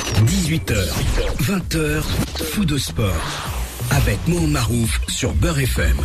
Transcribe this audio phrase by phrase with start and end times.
[0.00, 0.74] 18h,
[1.42, 2.02] 20h,
[2.52, 3.14] fou de sport.
[3.90, 5.96] Avec Mon Marouf sur Beurre FM.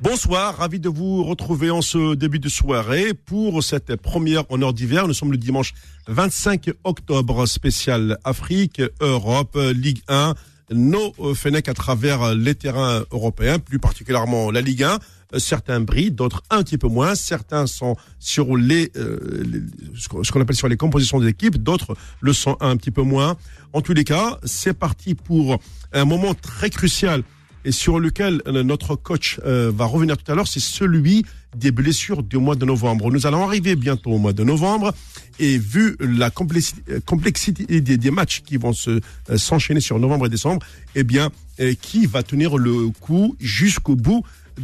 [0.00, 4.72] Bonsoir, ravi de vous retrouver en ce début de soirée pour cette première en heure
[4.72, 5.08] d'hiver.
[5.08, 5.74] Nous sommes le dimanche
[6.06, 10.34] 25 octobre, spécial Afrique, Europe, Ligue 1,
[10.70, 14.98] nos Fenech à travers les terrains européens, plus particulièrement la Ligue 1.
[15.38, 17.14] Certains brillent, d'autres un petit peu moins.
[17.14, 19.42] Certains sont sur les, euh,
[19.94, 23.36] ce qu'on appelle sur les compositions des équipes, d'autres le sont un petit peu moins.
[23.72, 25.58] En tous les cas, c'est parti pour
[25.92, 27.22] un moment très crucial
[27.64, 31.24] et sur lequel euh, notre coach euh, va revenir tout à l'heure, c'est celui
[31.56, 33.10] des blessures du mois de novembre.
[33.10, 34.94] Nous allons arriver bientôt au mois de novembre
[35.38, 40.64] et vu la complexité, des, matchs qui vont se euh, s'enchaîner sur novembre et décembre,
[40.94, 44.22] eh bien, euh, qui va tenir le coup jusqu'au bout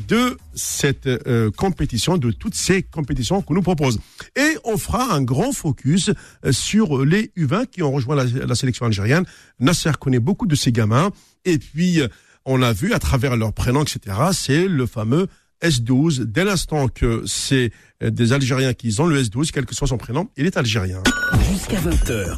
[0.09, 3.99] de cette euh, compétition, de toutes ces compétitions qu'on nous propose.
[4.37, 6.11] Et on fera un grand focus
[6.45, 9.25] euh, sur les U20 qui ont rejoint la, sélection algérienne.
[9.61, 11.11] Nasser connaît beaucoup de ces gamins.
[11.45, 12.01] Et puis,
[12.45, 15.27] on a vu à travers leurs prénoms, etc., c'est le fameux
[15.63, 16.25] S12.
[16.25, 17.71] Dès l'instant que c'est
[18.01, 21.03] des Algériens qui ont le S12, quel que soit son prénom, il est algérien.
[21.51, 22.37] Jusqu'à 20h,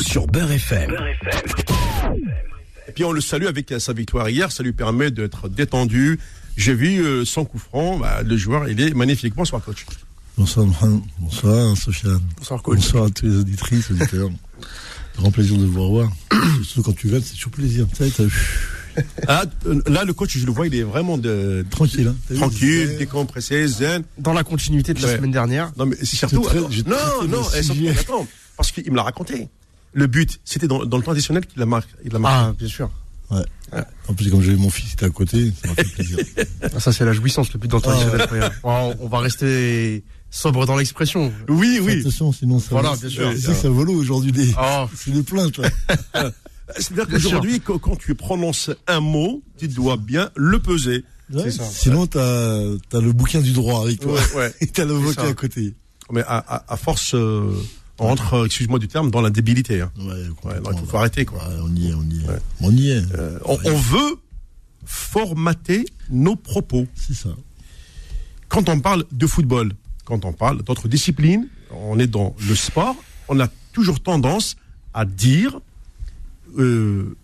[0.00, 0.90] sur Beurre FM.
[0.90, 2.22] Beurre FM.
[2.92, 6.20] Et puis on le salue avec sa victoire hier, ça lui permet d'être détendu.
[6.58, 9.34] J'ai vu euh, son coup franc, bah, le joueur, il est magnifique.
[9.34, 9.86] Bonsoir coach.
[10.36, 12.20] Bonsoir Mohamed, bonsoir Sofiane.
[12.36, 12.76] Bonsoir coach.
[12.80, 14.28] Bonsoir à tous les auditrices, auditeurs.
[15.16, 16.12] Grand plaisir de vous revoir.
[16.64, 17.86] Surtout quand tu gagnes, c'est toujours plaisir.
[17.94, 18.04] Ça,
[19.26, 19.44] ah,
[19.86, 21.64] là, le coach, je le vois, il est vraiment de...
[21.70, 22.34] tranquille, hein.
[22.36, 22.98] tranquille, zen.
[22.98, 24.02] décompressé, zen.
[24.18, 25.16] Dans la continuité de la Ouais.
[25.16, 25.72] semaine dernière.
[25.78, 26.42] Non, mais c'est surtout.
[26.42, 26.68] très- non,
[27.26, 29.48] non, surtout, attends, parce qu'il me l'a raconté.
[29.92, 31.90] Le but, c'était dans, dans le temps additionnel qu'il a marqué.
[32.04, 32.46] Il a marqué.
[32.50, 32.90] Ah, bien sûr.
[33.30, 33.42] Ouais.
[34.08, 36.18] En plus, comme j'ai mon fils qui était à côté, ça m'a fait plaisir.
[36.62, 38.50] Ah, ça, c'est la jouissance le but dans le temps Ah, additionnel, frère.
[38.64, 41.32] on, on va rester sobre dans l'expression.
[41.48, 42.00] oui, oui.
[42.00, 42.96] Attention, sinon ça Voilà, va.
[42.96, 43.30] bien sûr.
[43.34, 45.66] Tu que ça vole aujourd'hui des, Oh, c'est des plaintes, toi.
[46.76, 51.04] C'est-à-dire qu'aujourd'hui, quand, quand tu prononces un mot, tu dois bien le peser.
[51.32, 51.50] Ouais.
[51.50, 51.64] ça.
[51.64, 52.60] Sinon, t'as,
[52.90, 54.18] t'as le bouquin du droit avec toi.
[54.36, 54.52] ouais.
[54.60, 55.28] Et t'as l'avocat ça.
[55.28, 55.74] à côté.
[56.10, 57.50] Mais à, à, à force, euh,
[58.02, 59.80] on rentre, euh, excuse-moi du terme, dans la débilité.
[59.80, 59.92] hein.
[59.98, 60.12] Ouais,
[60.44, 61.38] Ouais, il faut, arrêter, quoi.
[61.48, 62.40] Ouais, on y est, on y est.
[62.60, 63.02] On y est.
[63.14, 64.16] Euh, on, on veut
[64.84, 66.86] formater nos propos.
[66.94, 67.30] C'est ça.
[68.48, 69.72] Quand on parle de football,
[70.04, 72.96] quand on parle d'autres disciplines, on est dans le sport,
[73.28, 74.56] on a toujours tendance
[74.92, 75.60] à dire
[76.58, 77.16] euh,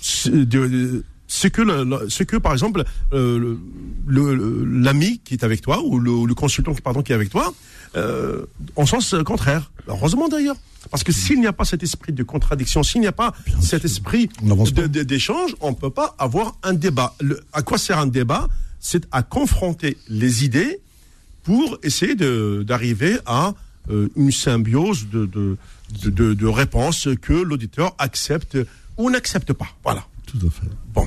[0.00, 3.58] ce, de- ce que, le- ce que par exemple, euh, le-
[4.06, 7.30] le- le- l'ami qui est avec toi ou le, le consultant pardon, qui est avec
[7.30, 7.54] toi,
[7.96, 8.46] euh,
[8.76, 9.70] en sens contraire.
[9.88, 10.56] Heureusement d'ailleurs.
[10.90, 13.60] Parce que s'il n'y a pas cet esprit de contradiction, s'il n'y a pas Bien
[13.60, 13.90] cet sûr.
[13.90, 14.28] esprit
[15.04, 17.14] d'échange, on ne peut pas avoir un débat.
[17.20, 18.48] Le- à quoi sert un débat?
[18.80, 20.80] C'est à confronter les idées
[21.42, 23.54] pour essayer d'arriver à
[23.90, 25.56] euh, une symbiose de, de,
[26.02, 28.58] de, de- de réponses que l'auditeur accepte
[28.98, 29.68] ou n'accepte pas.
[29.82, 30.04] Voilà.
[30.26, 30.68] Tout à fait.
[30.92, 31.06] Bon.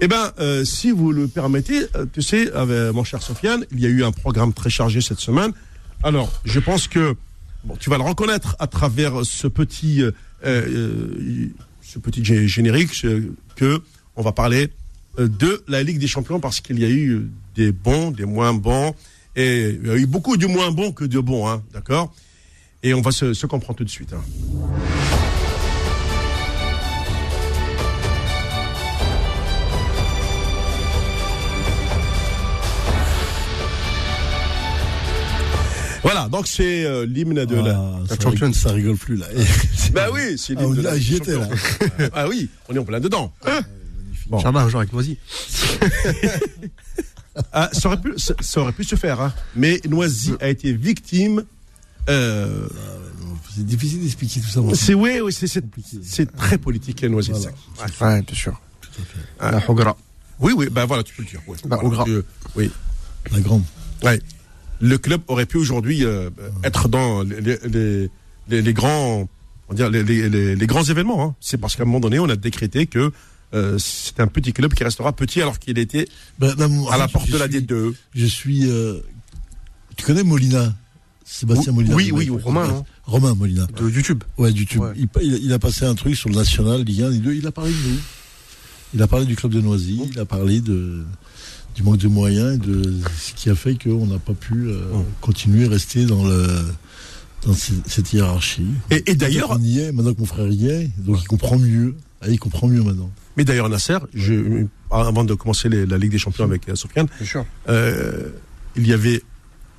[0.00, 0.08] Eh
[0.38, 3.88] euh, si vous le permettez, euh, tu sais, avec mon cher Sofiane, il y a
[3.88, 5.52] eu un programme très chargé cette semaine.
[6.02, 7.16] Alors, je pense que
[7.64, 10.12] bon, tu vas le reconnaître à travers ce petit, euh,
[10.44, 11.48] euh,
[12.46, 13.04] générique
[13.56, 13.82] que
[14.16, 14.70] on va parler
[15.18, 18.54] euh, de la Ligue des Champions parce qu'il y a eu des bons, des moins
[18.54, 18.94] bons,
[19.34, 22.14] et il y a eu beaucoup de moins bons que de bons, hein, d'accord?
[22.82, 24.12] Et on va se, se comprendre tout de suite.
[24.12, 24.22] hein.
[36.10, 37.76] Voilà, donc c'est euh, l'hymne de la.
[37.78, 38.30] Ah, ça, Champions.
[38.30, 39.26] rigole, ça rigole plus, là.
[39.92, 40.90] Bah oui, c'est Ah, l'hymne de la.
[40.92, 41.46] ah, j'y étais, là.
[42.14, 43.30] Ah oui, on est en plein dedans.
[44.30, 44.38] Bon.
[44.40, 45.18] Charmin, un jour avec Noisy.
[47.52, 49.32] Ah, ça, aurait pu, ça, ça aurait pu se faire, hein.
[49.54, 51.44] mais Noisy a été victime.
[52.08, 52.66] Euh,
[53.54, 54.60] C'est difficile d'expliquer tout ça.
[54.74, 57.32] c'est oui, oui, c'est très politique, hein, Noisy.
[57.32, 57.92] Voilà.
[57.98, 58.06] ça.
[58.08, 58.58] Ouais, bien sûr.
[58.80, 59.26] Tout à fait.
[59.40, 59.50] Ah.
[59.52, 59.96] La Hogra.
[60.40, 61.40] Oui, oui, ben voilà, tu peux le dire.
[61.46, 61.56] ouais.
[61.66, 62.04] Gras.
[62.04, 62.22] tu-
[62.56, 62.70] oui,
[63.30, 63.62] La grande.
[64.04, 64.20] ouais.
[64.80, 66.30] Le club aurait pu aujourd'hui euh,
[66.64, 68.10] être dans les, les,
[68.48, 69.28] les, les grands,
[69.68, 71.22] on dire les, grands événements.
[71.24, 71.34] Hein.
[71.40, 73.10] C'est parce qu'à un moment donné, on a décrété que
[73.54, 76.06] euh, c'est un petit club qui restera petit alors qu'il était
[76.38, 76.54] Ben,
[76.90, 77.94] à la porte de la suis- D2.
[78.14, 78.70] Je suis.
[78.70, 79.00] euh,
[79.96, 80.74] Tu connais Molina
[81.24, 81.94] Sébastien Molina.
[81.94, 82.28] oui, oui.
[82.30, 83.66] Romain, Romain Molina.
[83.76, 84.22] De YouTube.
[84.38, 84.80] Ouais, du tube.
[84.82, 84.94] Ouais.
[85.22, 87.34] Il a passé un truc sur le national, Ligue 1, Ligue 2.
[87.34, 87.98] Il a parlé de nous.
[88.94, 90.00] Il a parlé du club de Noisy.
[90.10, 91.04] Il a parlé de,
[91.78, 94.80] du manque de moyens et de ce qui a fait qu'on n'a pas pu euh,
[94.94, 95.04] Mm.
[95.20, 96.48] continuer, rester dans, le,
[97.46, 98.66] dans ce- cette hiérarchie.
[98.90, 101.56] Et, et d'ailleurs, on y est, maintenant que mon frère y est, donc il comprend
[101.56, 101.94] mieux.
[102.20, 103.12] Ah, il comprend mieux maintenant.
[103.36, 107.06] mais d'ailleurs Nasser, je, avant de commencer les- la Ligue des Champions avec euh, Sofiane,
[107.68, 108.30] euh,
[108.76, 109.22] il y avait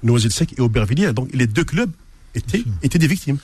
[0.03, 1.11] Noisy-le-Sec et Aubervilliers.
[1.11, 1.91] Donc les deux clubs
[2.33, 3.39] étaient, étaient des victimes.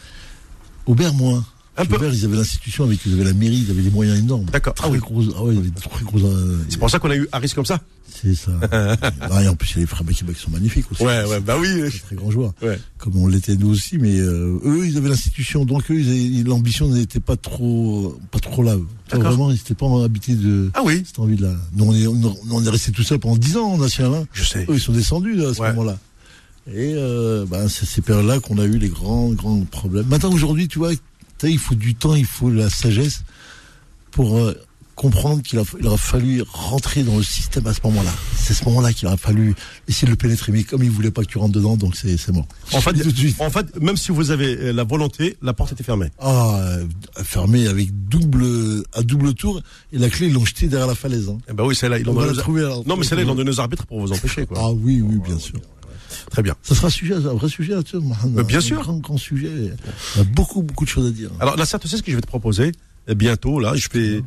[0.85, 1.45] Aubert, moins.
[1.77, 1.97] Un peu.
[2.11, 4.45] Ils avaient l'institution, avec, ils avaient la mairie, ils avaient des moyens énormes.
[4.45, 4.73] D'accord.
[4.81, 4.97] Ah oui.
[4.99, 7.81] gros, ah ouais, euh, C'est pour ça qu'on a eu Harris comme ça.
[8.09, 8.51] c'est ça.
[9.19, 11.03] Ah, et en plus, il y a les frères Bakeba qui sont magnifiques aussi.
[11.03, 11.89] bah oui.
[11.89, 12.53] Très, très grands joueurs.
[12.61, 12.79] Ouais.
[12.97, 16.01] Comme on l'était nous aussi, mais euh, eux, ils avaient l'institution, donc eux,
[16.45, 18.75] l'ambition n'était pas trop, pas trop là.
[19.11, 21.03] Vraiment, ils n'étaient pas habités de Ah oui.
[21.05, 21.55] cette envie-là.
[21.73, 24.13] Nous, on est, on, est resté tout seul pendant 10 ans national.
[24.21, 24.27] Hein.
[24.33, 24.65] Je sais.
[24.69, 25.69] Eux, ils sont descendus là, à ce Ouais.
[25.73, 25.97] moment-là.
[26.67, 30.07] Et euh, ben, c'est ces périodes-là qu'on a eu les grands, grands problèmes.
[30.07, 30.93] Maintenant, aujourd'hui, tu vois,
[31.43, 33.23] il faut du temps, il faut de la sagesse
[34.11, 34.53] pour euh,
[34.95, 38.11] comprendre qu'il aura fallu rentrer dans le système à ce moment-là.
[38.37, 39.53] C'est à ce moment-là qu'il aura fallu
[39.89, 40.53] essayer de le pénétrer.
[40.53, 42.47] Mais comme il voulait pas que tu rentres dedans, donc c'est c'est mort.
[42.71, 42.95] En fait,
[43.39, 43.49] en
[43.83, 46.07] même si vous avez euh, la volonté, la porte était fermée.
[46.19, 46.85] Ah, euh,
[47.23, 49.61] fermé avec double, à double tour,
[49.91, 51.27] et la clé, ils l'ont jeté derrière la falaise.
[51.27, 51.39] Hein.
[51.49, 52.87] Eh ben oui, celle-là, ils On l'ont va la donné aux- alors.
[52.87, 54.57] Non, mais celle-là, ils l'ont donné aux arbitres pour vous empêcher, quoi.
[54.61, 55.59] Ah oui, oui, bien sûr.
[56.29, 56.55] Très bien.
[56.63, 58.81] Ça sera un sujet, un vrai sujet, tu vois, bien Un sûr.
[58.81, 59.49] Grand, grand sujet.
[60.15, 61.29] Il y a beaucoup, beaucoup de choses à dire.
[61.39, 62.71] Alors, là, certes, c'est ce que je vais te proposer.
[63.07, 64.23] Et bientôt, là, je vais,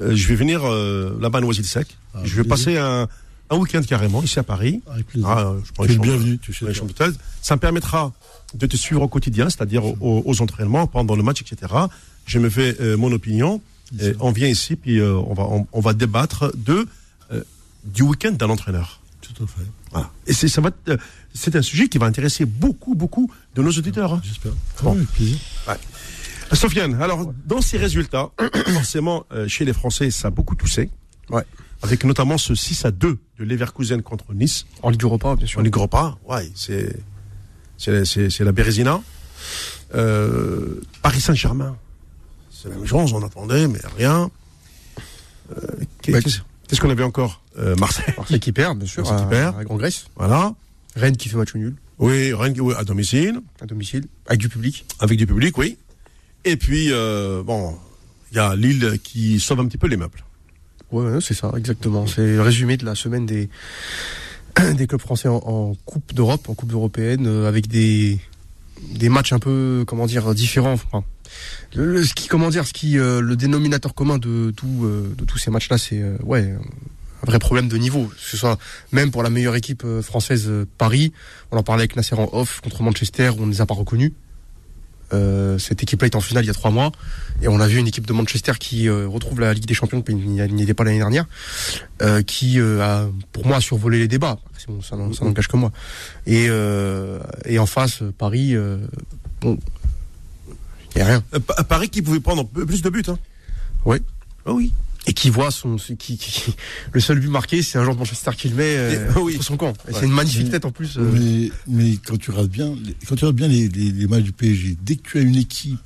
[0.00, 1.88] euh, je vais venir euh, là-bas à Noisy-le-Sec.
[2.14, 2.48] Ah, je vais plaisir.
[2.48, 3.08] passer un,
[3.50, 4.80] un week-end carrément ici à Paris.
[4.88, 5.28] Avec plaisir.
[5.28, 6.66] Ah, euh, je prends tu es chambres- bienvenu, tu sais.
[7.42, 8.12] Ça me permettra
[8.54, 11.72] de te suivre au quotidien, c'est-à-dire aux, aux entraînements, pendant le match, etc.
[12.26, 13.60] Je me fais euh, mon opinion.
[14.00, 16.86] Et on vient ici, puis euh, on va on, on va débattre de
[17.32, 17.42] euh,
[17.84, 19.00] du week-end d'un entraîneur.
[19.20, 19.66] Tout à fait.
[19.90, 20.10] Voilà.
[20.28, 21.00] Et ça va être,
[21.34, 24.14] c'est un sujet qui va intéresser beaucoup beaucoup de nos auditeurs.
[24.14, 24.20] hein.
[24.24, 24.52] J'espère.
[24.82, 24.90] Bon.
[24.90, 25.38] Ah oui, avec plaisir.
[26.52, 28.30] Sofiane, alors dans ces résultats,
[28.74, 30.90] forcément euh, chez les Français, ça a beaucoup toussé.
[31.30, 31.44] Ouais.
[31.82, 34.66] Avec notamment ce 6 à 2 de Leverkusen contre Nice.
[34.82, 35.62] En Ligue Europa, bien sûr.
[35.62, 36.18] N'y croit pas.
[36.28, 36.94] Ouais, c'est
[37.78, 39.00] c'est c'est c'est la Bérésina.
[39.94, 41.76] Euh, Paris Saint-Germain.
[42.50, 44.30] C'est la même chose, on attendait, mais rien.
[45.52, 45.56] Euh,
[46.08, 46.20] Ouais.
[46.22, 47.42] Qu'est-ce qu'est-ce qu'on avait encore?
[47.58, 48.12] Euh, Marseille.
[48.16, 49.58] Marseille qui perd, bien sûr, Marseille qui à, perd.
[49.58, 50.06] à Grand Grèce.
[50.16, 50.54] Voilà.
[50.96, 54.84] Rennes qui fait match nul, Oui, Rennes oui, à domicile, à domicile, avec du public.
[54.98, 55.76] avec du public, oui.
[56.44, 57.76] Et puis, euh, bon,
[58.32, 60.24] il y a Lille qui sauve un petit peu les meubles.
[60.90, 62.06] Ouais, c'est ça, exactement.
[62.06, 63.48] C'est le résumé de la semaine des,
[64.74, 68.18] des clubs français en, en Coupe d'Europe, en Coupe européenne, euh, avec des,
[68.94, 70.72] des matchs un peu, comment dire, différents.
[70.72, 71.04] Enfin,
[71.76, 75.24] le, le- ce qui, comment dire, ce qui, euh, le dénominateur commun de, tout, de
[75.24, 76.52] tous ces matchs-là, c'est, ouais,
[77.22, 78.06] un vrai problème de niveau.
[78.06, 78.58] Que ce soit
[78.92, 81.12] même pour la meilleure équipe euh, française, euh, Paris.
[81.50, 83.74] On en parlait avec Nasser en off contre Manchester, où on ne les a pas
[83.74, 84.12] reconnus.
[85.12, 86.92] Euh, cette équipe-là est en finale il y a trois mois
[87.42, 90.02] et on a vu une équipe de Manchester qui euh, retrouve la Ligue des Champions,
[90.02, 91.24] qui n'y était pas l'année dernière,
[92.00, 94.38] euh, qui a, pour moi, survolé les débats.
[94.68, 95.72] Bon, ça n'en- ça n'engage que moi.
[96.26, 96.44] Et,
[97.44, 98.54] et en face, Paris,
[99.40, 99.58] bon,
[100.94, 101.24] il n'y a rien.
[101.44, 103.02] Pa- Paris qui pouvait prendre peu- plus de buts.
[103.08, 103.18] Hein.
[103.84, 104.00] Ouais.
[104.46, 104.72] Ah oui.
[105.10, 106.54] Et qui voit son, qui, qui- qui-
[106.92, 109.32] le seul but marqué, c'est un joueur de Manchester qui le met euh, oui.
[109.34, 109.72] sur son camp.
[109.88, 109.92] Ouais.
[109.94, 110.96] c'est une magnifique tête en plus.
[110.98, 114.06] euh, Mais, mais quand tu regardes bien, les- quand tu regardes bien les, les, les
[114.06, 115.80] matchs du PSG, dès que tu as une équipe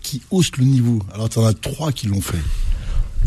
[0.00, 2.38] qui hausse le niveau, alors tu en as trois qui l'ont fait.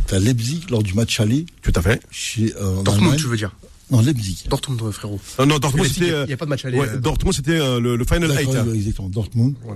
[0.08, 2.02] Tu as Leipzig lors du match aller Tout à fait.
[2.12, 3.20] chez euh, Dortmund, Allemagne.
[3.20, 3.54] tu veux dire
[3.92, 4.46] Non, Leipzig.
[4.50, 5.20] Dortmund, frérot.
[5.40, 6.16] Euh, non, Dortmund, Leipzig, Il c'était.
[6.16, 6.78] n'y a, il y a pas de match aller.
[6.78, 8.56] ouais, euh, Dortmund, c'était euh, le, le Final 8.
[8.56, 8.66] hein.
[8.74, 9.10] exactement.
[9.10, 9.56] Dortmund.
[9.66, 9.76] Ouais.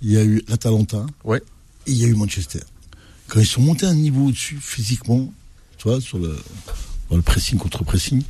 [0.00, 1.04] Il y a eu l'Atalanta.
[1.24, 1.42] Ouais.
[1.86, 2.60] Et il y a eu Manchester.
[3.28, 5.32] Quand ils sont montés un niveau au-dessus physiquement,
[5.78, 6.36] tu vois, sur le,
[7.10, 8.22] dans le pressing contre pressing,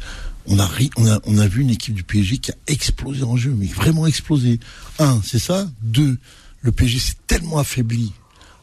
[0.47, 3.23] on a, ri- on a, on a vu une équipe du PSG qui a explosé
[3.23, 4.61] en jeu, mais vraiment explosé.
[4.99, 5.71] Un, c'est ça.
[5.83, 6.19] Deux,
[6.63, 8.13] le PSG s'est tellement affaibli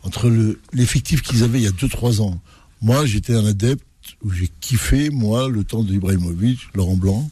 [0.04, 2.40] entre le, l'effectif qu'ils avaient il y a 2-3 ans.
[2.82, 3.84] Moi, j'étais un adepte
[4.24, 7.30] où j'ai kiffé, moi, le temps de Ibrahimovic, Laurent Blanc,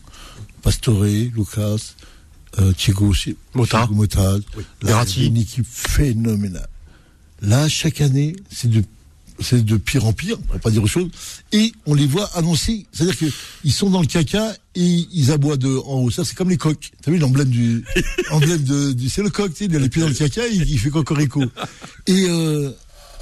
[0.62, 1.96] Pastore, Lucas,
[2.60, 3.14] euh, Thiago,
[3.56, 3.80] Motta.
[3.80, 4.36] Thiago Motta.
[4.58, 4.64] Oui.
[5.28, 6.69] Une équipe phénoménale.
[7.42, 8.84] Là, chaque année, c'est de,
[9.40, 11.10] c'est de pire en pire, pour pas dire autre chose.
[11.52, 12.86] Et on les voit annoncer.
[12.92, 13.26] C'est-à-dire que
[13.64, 16.12] ils sont dans le caca et ils aboient de, en haut.
[16.12, 16.92] Ça, c'est comme les coqs.
[17.02, 17.86] T'as vu l'emblème du,
[18.32, 20.48] emblème de, du, c'est le coq, tu sais, il a les pieds dans le caca,
[20.48, 21.44] il, il fait cocorico.
[22.08, 22.72] Et, euh,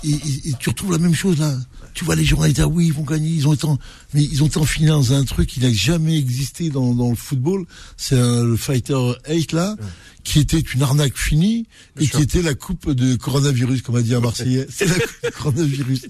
[0.03, 1.57] et, et- et tu retrouves la même chose là.
[1.93, 3.79] Tu vois les disent ah oui ils vont gagner, ils ont été en,
[4.13, 7.09] mais ils ont été en finale dans un truc qui n'a jamais existé dans, dans
[7.09, 7.65] le football.
[7.97, 9.75] C'est le Fighter 8 là,
[10.23, 11.65] qui était une arnaque finie
[11.99, 14.67] et qui était la coupe de coronavirus, comme a dit un Marseillais.
[14.69, 16.05] C'est la coupe de coronavirus.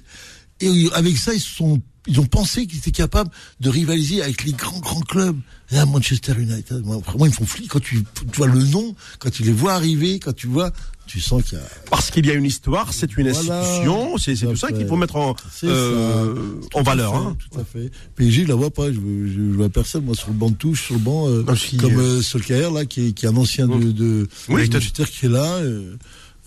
[0.60, 4.44] Et avec ça ils se sont ils ont pensé qu'ils étaient capables de rivaliser avec
[4.44, 5.38] les grands grands clubs.
[5.72, 8.96] Là, Manchester United, moi, vraiment ils me font flipper quand tu, tu vois le nom,
[9.20, 10.72] quand tu les vois arriver, quand tu vois,
[11.08, 13.60] tu sens qu'il y a Parce qu'il y a une histoire, c'est une Voilà.
[13.60, 15.36] institution, c'est c'est Tout ça qu'il faut mettre en,
[15.66, 16.36] euh,
[16.74, 17.12] en valeur.
[17.12, 17.38] fait, hein.
[17.52, 17.92] Tout à fait.
[18.16, 18.88] PSG, je la vois pas.
[18.92, 21.44] Je, je, je vois personne, moi, sur le banc de touche, sur le banc, euh,
[21.46, 24.28] Non, si, comme euh, euh, Solskjaer, là, qui est, qui est un ancien de, de
[24.50, 24.68] Oui.
[24.70, 25.60] de Manchester qui est là.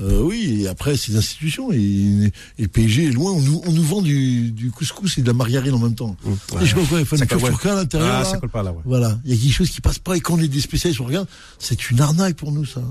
[0.01, 1.73] Euh, oui, et après, c'est l'institution.
[1.73, 3.33] Et, et le PSG est loin.
[3.33, 6.17] On nous, on nous vend du, du couscous et de la margarine en même temps.
[6.61, 7.71] Et je sais pas quoi, il faut Ça une colle, ouais.
[7.71, 8.11] à l'intérieur.
[8.15, 8.25] Ah, là.
[8.25, 8.81] ça colle pas là, ouais.
[8.85, 9.19] Voilà.
[9.25, 10.17] Il y a quelque chose qui passe pas.
[10.17, 11.29] Et quand on est des spécialistes, on regarde,
[11.59, 12.83] c'est une arnaque pour nous, ça.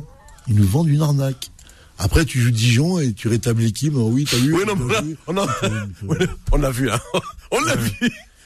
[0.48, 1.50] Ils nous vendent une arnaque.
[1.98, 3.94] Après, tu joues Dijon et tu rétablis l'équipe.
[3.96, 5.46] Oh oui, t'as vu Oui, non, vu on a,
[6.04, 6.18] Ouais,
[6.54, 7.00] on a vu, hein.
[7.52, 7.92] On l'a vu.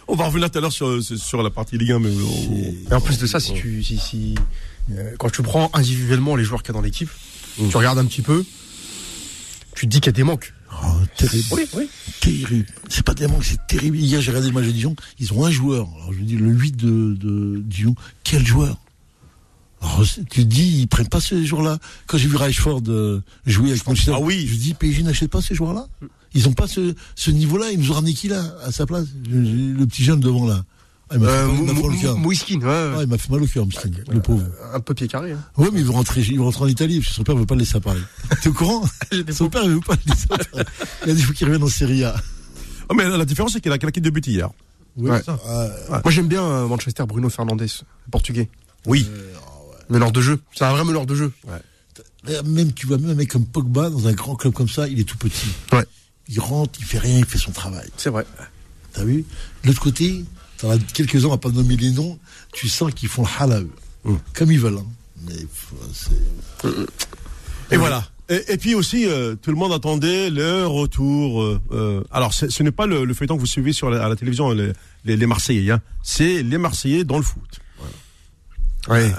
[0.08, 2.93] On va revenir tout à l'heure sur, sur la partie Ligue 1, mais on- Et
[2.93, 4.36] en plus de ça, si tu, si, si,
[4.91, 7.10] euh, quand tu prends individuellement les joueurs qu'il y a dans l'équipe,
[7.57, 8.43] tu regardes un petit peu,
[9.75, 10.53] tu te dis qu'il y a des manques.
[10.83, 11.45] Oh, terrible.
[11.51, 11.88] Oui, oui.
[12.19, 12.65] Terrible.
[12.89, 13.98] C'est pas des manques, c'est terrible.
[13.98, 14.95] Hier, j'ai regardé le match de Dijon.
[15.19, 15.88] Ils ont un joueur.
[15.95, 17.95] Alors, je dis, le 8 de, de Dijon.
[18.24, 18.77] Quel joueur?
[19.81, 21.77] Alors, tu te dis, ils prennent pas ce joueur-là.
[22.07, 24.48] Quand j'ai vu Reichford euh, jouer avec Manchester, Ah oui.
[24.50, 25.88] je dis, PSG n'achète pas ces joueurs-là.
[26.33, 27.72] Ils ont pas ce, ce niveau-là.
[27.72, 29.05] Ils nous ont ramené qui là, à sa place?
[29.29, 30.63] Le petit jeune devant là.
[31.13, 32.15] Ah, il m'a Euh, fait, il mal au cœur.
[32.98, 34.43] Ah, il m'a fait mal au cœur, Miskin, le pauvre.
[34.74, 35.34] un peu pied carré.
[35.34, 35.43] Hein.
[35.58, 37.46] Ouais, mais il veut rentrer, il veut rentrer en Italie, parce que son père veut
[37.46, 38.01] pas le laisser à Paris.
[38.41, 38.84] T'es au courant?
[39.32, 40.65] Son père veut pas le laisser à Paris.
[41.05, 42.15] Il a dit, il qu'il revienne en Serie A.
[42.89, 44.50] Ah, mais la différence, c'est qu'il a claqué deux buts hier.
[44.98, 45.24] Ouais, Ouais.
[45.24, 45.39] ça.
[45.89, 48.50] Moi, j'aime bien euh, Manchester, Bruno Fernandes, le portugais.
[48.86, 49.08] Oui.
[49.89, 50.39] Meneur de jeu.
[50.55, 51.32] C'est un vrai meneur de jeu.
[52.46, 55.00] Même, tu vois, même un mec comme Pogba, dans un grand club comme ça, il
[55.00, 55.48] est tout petit.
[55.74, 55.86] Ouais.
[56.29, 57.89] Il rentre, il fait rien, il fait son travail.
[57.98, 58.25] C'est vrai.
[58.93, 59.25] T'as vu?
[59.63, 60.24] De l'autre côté,
[60.63, 62.17] t'en as quelques-uns, on va pas nommer les noms,
[62.53, 63.70] tu sens qu'ils font le hal à eux.
[64.05, 64.15] Mm.
[64.34, 64.86] Comme ils veulent, hein.
[65.25, 65.36] Mais,
[67.72, 68.08] Et voilà.
[68.29, 71.41] Et, et puis aussi, euh, tout le monde attendait le retour.
[71.41, 74.10] euh, euh, alors, ce n'est pas le, le feuilleton que vous suivez sur la, à
[74.10, 74.72] la télévision, les,
[75.05, 75.72] les, les Marseillais.
[75.72, 75.82] Hein.
[76.01, 77.60] C'est les Marseillais dans le foot.
[78.88, 79.12] Ouais.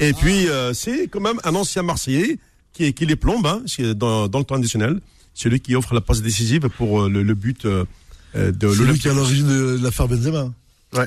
[0.00, 2.38] Et puis, c'est quand même un ancien Marseillais
[2.72, 3.62] qui, qui les plombe hein,
[3.94, 5.00] dans, dans le temps additionnel.
[5.34, 7.86] Celui qui offre la passe décisive pour le, le but de
[8.34, 9.06] c'est lui qui est l'Olympique.
[9.06, 10.52] à l'origine de l'affaire Benzema.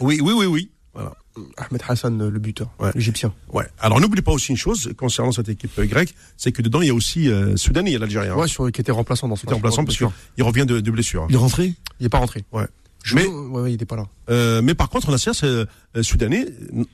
[0.01, 0.71] Oui, oui, oui, oui.
[0.93, 1.13] Voilà.
[1.57, 2.91] Ahmed Hassan, le buteur, Ouais.
[2.95, 3.33] l'Égyptien.
[3.51, 3.65] Ouais.
[3.79, 6.87] Alors, n'oublie pas aussi une chose concernant cette équipe euh, grecque, c'est que dedans, il
[6.87, 8.33] y a aussi euh, Soudanais et l'Algérien.
[8.35, 9.53] Ouais, sur, qui était remplaçant dans ce match.
[9.55, 11.25] remplaçant parce qu'il revient de, de blessure.
[11.29, 11.73] Il est rentré?
[11.99, 12.45] Il est pas rentré.
[12.53, 12.65] Ouais.
[13.03, 14.07] Je Mais- ouais, ouais, il est pas là.
[14.29, 15.65] Euh, mais par contre, Nasser, c'est euh,
[16.01, 16.45] soudanais.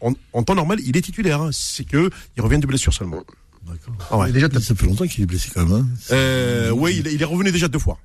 [0.02, 1.42] En, en temps normal, il est titulaire.
[1.44, 1.50] hein.
[1.54, 3.24] C'est que il revient de blessure seulement.
[3.68, 3.94] D'accord.
[4.10, 4.32] Ah ouais.
[4.32, 5.88] Déjà, Ça fait longtemps qu'il est blessé quand même, hein.
[6.12, 8.00] Euh, oui, il, il est revenu déjà deux fois.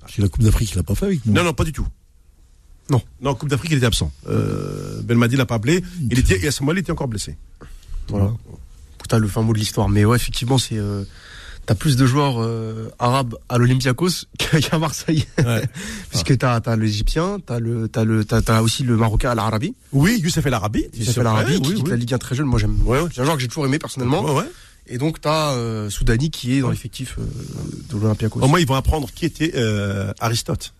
[0.00, 1.32] Parce que la Coupe d'Afrique, il l'a pas fait avec nous.
[1.32, 1.86] Non, non, pas du tout.
[2.90, 3.02] Non.
[3.20, 4.10] Non, Coupe d'Afrique, il était absent.
[4.28, 5.82] Euh, Belmadi l'a pas appelé.
[6.10, 7.36] Il était, et à ce moment-là, il était encore blessé.
[8.08, 8.32] Voilà.
[9.00, 9.88] Putain, le fin mot de l'histoire.
[9.88, 10.78] Mais ouais, effectivement, c'est.
[10.78, 11.04] Euh,
[11.68, 15.26] T'as plus de joueurs euh, arabes à l'Olympiakos qu'à Marseille.
[16.08, 19.74] Puisque t'as as l'Égyptien, t'as le, t'as le, t'as t'as aussi le Marocain à l'Arabie.
[19.92, 20.86] Oui, Youssef El Arabi.
[21.04, 21.96] Ça fait l'Arabie, qui oui, quitte la.
[21.96, 22.46] Ligue 1 très jeune.
[22.46, 22.78] Moi, j'aime.
[22.86, 23.10] Ouais, ouais.
[23.12, 24.24] C'est un joueur que j'ai toujours aimé personnellement.
[24.24, 24.50] Ouais, ouais.
[24.86, 27.24] Et donc, t'as euh, Soudani qui est dans l'effectif euh,
[27.92, 28.40] de l'Olympiakos.
[28.40, 30.72] Au moins, ils vont apprendre qui était euh, Aristote.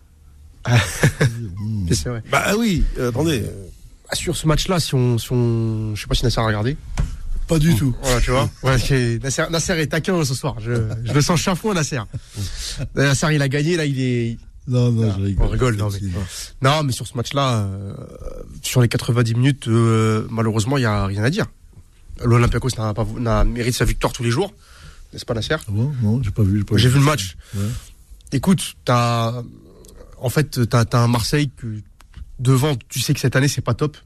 [1.91, 2.23] C'est vrai.
[2.31, 3.43] Bah oui, euh, attendez.
[4.09, 6.77] Ah, sur ce match-là, si on, si on, je sais pas si Nasser a regardé.
[7.47, 7.95] Pas du tout.
[8.03, 8.49] Voilà, tu vois.
[8.63, 10.55] Ouais, Nasser, Nasser est taquin ce soir.
[10.59, 10.73] Je,
[11.03, 11.99] je le sens chafouin, Nasser.
[12.95, 14.37] Nasser, il a gagné, là, il est.
[14.67, 15.45] Non, non, Ah, je rigole.
[15.45, 15.99] on rigole, non, mais-
[16.61, 17.93] Non, mais sur ce match-là, euh,
[18.61, 21.47] sur les 90 minutes, euh, malheureusement, il y a rien à dire.
[22.23, 24.53] L'Olympiakos n'a pas n'a mérite sa victoire tous les jours,
[25.13, 25.55] n'est-ce pas, Nasser?
[25.59, 25.91] Ah bon?
[26.03, 26.63] Non, j'ai pas vu.
[26.75, 27.35] j'ai vu le match.
[27.55, 27.63] Ouais.
[28.31, 29.41] Écoute, t'as,
[30.21, 31.67] en fait, t'as, t'as un Marseille que
[32.39, 33.97] devant, tu sais que cette année c'est pas top.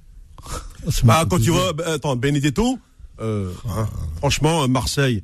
[0.45, 0.49] Ah,
[0.91, 2.79] c'est Bah, quand tu vois, bah, attends, Benedetto,
[3.21, 5.23] euh, hein, franchement, Marseille,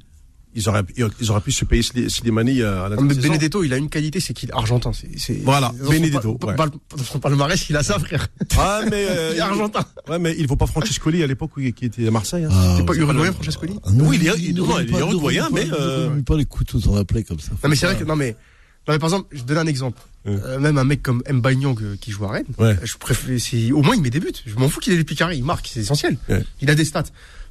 [0.55, 3.13] ils auraient, ils auraient pu se payer Sli- Slimani euh, à la Mais.
[3.13, 4.91] Benedetto, il a une qualité, c'est qu'il est argentin.
[4.93, 6.55] C'est, c'est, Voilà, dans son Benedetto, pa- ouais.
[6.55, 8.27] Dans son palmarès, il a ça, frère.
[8.57, 9.85] Ah, mais, euh, Il est argentin.
[10.07, 12.45] Ouais, mais il ne faut pas Francescoli à l'époque où il- qui était à Marseille.
[12.45, 12.49] Hein.
[12.51, 14.99] Ah, C'est pas uruguayen, Francescoli Ah, non, Oui, il est- il- ne il est ne
[14.99, 17.51] uruguayen, mais, ne euh, remue pas les couteaux dans la plaie comme ça.
[17.63, 18.35] Non, mais c'est vrai que, non, mais,
[18.89, 20.01] non, mais par exemple, je donne un exemple.
[20.25, 20.35] Ouais.
[20.43, 22.77] Euh, même un mec comme euh, qui joue à Rennes, Ouais.
[22.83, 24.33] je préfère, c'est, au moins il met des buts.
[24.45, 26.17] Je m'en fous qu'il ait des picarés, il marque, c'est essentiel.
[26.27, 26.43] Ouais.
[26.61, 27.03] Il a des stats.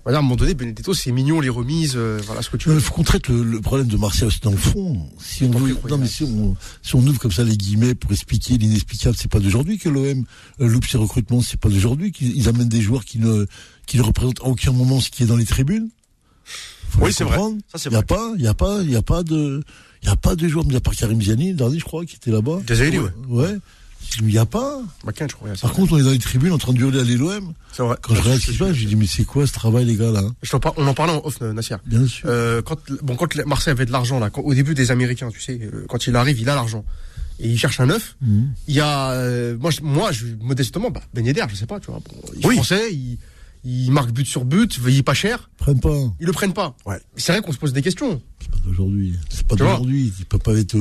[0.05, 2.69] Voilà, à un moment donné, Benedetto, c'est mignon, les remises, euh, voilà ce que tu
[2.69, 2.81] Il veux.
[2.81, 5.07] faut qu'on traite le, le problème de Marseille aussi dans le fond.
[5.19, 8.13] Si on, veut- non, mais si on, si on ouvre comme ça les guillemets pour
[8.13, 10.25] expliquer l'inexplicable, c'est pas d'aujourd'hui que l'OM
[10.61, 13.47] euh, loupe ses recrutements, c'est pas d'aujourd'hui qu'ils ils amènent des joueurs qui ne,
[13.87, 15.89] qui ne représentent à aucun moment ce qui est dans les tribunes.
[16.91, 17.37] Faut Oui, c'est vrai.
[17.37, 17.61] comprendre.
[17.71, 18.07] Ça, c'est Il y a vrai.
[18.07, 19.63] pas, il y a pas, il y a pas de,
[20.03, 22.05] il y a pas de joueurs, mis à part Karim Ziani, le dernier, je crois,
[22.05, 22.61] qui était là-bas.
[22.67, 23.11] Désolé, ouais.
[23.29, 23.57] Ouais.
[24.21, 24.81] Il y a pas.
[25.05, 25.51] Bah, je crois.
[25.61, 27.53] Par contre, on est dans les tribunes en train de hurler à l'OM.
[27.73, 27.97] C'est vrai.
[28.01, 29.97] Quand je regarde ce qui se passe, je dis, mais c'est quoi ce travail, les
[29.97, 30.23] gars, là?
[30.43, 31.75] Je par- on en parlait en off, euh, Nasser.
[31.85, 32.27] Bien sûr.
[32.29, 35.29] Euh, quand, bon, quand le- Marseille avait de l'argent, là, quand- au début des Américains,
[35.31, 36.85] tu sais, euh, quand il arrive, il a l'argent.
[37.41, 38.17] Et il cherche un neuf.
[38.23, 38.51] Mhm.
[38.69, 41.79] Il y a, euh, moi, je, moi, je, modestement, bah, Ben Yedder, je sais pas,
[41.79, 42.01] tu vois.
[42.01, 42.55] Bon, il Oui.
[42.55, 43.19] français, il,
[43.65, 45.95] il marque but sur but, il est pas cher, Prennent pas.
[46.19, 46.75] ils le prennent pas.
[46.87, 46.99] Ouais.
[47.17, 48.23] C'est vrai qu'on se pose des questions.
[48.59, 49.15] C'est pas d'aujourd'hui.
[49.29, 50.13] C'est pas d'aujourd'hui.
[50.19, 50.77] Ils peuvent pas être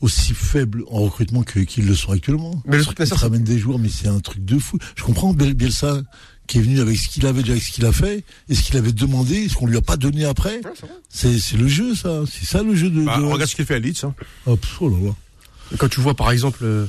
[0.00, 2.60] aussi faibles en recrutement que- qu'ils le sont actuellement.
[2.66, 4.78] Mais le truc, c'est- ramènent des joueurs, mais c'est un truc de fou.
[4.96, 6.02] Je comprends Biel- Bielsa
[6.46, 8.62] qui est venu avec ce qu'il avait déjà, avec ce qu'il a fait, et ce
[8.62, 10.56] qu'il avait demandé, ce qu'on lui a pas donné après.
[10.64, 10.72] Ouais,
[11.08, 12.22] c'est le jeu, ça.
[12.30, 13.04] C'est ça le jeu de.
[13.04, 14.04] Bah, de- regarde ce qu'il fait à Leeds.
[14.04, 14.14] Hein.
[14.46, 15.76] Oh, pff, oh là là.
[15.78, 16.86] Quand tu vois, par exemple, euh,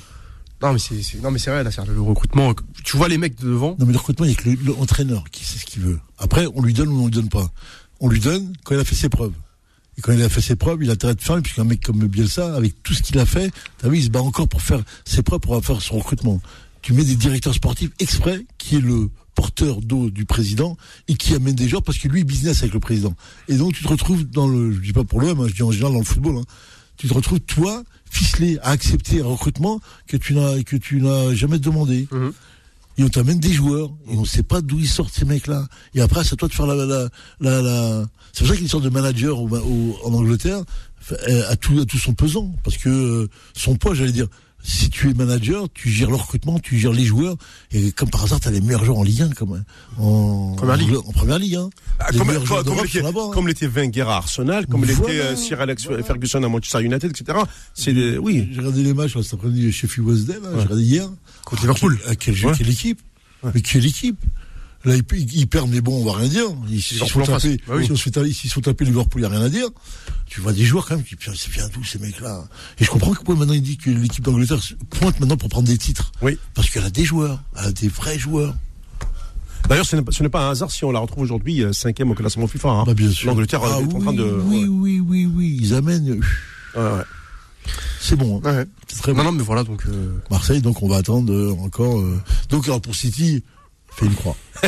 [0.63, 3.45] non, mais c'est, non, mais c'est vrai, Nasser, le recrutement, tu vois les mecs de
[3.47, 5.83] devant, Non, mais le recrutement, il y a que le- l'entraîneur qui sait ce qu'il
[5.83, 5.99] veut.
[6.17, 7.51] Après, on lui donne ou on lui donne pas.
[7.99, 9.33] On lui donne quand il a fait ses preuves.
[9.97, 12.05] Et quand il a fait ses preuves, il a intérêt de faire, puisqu'un mec comme
[12.07, 14.81] Bielsa, avec tout ce qu'il a fait, t'as vu, il se bat encore pour faire
[15.05, 16.41] ses preuves, pour faire son recrutement.
[16.81, 21.35] Tu mets des directeurs sportifs exprès, qui est le porteur d'eau du président, et qui
[21.35, 23.13] amène des joueurs, parce que lui, il business avec le président.
[23.47, 25.63] Et donc, tu te retrouves dans le, je dis pas pour l'OM, hein, je dis
[25.63, 26.43] en général dans le football, hein,
[26.97, 31.33] tu te retrouves, toi, ficelé à accepter un recrutement que tu n'as, que tu n'as
[31.33, 32.07] jamais demandé.
[32.11, 32.33] Mhm.
[33.01, 35.65] Et on t'amène des joueurs, et on sait pas d'où ils sortent ces mecs-là.
[35.95, 37.09] Et après, c'est toi de faire la.
[38.31, 40.61] C'est pour ça qu'il y a une sorte de manager en Angleterre
[41.27, 44.27] euh, à tout, à tout son pesant, parce que euh, son poids, j'allais dire,
[44.63, 47.35] si tu es manager, tu gères le recrutement, tu gères les joueurs,
[47.71, 49.63] et comme par hasard, t'as les meilleurs joueurs en Ligue 1, comme hein,
[50.01, 50.95] en Première Ligue.
[50.97, 51.55] en première Ligue.
[51.55, 51.69] Hein.
[51.99, 53.11] Ah, Les comme, l'était, hein.
[53.33, 54.99] comme l'était Wenger à Arsenal, comme Voilà.
[55.09, 57.39] l'était euh, Sir Alex Ferguson à Manchester United, etc.
[57.73, 58.47] C'est des, oui.
[58.51, 61.09] J'ai regardé les matchs cet après-midi chez Wednesday, là, j'ai regardé hier.
[61.45, 61.99] Contre Liverpool.
[62.07, 62.55] Ah, quel jeu, Ouais.
[62.57, 62.99] quelle équipe
[63.53, 64.19] Mais quelle équipe
[64.83, 66.45] Là, ils, ils- ils perdent, mais bon, on va rien dire.
[66.69, 67.07] Ils s'ils se en.
[67.25, 67.37] Bah
[67.69, 67.87] oui.
[67.87, 69.67] taper, s'ils se font taper Liverpool, il n'y a rien à dire.
[70.25, 72.45] Tu vois des joueurs quand même qui, putain, c'est bien d'où ces mecs-là?
[72.79, 74.59] Et je comprends que pourquoi maintenant il dit que l'équipe d'Angleterre
[74.89, 76.11] pointe maintenant pour prendre des titres.
[76.21, 76.37] Oui.
[76.53, 78.55] Parce qu'elle a des joueurs, elle a des vrais joueurs.
[79.69, 81.71] D'ailleurs, ce n'est pas, ce n'est pas un hasard si on la retrouve aujourd'hui euh,
[81.73, 82.69] cinquième au classement FIFA.
[82.69, 82.83] Hein.
[82.85, 83.27] Bah, bien sûr.
[83.29, 84.23] L'Angleterre Ah, est en oui, train de.
[84.23, 84.67] Oui, ouais.
[84.67, 86.19] oui, oui, oui, ils amènent.
[86.75, 87.03] Ouais, ouais.
[87.99, 88.41] C'est bon.
[88.43, 88.51] hein.
[88.57, 88.65] Ouais.
[88.87, 89.19] C'est très bon.
[89.19, 89.83] Non, non, mais voilà, donc.
[89.87, 91.99] euh, Marseille, donc on va attendre euh, encore.
[91.99, 92.19] euh,
[92.49, 93.43] Donc alors pour City,
[93.91, 94.35] fait une croix.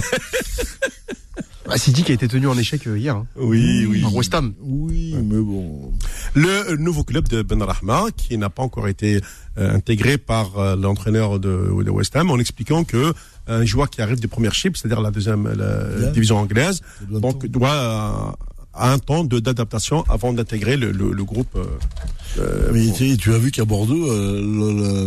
[1.68, 3.16] bah, City qui a été tenu en échec euh, hier.
[3.16, 3.26] Hein.
[3.38, 4.02] Oui, oui.
[4.02, 4.54] Par West Ham.
[4.62, 5.92] Oui, mais bon.
[6.36, 9.22] Le nouveau club de Ben Rahma, qui n'a pas encore été
[9.58, 13.14] euh, intégré par euh, l'entraîneur de, de West Ham, en expliquant que
[13.48, 17.74] un joueur qui arrive des premières chips, c'est-à-dire la deuxième la division anglaise, donc doit
[17.74, 18.32] euh,
[18.76, 21.58] un temps de- d'adaptation avant d'intégrer le, le, le groupe.
[22.74, 24.40] Mais tu, tu as vu qu'à Bordeaux, le-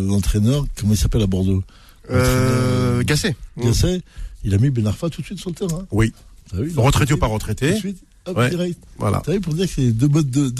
[0.02, 1.62] le- l'entraîneur, comment il s'appelle à Bordeaux?
[2.10, 3.34] Euh, Gasset.
[3.58, 4.00] Gasset,
[4.44, 5.86] il a mis Ben Arfa tout de suite sur le terrain.
[5.90, 6.12] oui,
[6.50, 7.76] T'as vu, il a retraité ou tout pas de retraité.
[7.76, 8.50] suite, hop, Ouais.
[8.50, 8.78] direct.
[8.98, 9.20] Voilà.
[9.24, 10.08] T'as vu pour dire que c'est deux,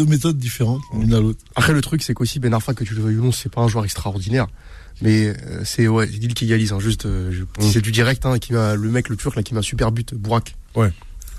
[0.06, 1.38] méthodes différentes, l'une à l'autre.
[1.54, 3.60] Après, le truc, c'est qu'aussi Ben Arfa, que tu le veuilles ou non, c'est pas
[3.62, 4.46] un joueur extraordinaire.
[5.02, 6.72] Mais euh, c'est ouais, Lille qui égalise.
[6.72, 7.70] Hein, juste, euh, je- Mm.
[7.70, 8.24] c'est du direct.
[8.24, 10.56] Hein, qui m'a le mec, le turc là, qui m'a un super but, Bourak.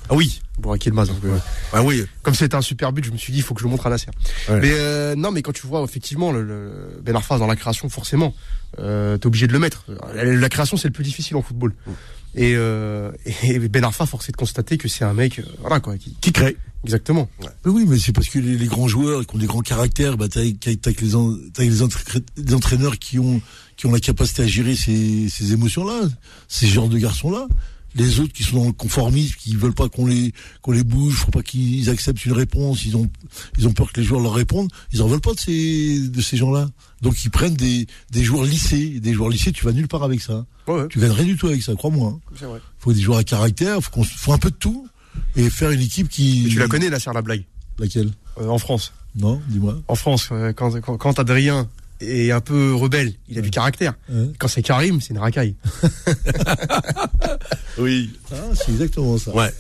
[0.10, 1.08] Ah oui, Bourak Yilmaz.
[1.08, 1.38] donc, euh,
[1.74, 2.04] ah oui.
[2.24, 3.86] comme c'était un super but, je me suis dit, il faut que je le montre
[3.88, 4.08] à Nasser.
[4.50, 4.60] Ouais.
[4.60, 7.90] Mais euh, non, mais quand tu vois effectivement le, le Ben Arfa dans la création,
[7.90, 8.34] forcément,
[8.80, 9.86] euh, t'es obligé de le mettre.
[10.16, 11.74] La, la création, c'est le plus difficile en football.
[11.86, 11.92] Mm.
[12.36, 13.12] Et, euh,
[13.44, 16.16] et Ben Arfa, force est de constater que c'est un mec, euh, voilà quoi, qui,
[16.22, 17.28] Qui crée exactement.
[17.66, 20.16] Mais oui, mais c'est parce que les, les grands joueurs qui ont des grands caractères,
[20.18, 23.42] bah t'as les, en- t'as les, entra- les entraîneurs qui ont
[23.76, 26.02] qui ont la capacité à gérer ces, ces émotions-là,
[26.48, 27.48] ces genres de garçons-là.
[27.98, 30.32] Les autres qui sont dans le conformisme, qui veulent pas qu'on les
[30.62, 33.10] qu'on les bouge, faut pas qu'ils acceptent une réponse, ils ont
[33.58, 36.22] ils ont peur que les joueurs leur répondent, ils en veulent pas de ces de
[36.22, 36.70] ces gens-là.
[37.02, 40.22] Donc ils prennent des des joueurs lycées, des joueurs lycées, tu vas nulle part avec
[40.22, 40.46] ça.
[40.68, 40.88] Ouais.
[40.90, 42.14] Tu gagnes rien du tout avec ça, crois-moi.
[42.16, 42.20] hein.
[42.40, 42.60] C'est vrai.
[42.80, 44.88] Faut des joueurs à caractère, faut qu'on faut un peu de tout
[45.36, 47.46] et faire une équipe qui Mais tu la connais, Nasser, la blague,
[47.80, 48.12] laquelle?
[48.40, 48.94] Euh, en France.
[49.16, 49.82] Non, dis-moi.
[49.88, 51.68] En France, euh, quand, quand, quand Adrien
[52.02, 53.94] est un peu rebelle, il a du caractère.
[54.10, 54.28] Ouais.
[54.40, 55.56] Quand c'est Karim, c'est une racaille.
[57.80, 58.10] Oui.
[58.32, 59.34] Ah, c'est exactement ça.
[59.36, 59.52] Ouais.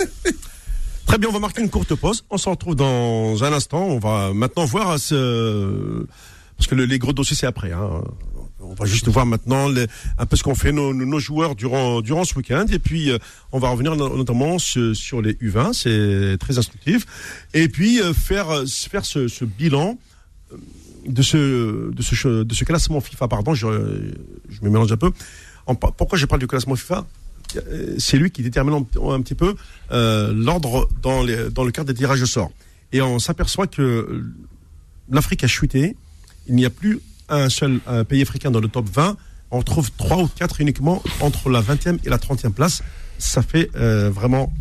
[1.05, 2.23] Très bien, on va marquer une courte pause.
[2.29, 3.85] On se retrouve dans un instant.
[3.85, 6.05] On va maintenant voir ce...
[6.57, 7.71] Parce que le- les gros dossiers, c'est après.
[7.71, 8.01] Hein.
[8.59, 9.85] On va juste voir maintenant les-
[10.17, 12.65] un peu ce qu'ont fait nos, nos- nos joueurs durant, durant ce week-end.
[12.71, 13.19] Et puis, euh,
[13.51, 15.73] on va revenir no- notamment sur, sur les U20.
[15.73, 17.05] C'est très instructif.
[17.53, 19.97] Et puis, euh, faire, faire ce, ce bilan
[20.51, 20.57] euh,
[21.07, 23.27] de ce, de, ce, de ce classement FIFA.
[23.27, 23.67] Pardon, je,
[24.49, 25.11] je me mélange un peu.
[25.97, 27.05] Pourquoi je parle du classement FIFA?
[27.55, 29.55] Euh, c'est lui qui détermine un, un petit peu
[29.91, 32.51] euh, l'ordre dans, les- dans le cadre des tirages au sort.
[32.91, 34.23] Et on s'aperçoit que
[35.09, 35.95] l'Afrique a chuté.
[36.47, 39.17] Il n'y a plus un seul pays africain dans le top 20.
[39.51, 42.83] On trouve trois ou quatre uniquement entre la 20e et la 30e place.
[43.17, 44.53] Ça fait euh, vraiment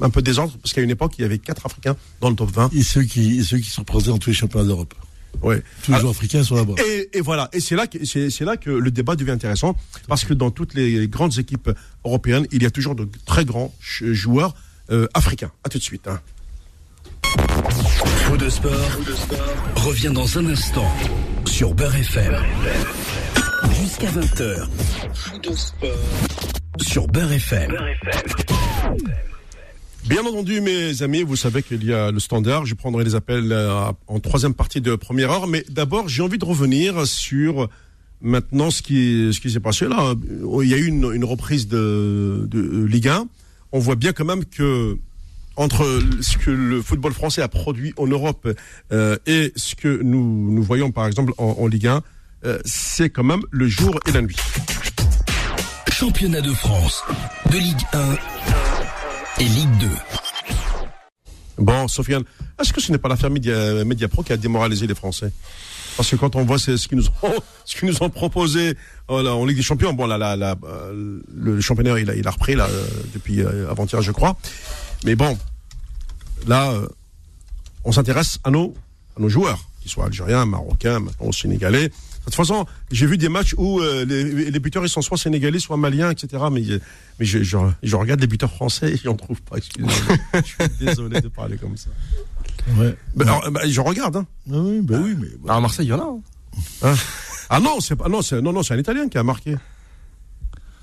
[0.00, 2.50] un peu désordre parce qu'à une époque, il y avait quatre Africains dans le top
[2.50, 2.70] 20.
[2.74, 4.94] Et ceux qui, et ceux qui sont représentés dans tous les championnats d'Europe.
[5.42, 5.62] Ouais.
[5.84, 6.74] Tous les Alors, joueurs africains sont là-bas.
[6.84, 9.76] Et, et voilà, et c'est là que c'est c'est là que le débat devient intéressant
[10.08, 11.70] parce que dans toutes les grandes équipes
[12.04, 14.54] européennes, il y a toujours de très grands joueurs
[14.90, 15.50] euh, africains.
[15.64, 16.08] À tout de suite.
[16.08, 16.20] hein.
[18.24, 18.72] Faux de sport,
[19.76, 20.90] revient dans un instant
[21.46, 22.34] sur Beurre FM.
[23.80, 24.66] Jusqu'à 20h.
[25.14, 25.98] Faux de sport
[26.80, 27.74] sur Beurre FM.
[30.08, 32.64] Bien entendu, mes amis, vous savez qu'il y a le standard.
[32.64, 35.46] Je prendrai les appels euh, en troisième partie de première heure.
[35.46, 37.68] Mais d'abord, j'ai envie de revenir sur
[38.22, 40.14] maintenant ce qui, ce qui s'est passé là.
[40.62, 43.28] Il y a eu une, reprise de, de Ligue 1.
[43.72, 44.96] On voit bien quand même que
[45.56, 45.84] entre
[46.22, 48.48] ce que le football français a produit en Europe
[48.92, 52.02] euh, et ce que nous, nous voyons par exemple en, Ligue 1,
[52.46, 54.36] euh, c'est quand même le jour et la nuit.
[55.92, 57.02] Championnat de France,
[57.50, 58.67] de Ligue 1
[59.40, 59.88] et Ligue 2.
[61.58, 62.24] Bon, Sofiane,
[62.60, 65.32] est-ce que ce n'est pas l'affaire Média, Mediapro qui a démoralisé les Français?
[65.96, 68.76] Parce que quand on voit ce qu'ils nous ont, proposé
[69.08, 72.66] oh en Ligue des Champions, bon, euh, le championnat, il a, repris euh,
[73.14, 74.36] depuis euh, avant-hier, je crois.
[75.04, 75.36] Mais bon,
[76.46, 76.72] là,
[77.84, 78.74] on s'intéresse à nos,
[79.16, 81.90] à nos joueurs, qu'ils soient algériens, marocains, maintenant sénégalais.
[82.28, 85.16] De toute façon, j'ai vu des matchs où euh, les, les buteurs ils sont soit
[85.16, 86.44] sénégalais, soit maliens, etc.
[86.52, 86.62] Mais,
[87.18, 89.56] mais je, je, je regarde les buteurs français et j'en trouve pas.
[89.56, 89.90] Excusez-moi.
[90.34, 91.88] je suis désolé de parler comme ça.
[92.76, 92.94] Ouais.
[93.16, 94.16] Ben, alors, ben, je regarde.
[94.16, 94.26] Hein.
[94.52, 95.28] Ah oui, bah oui, mais.
[95.48, 96.86] Ah, à Marseille, il y en a.
[96.88, 96.94] hein.
[97.50, 99.56] Ah non, c'est pas non, c'est non non, c'est un Italien qui a marqué.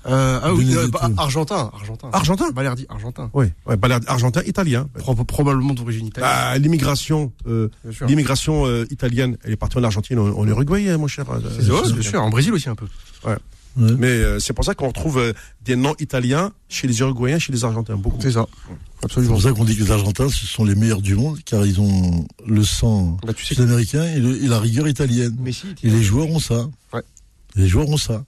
[0.08, 1.10] Euh, ah oui, euh, bah.
[1.16, 2.08] Argentin, Argentin.
[2.12, 3.30] Argentin Balerdi, Argentin.
[3.34, 4.88] Oui, ouais, Balerdi, argentin, italien.
[4.94, 6.30] Pro- probablement d'origine italienne.
[6.32, 7.68] Bah, l'immigration, euh,
[8.06, 11.24] l'immigration euh, italienne, elle est partie en Argentine, en, en Uruguay, hein, mon cher.
[11.26, 12.22] C'est vrai, euh, bien sûr.
[12.22, 12.86] En Brésil aussi un peu.
[13.24, 13.36] Ouais.
[13.78, 15.32] Mais euh, c'est pour ça qu'on retrouve euh,
[15.66, 18.16] des noms italiens chez les Uruguayens, chez les Argentins, beaucoup.
[18.22, 18.46] C'est ça.
[19.00, 19.34] C'est Absolument.
[19.34, 21.78] pour ça qu'on dit que les Argentins, ce sont les meilleurs du monde, car ils
[21.78, 25.36] ont le sang Bah, tu sais que sud-américain et, et la rigueur italienne.
[25.40, 25.66] Messi.
[25.82, 26.68] Et les joueurs ont ça.
[26.94, 27.02] Ouais.
[27.54, 28.24] Les joueurs ont ça.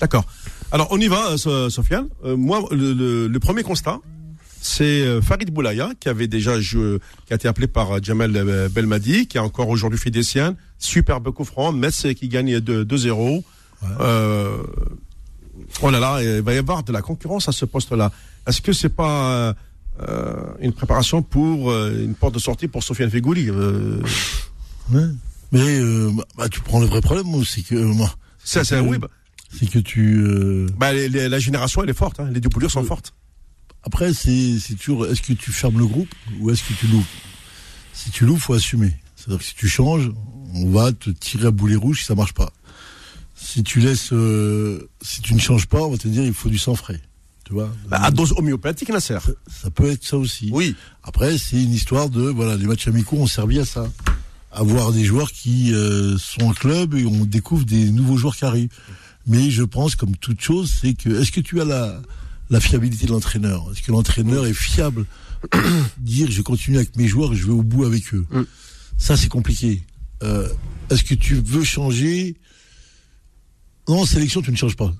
[0.00, 0.24] D'accord.
[0.72, 2.08] Alors on y va, euh, So- Sofiane.
[2.24, 3.98] Euh, moi, le, le- le premier constat,
[4.62, 8.32] c'est euh, Farid Boulaya qui avait déjà joué, qui a été appelé par Jamal
[8.70, 10.56] Belmadi, qui a encore aujourd'hui siennes.
[10.78, 13.42] Superbe coup franc, Metz qui gagne de 2-0.
[14.00, 14.62] Euh,
[15.82, 18.10] oh là là, il va y avoir de la concurrence à ce poste-là.
[18.46, 19.54] Est-ce que c'est pas
[20.02, 25.06] euh, une préparation pour une porte de sortie pour Sofiane Fegouli Ouais.
[25.52, 25.80] Mais
[26.36, 28.10] bah, tu prends le vrai problème, moi, c'est que moi,
[28.44, 29.08] c'est- oui, bah,
[29.56, 30.18] c'est que tu.
[30.18, 32.20] euh, bah, les- les- la génération elle est forte.
[32.20, 32.30] Hein.
[32.32, 33.12] Les doublures sont fortes.
[33.82, 35.06] Après, c'est c'est toujours.
[35.06, 37.06] Est-ce que tu fermes le groupe ou est-ce que tu l'ouvres
[37.92, 38.92] Si tu l'ouvres, faut assumer.
[39.16, 40.10] C'est-à-dire que si tu changes,
[40.54, 42.52] on va te tirer à boulet rouge si ça marche pas.
[43.34, 46.48] Si tu laisses, euh, si tu ne changes pas, on va te dire il faut
[46.50, 47.00] du sang frais.
[47.46, 47.74] Tu vois?
[47.88, 49.18] Bah, à dose homéopathique, Nasser.
[49.50, 50.50] Ça peut être ça aussi.
[50.52, 50.76] Oui.
[51.02, 53.90] Après, c'est une histoire de voilà, les matchs amicaux ont servi à ça,
[54.52, 58.44] avoir des joueurs qui euh, sont en club et on découvre des nouveaux joueurs qui
[58.44, 58.68] arrivent.
[59.26, 62.00] Mais je pense, comme toute chose, c'est que est-ce que tu as la
[62.50, 63.70] la fiabilité de l'entraîneur?
[63.70, 65.06] Est-ce que l'entraîneur est fiable?
[65.98, 68.26] Dire je continue avec mes joueurs, je vais au bout avec eux.
[68.30, 68.42] Mm.
[68.98, 69.82] Ça, c'est compliqué.
[70.22, 70.48] Euh,
[70.90, 72.36] est-ce que tu veux changer?
[73.88, 74.94] Non, en sélection, tu ne changes pas.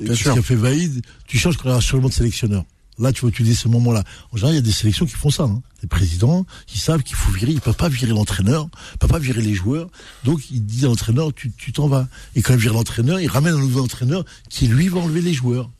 [0.00, 0.34] Bien ce sûr.
[0.34, 1.02] qu'a fait Vaïd.
[1.26, 2.64] Tu changes quand il y a un changement de sélectionneur.
[2.98, 4.04] Là, tu tu dis ce moment-là.
[4.32, 5.44] En général, il y a des sélections qui font ça.
[5.44, 5.62] Hein.
[5.82, 7.52] Les présidents, ils savent qu'il faut virer.
[7.52, 9.88] Ils peuvent pas virer l'entraîneur, ils peuvent pas virer les joueurs.
[10.24, 12.08] Donc, ils disent à l'entraîneur, tu tu t'en vas.
[12.36, 15.34] Et quand ils virent l'entraîneur, ils ramènent un nouveau entraîneur qui, lui, va enlever les
[15.34, 15.70] joueurs.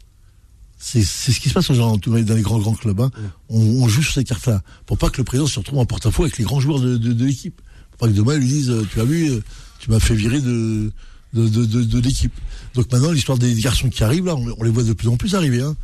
[0.77, 3.01] C'est c'est ce qui se passe en général dans les grands grands clubs.
[3.01, 3.11] Hein.
[3.49, 6.25] On, on joue sur ces cartes-là pour pas que le président se retrouve en porte-à-faux
[6.25, 7.63] avec les grands joueurs de, de, de l'équipe.
[7.93, 9.43] Pour pas que demain ils lui disent, euh, tu as vu, euh,
[9.79, 10.93] tu m'as fait virer de
[11.33, 12.35] de, de, de, de l'équipe.
[12.75, 15.17] Donc maintenant l'histoire des garçons qui arrivent là, on, on les voit de plus en
[15.17, 15.63] plus arriver.
[15.63, 15.75] Hein.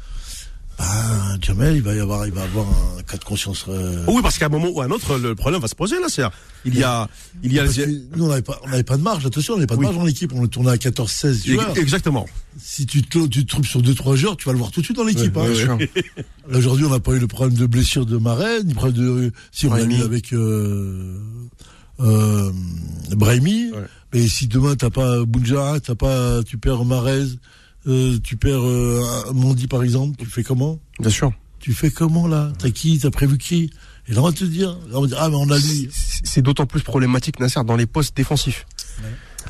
[1.51, 2.67] Jamel, il va y avoir, il va avoir
[2.99, 3.65] un cas de conscience.
[3.69, 5.97] euh, Oui, parce qu'à un moment ou à un autre, le problème va se poser
[6.01, 6.07] là.
[6.09, 6.23] C'est
[6.65, 7.09] il y a,
[7.43, 7.87] il y a les-
[8.17, 9.27] nous on n'avait pas, on n'avait pas de marge.
[9.27, 9.87] Attention, on n'avait pas de Oui.
[9.87, 10.33] marge dans l'équipe.
[10.35, 11.77] On tournait à 14-16 joueurs.
[11.77, 12.27] exactement.
[12.63, 14.81] Si tu te, tu te troupes sur deux trois joueurs, tu vas le voir tout
[14.81, 15.35] de suite dans l'équipe.
[15.37, 15.77] Ouais, hein.
[15.79, 18.97] ouais, Aujourd'hui, on n'a pas eu le problème de blessure de Marais, ni le problème
[18.99, 19.33] de.
[19.51, 19.99] Si on l'a Brahimi.
[20.01, 21.19] eu avec euh,
[22.01, 22.53] euh,
[23.13, 23.71] Brahimi.
[23.73, 23.79] Ouais.
[24.13, 27.27] Mais si demain t'as pas Bounjara, t'as pas, tu perds Marez,
[27.87, 30.79] euh, tu perds euh, Mondi par exemple, tu fais comment?
[30.99, 31.33] Bien sûr.
[31.59, 32.53] Tu fais comment là?
[32.59, 32.99] T'as qui?
[32.99, 33.71] T'as prévu qui?
[34.09, 35.88] Et là on va te dire, là, on va dire ah mais on a lui.
[35.93, 38.66] C'est c'est d'autant plus problématique, Nasser, dans les postes défensifs.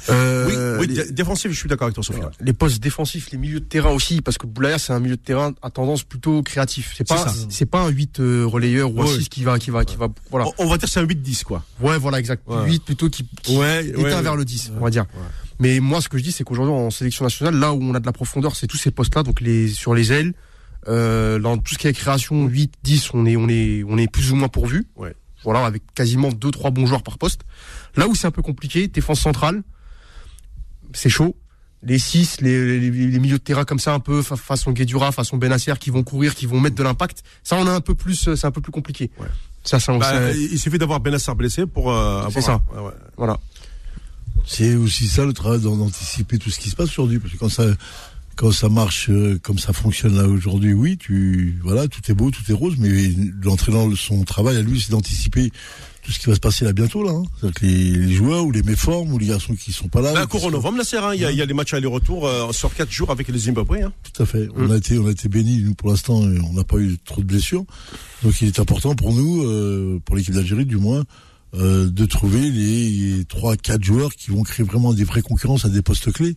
[0.08, 2.20] Euh, oui, oui, les- dé- défensif, je suis d'accord avec toi, Sophie.
[2.40, 5.20] les postes défensifs, les milieux de terrain aussi, parce que Boulaya c'est un milieu de
[5.20, 6.94] terrain à tendance plutôt créatif.
[6.96, 9.14] C'est pas, C'est pas un 8 euh, relayeur ou un Ouais.
[9.18, 10.46] 6 qui va, qui va, qui va, voilà.
[10.58, 11.64] On, va dire c'est un 8-10 quoi.
[11.80, 12.42] Ouais, voilà, exact.
[12.46, 12.64] Ouais.
[12.66, 15.04] 8 plutôt qui, qui Ouais, éteint vers le 10, on va dire.
[15.58, 18.00] Mais moi, ce que je dis, c'est qu'aujourd'hui, en sélection nationale, là où on a
[18.00, 20.32] de la profondeur, c'est tous ces postes-là, donc les, sur les ailes,
[20.88, 24.10] euh, dans tout ce qui est création, 8, 10, on est, on est, on est
[24.10, 24.86] plus ou moins pourvu.
[24.96, 25.14] Ouais.
[25.44, 27.42] Voilà, avec quasiment 2, 3 bons joueurs par poste.
[27.96, 29.62] Là où c'est un peu compliqué, défense centrale,
[30.94, 31.36] c'est chaud.
[31.82, 35.12] Les 6, les, les, les milieux de terrain comme ça, un peu fa- façon Guedura,
[35.12, 37.22] façon Benasser, qui vont courir, qui vont mettre de l'impact.
[37.42, 39.10] Ça, on a un peu plus, euh, c'est un peu plus compliqué.
[39.18, 39.26] Ouais.
[39.64, 42.60] Ça, ça, on Bah, il suffit d'avoir Benassar blessé pour euh, avoir C'est ça.
[42.72, 42.92] un- ouais, ouais.
[43.16, 43.38] voilà.
[44.46, 47.38] C'est aussi ça le travail d'an- d'anticiper tout ce qui se passe aujourd'hui, parce que
[47.38, 47.64] quand ça
[48.36, 52.30] quand ça marche euh, comme ça fonctionne là aujourd'hui, oui, tu voilà, tout est beau,
[52.30, 53.10] tout est rose, mais
[53.42, 55.50] l'entraîneur son travail à lui, c'est d'anticiper
[56.02, 57.12] tout ce qui va se passer là bientôt là.
[57.12, 57.50] hein.
[57.54, 60.12] Que les, les joueurs ou les méformes ou les garçons qui sont pas là.
[60.14, 61.14] Bah, qui cours en novembre, là, c'est rien.
[61.14, 63.38] Il y, a, il y a les matchs aller-retour euh, sur 4 jours avec les
[63.38, 63.82] Zimbabwe.
[63.84, 63.92] Hein.
[64.12, 64.48] Tout à fait.
[64.56, 65.58] On a été, on a été bénis.
[65.62, 67.64] Nous, pour l'instant, on n'a pas eu trop de blessures.
[68.22, 71.04] Donc, il est important pour nous, euh, pour l'équipe d'Algérie, du moins,
[71.54, 75.68] euh, de trouver les trois, quatre joueurs qui vont créer vraiment des vraies concurrences à
[75.68, 76.36] des postes clés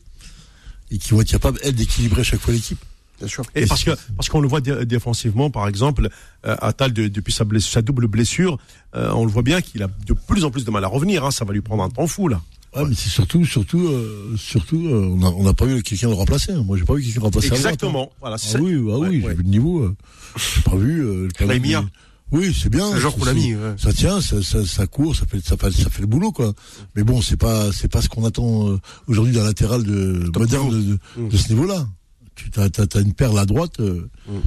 [0.92, 2.80] et qui vont être capables, elles, d'équilibrer à chaque fois l'équipe.
[3.24, 3.44] Bien sûr.
[3.56, 6.10] Et parce que parce qu'on le voit dé- défensivement, par exemple,
[6.46, 8.58] euh, Attal de- depuis sa, blessure, sa double blessure,
[8.96, 11.24] euh, on le voit bien qu'il a de plus en plus de mal à revenir.
[11.26, 12.42] Hein, ça va lui prendre un temps fou là.
[12.76, 16.52] Ouais, mais c'est surtout, surtout, euh, surtout, euh, on n'a pas vu quelqu'un le remplacer.
[16.54, 16.64] hein.
[16.66, 17.48] Moi, j'ai pas vu quelqu'un remplacer.
[17.48, 17.70] à droite, hein.
[17.70, 18.12] Exactement.
[18.20, 18.36] Voilà.
[18.36, 18.60] Ah ça.
[18.60, 19.34] oui, ah oui, Ouais, j'ai ouais.
[19.36, 19.84] vu le niveau.
[19.84, 19.96] euh,
[20.38, 21.02] J'ai pas vu.
[21.06, 21.78] Euh, le Raimia.
[21.80, 21.98] penalty.
[22.32, 22.98] Oui, c'est bien.
[22.98, 23.76] Joueur qu'on l'a mis, ouais.
[23.78, 26.52] Ça tient, ça, ça, ça court, ça fait, ça fait, ça fait le boulot, quoi.
[26.96, 30.82] Mais bon, c'est pas, c'est pas ce qu'on attend aujourd'hui d'un latéral de moderne de,
[31.22, 31.86] de, de ce niveau-là.
[32.36, 33.80] Tu as, une perle à droite.
[33.80, 34.40] euh, Mm.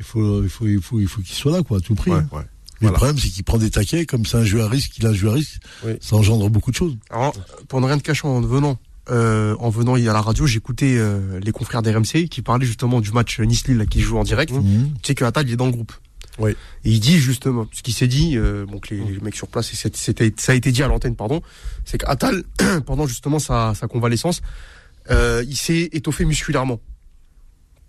[0.00, 2.10] Il faut, il faut, il faut, il faut qu'il soit là, quoi, à tout prix.
[2.10, 2.28] Ouais, hein.
[2.32, 2.40] ouais.
[2.80, 2.90] Mais Voilà.
[2.90, 5.10] le problème, c'est qu'il prend des taquets, comme c'est un jeu à risque, il a
[5.10, 5.92] un jeu à risque, Oui.
[6.00, 6.96] ça engendre beaucoup de choses.
[7.10, 7.32] Alors,
[7.68, 8.76] pour ne rien te cacher, en venant,
[9.10, 13.12] euh, en venant à la radio, j'écoutais euh, les confrères d'RMC qui parlaient justement du
[13.12, 14.52] match Nice-Lille qui joue en direct.
[14.52, 14.94] Mhm.
[15.02, 15.92] Tu sais que Attal il est dans le groupe.
[16.40, 16.50] Oui.
[16.84, 19.46] Et il dit justement, ce qui s'est dit, euh, bon, que les, les mecs sur
[19.46, 21.40] place, c'était, ça a été dit à l'antenne, pardon,
[21.84, 22.42] c'est qu'Attal,
[22.86, 24.40] pendant justement sa, sa convalescence,
[25.12, 26.80] euh, il s'est étoffé musculairement.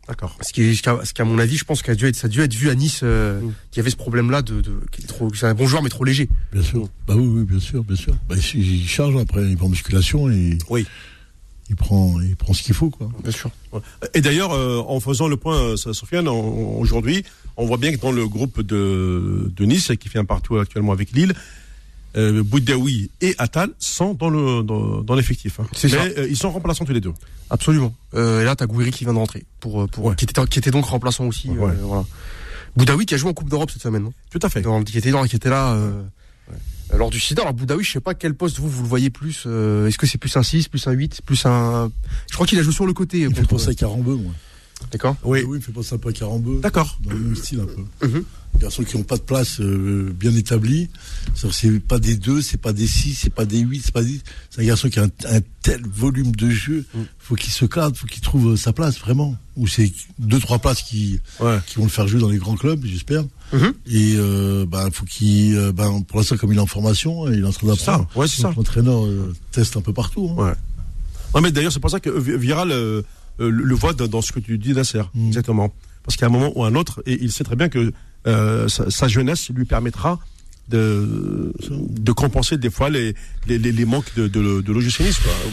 [0.07, 0.37] D'accord.
[0.41, 2.27] Ce qui, ce qu'à qu'à mon avis, je pense que ça a dû être, ça
[2.27, 3.53] a dû être vu à Nice, euh, Mm.
[3.71, 5.89] qu'il y avait ce problème-là de, de qu'il est trop, c'est un bon joueur mais
[5.89, 6.29] trop léger.
[6.53, 6.87] Bien sûr.
[7.07, 8.13] Bah oui, oui, bien sûr, bien sûr.
[8.29, 10.85] Bah, il, il charge après, il prend musculation et Oui.
[11.69, 13.09] il prend, il prend ce qu'il faut, quoi.
[13.23, 13.49] Bien sûr.
[14.13, 17.23] Et d'ailleurs, euh, en faisant le point, euh, Sofiane, aujourd'hui,
[17.57, 20.91] on voit bien que dans le groupe de, de Nice, qui fait un partout actuellement
[20.91, 21.33] avec Lille,
[22.17, 25.59] euh, Boudaoui et Attal sont dans le dans, dans l'effectif.
[25.59, 25.67] Hein.
[25.83, 27.13] Mais euh, ils sont remplaçants tous les deux.
[27.49, 27.93] Absolument.
[28.13, 30.15] Euh, et là, t'as Gouiri qui vient de rentrer, pour, euh, pour, Ouais.
[30.15, 31.49] qui, était, qui était donc remplaçant aussi.
[31.49, 31.71] Ouais.
[31.71, 32.05] euh, voilà.
[32.75, 34.13] Boudaoui qui a joué en Coupe d'Europe cette semaine, non?
[34.31, 34.61] Tout à fait.
[34.61, 36.01] Dans- qui était là, qui était là euh,
[36.51, 37.41] euh, lors du SIDA.
[37.43, 39.43] Alors Boudaoui, je sais pas quel poste vous vous le voyez plus.
[39.45, 41.91] euh, Est-ce que c'est plus un 6, plus un 8, plus un.
[42.29, 43.19] Je crois qu'il a joué sur le côté.
[43.19, 44.31] Il me fait contre- penser à Carambeu, moi.
[44.91, 45.15] D'accord.
[45.23, 45.39] Oui.
[45.43, 46.59] oui, il me fait penser un peu à Carambeu.
[46.61, 46.97] D'accord.
[47.01, 48.07] Dans le même style, un peu.
[48.07, 48.23] Mhm.
[48.59, 50.89] Garçons qui n'ont pas de place euh, bien établie.
[51.35, 54.19] C'est pas des 2, c'est pas des 6, c'est pas des 8, c'est pas des...
[54.49, 56.85] C'est un garçon qui a un, un tel volume de jeu.
[56.93, 56.99] Mm.
[57.19, 59.35] Faut qu'il se cadre, faut qu'il trouve euh, sa place, vraiment.
[59.57, 61.59] Ou c'est deux, trois places qui, Ouais.
[61.67, 63.23] qui vont le faire jouer dans les grands clubs, j'espère.
[63.53, 63.73] Mhm.
[63.87, 67.39] Et euh, ben faut qu'il, euh, ben pour l'instant comme il est en formation, il
[67.41, 67.91] est en train C'est ça.
[67.93, 68.09] d'apprendre.
[68.17, 68.53] Ouais, c'est ça.
[68.55, 69.03] L'entraîneur
[69.51, 70.31] teste un peu partout.
[70.37, 70.43] hein.
[70.43, 70.53] Ouais.
[71.35, 72.69] Non, mais d'ailleurs, c'est pour ça que Vi- Viral
[73.37, 75.01] le voit dans, dans ce que tu dis, Nasser.
[75.13, 75.27] Mm.
[75.27, 75.73] Exactement.
[76.03, 77.91] Parce qu'à un moment ou à un autre, et il sait très bien que
[78.27, 80.19] euh, sa, sa jeunesse lui permettra
[80.69, 83.13] de, de compenser des fois les,
[83.47, 84.73] les, les, les manques de, de, de.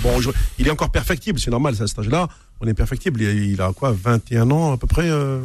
[0.02, 2.28] Bon, je- il est encore perfectible, c'est normal, à cet âge-là,
[2.60, 3.20] on est perfectible.
[3.20, 5.40] Il, il a quoi, 21 ans à peu près euh,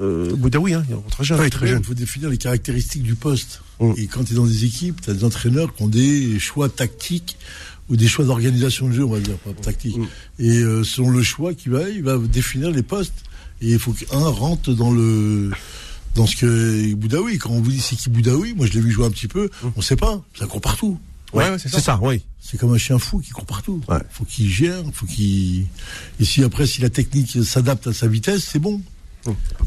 [0.00, 1.40] euh, Boudaoui, hein, il est très jeune.
[1.40, 1.80] Ouais, très jeune.
[1.80, 3.62] Il faut définir les caractéristiques du poste.
[3.80, 3.92] Mm.
[3.96, 6.68] Et quand tu es dans des équipes, tu as des entraîneurs qui ont des choix
[6.68, 7.36] tactiques
[7.88, 9.98] ou des choix d'organisation de jeu, on va dire, pas tactique.
[9.98, 10.06] Mm.
[10.38, 13.24] Et euh, selon le choix qu'il va, il va définir les postes.
[13.60, 15.50] Et il faut qu'un rentre dans le
[16.14, 17.38] dans ce que Boudaoui.
[17.38, 19.48] Quand on vous dit c'est qui Boudaoui, moi je l'ai vu jouer un petit peu,
[19.62, 19.68] Mm.
[19.76, 20.98] on sait pas, ça court partout.
[21.32, 21.80] Ouais, c'est ça.
[21.80, 22.22] ça, oui.
[22.40, 23.80] C'est comme un chien fou qui court partout.
[23.88, 23.96] Ouais.
[24.10, 25.64] Faut qu'il gère, faut qu'il.
[26.20, 28.82] Et si après, si la technique s'adapte à sa vitesse, c'est bon.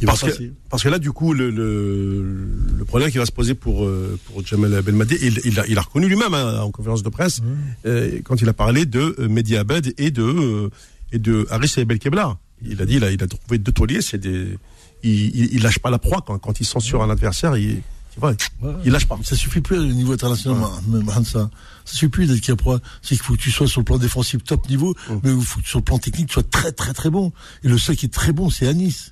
[0.02, 0.52] Il Parce que, passer.
[0.70, 2.46] parce que là, du coup, le, le,
[2.78, 5.78] le problème qui va se poser pour, euh, pour Jamel Belmadi, il, il, a, il
[5.78, 7.40] a reconnu lui-même hein, en conférence de presse,
[7.86, 10.70] euh, quand il a parlé de euh, Mehdi Abed et de, euh,
[11.14, 12.38] et de Haris Belkebla.
[12.64, 14.58] Il a dit, il a, il a trouvé deux tauliers, c'est des,
[15.06, 17.82] il, il, il lâche pas la proie quand, quand il sent sur un adversaire, il,
[18.14, 18.74] tu vois, Ouais.
[18.86, 19.18] il lâche pas.
[19.24, 21.50] Ça suffit plus au niveau international, Ma- Hansa.
[21.86, 22.82] Ça suffit plus d'être capable.
[23.02, 25.14] C'est qu'il faut que tu sois sur le plan défensif top niveau, Mm.
[25.24, 27.32] mais il faut que sur le plan technique, tu sois très très très bon.
[27.64, 29.12] Et le seul qui est très bon, c'est Anis.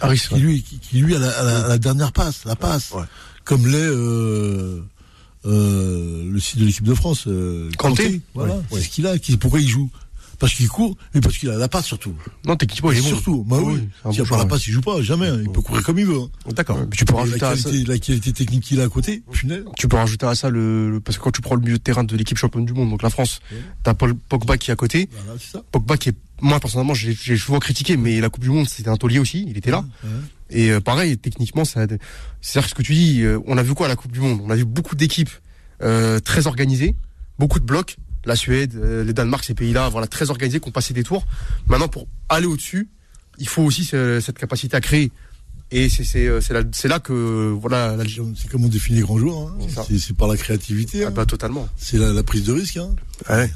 [0.00, 0.40] Haris, qui ouais.
[0.40, 2.90] lui, qui, qui, lui a la, à la, à la dernière passe, la passe.
[2.92, 3.02] Ouais.
[3.44, 4.82] Comme l'est euh,
[5.46, 7.24] euh, le site de l'équipe de France.
[7.26, 8.20] Euh, Kanté.
[8.34, 8.82] Voilà, Ouais, c'est ouais.
[8.82, 9.18] ce qu'il a.
[9.18, 9.90] Qui- Pourquoi il joue
[10.42, 12.16] Parce qu'il court, mais parce qu'il a la passe surtout.
[12.44, 13.06] Non, techniquement, il est bon.
[13.06, 13.88] surtout, bah oui.
[14.10, 15.28] S'il n'a pas la passe, il joue pas, jamais.
[15.28, 15.38] hein.
[15.40, 16.18] Il peut courir comme il veut.
[16.18, 16.28] hein.
[16.50, 16.78] D'accord.
[16.80, 19.22] Mais tu peux rajouter la, à ça, qualité, la qualité technique qu'il a à côté,
[19.78, 22.02] tu peux rajouter à ça le, parce que quand tu prends le milieu de terrain
[22.02, 23.38] de l'équipe championne du monde, donc la France,
[23.84, 25.08] t'as Paul Pogba qui est à côté.
[25.12, 25.62] Voilà, c'est ça.
[25.70, 28.96] Pogba qui est, moi personnellement, j'ai souvent critiqué, mais la Coupe du Monde, c'était un
[28.96, 29.84] taulier aussi, il était là.
[30.50, 31.86] Et euh, pareil, techniquement, ça,
[32.40, 33.20] c'est ce que tu dis.
[33.22, 34.40] euh, on a vu quoi à la Coupe du Monde?
[34.44, 35.30] On a vu beaucoup d'équipes
[35.82, 36.96] euh, très organisées,
[37.38, 37.96] beaucoup de blocs.
[38.24, 41.26] La Suède, euh, le Danemark, ces pays-là, voilà, très organisés, qui ont passé des tours.
[41.66, 42.88] Maintenant, pour aller au-dessus,
[43.38, 45.10] il faut aussi ce- cette capacité à créer.
[45.74, 48.04] Et c'est euh, c'est là, c'est là que voilà, la,
[48.36, 49.48] C'est comme on définit les grands joueurs.
[49.48, 49.84] hein.
[49.98, 51.04] C'est par la créativité.
[51.04, 51.10] ah hein.
[51.12, 51.66] bah, totalement.
[51.78, 52.76] C'est la, la prise de risque.
[52.76, 52.94] Hein.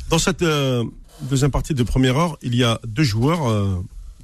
[0.09, 0.83] Dans cette euh,
[1.22, 3.76] deuxième partie de première heure, il y a deux joueurs euh,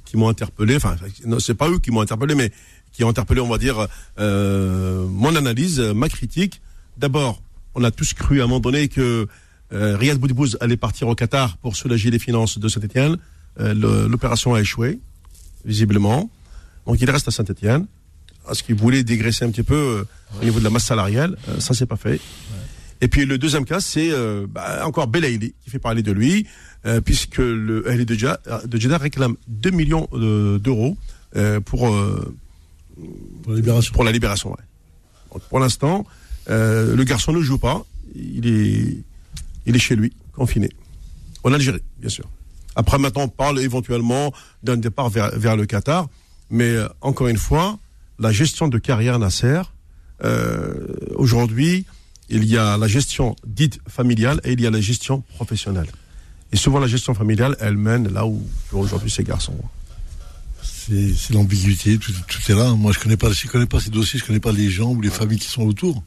[0.05, 0.75] qui m'ont interpellé.
[0.75, 0.95] Enfin,
[1.39, 2.51] c'est pas eux qui m'ont interpellé, mais
[2.93, 3.87] qui ont interpellé, on va dire,
[4.19, 6.61] euh, mon analyse, ma critique.
[6.97, 7.41] D'abord,
[7.75, 9.27] on a tous cru à un moment donné que
[9.73, 13.17] euh, Riyad Boudbouz allait partir au Qatar pour soulager les finances de Saint-Etienne.
[13.57, 14.99] L'opération a échoué,
[15.65, 16.29] visiblement.
[16.85, 17.85] Donc il reste à Saint-Etienne.
[18.45, 20.03] Parce qu'il voulait dégraisser un petit peu euh,
[20.41, 21.37] au niveau de la masse salariale?
[21.47, 22.19] Euh, ça, c'est pas fait.
[22.99, 26.45] Et puis le deuxième cas, c'est euh, bah, encore Belaïli qui fait parler de lui,
[26.85, 30.97] euh, puisque le Ahly de Jeddah, réclame 2 millions euh, d'euros
[31.37, 32.35] euh, pour euh,
[33.43, 33.93] Pour la libération.
[33.93, 34.49] pour la libération.
[34.51, 34.57] ouais.
[35.31, 36.05] Donc, pour l'instant,
[36.49, 37.85] euh, le garçon ne joue pas.
[38.13, 38.97] Il est,
[39.65, 40.69] il est chez lui, confiné.
[41.43, 42.25] En Algérie, bien sûr.
[42.75, 46.07] Après, maintenant, on parle éventuellement d'un départ vers, vers le Qatar.
[46.49, 47.79] Mais euh, encore une fois,
[48.19, 49.61] la gestion de carrière Nasser,
[50.23, 51.85] euh, aujourd'hui,
[52.29, 55.87] il y a la gestion dite familiale et il y a la gestion professionnelle.
[56.51, 59.57] Et souvent, la gestion familiale, elle mène là où aujourd'hui ces garçons.
[60.61, 62.73] C'est l'ambiguïté, tout, tout est là.
[62.73, 65.01] Moi, je connais pas, je connais pas ces dossiers, je connais pas les gens ou
[65.01, 66.03] les familles qui sont autour.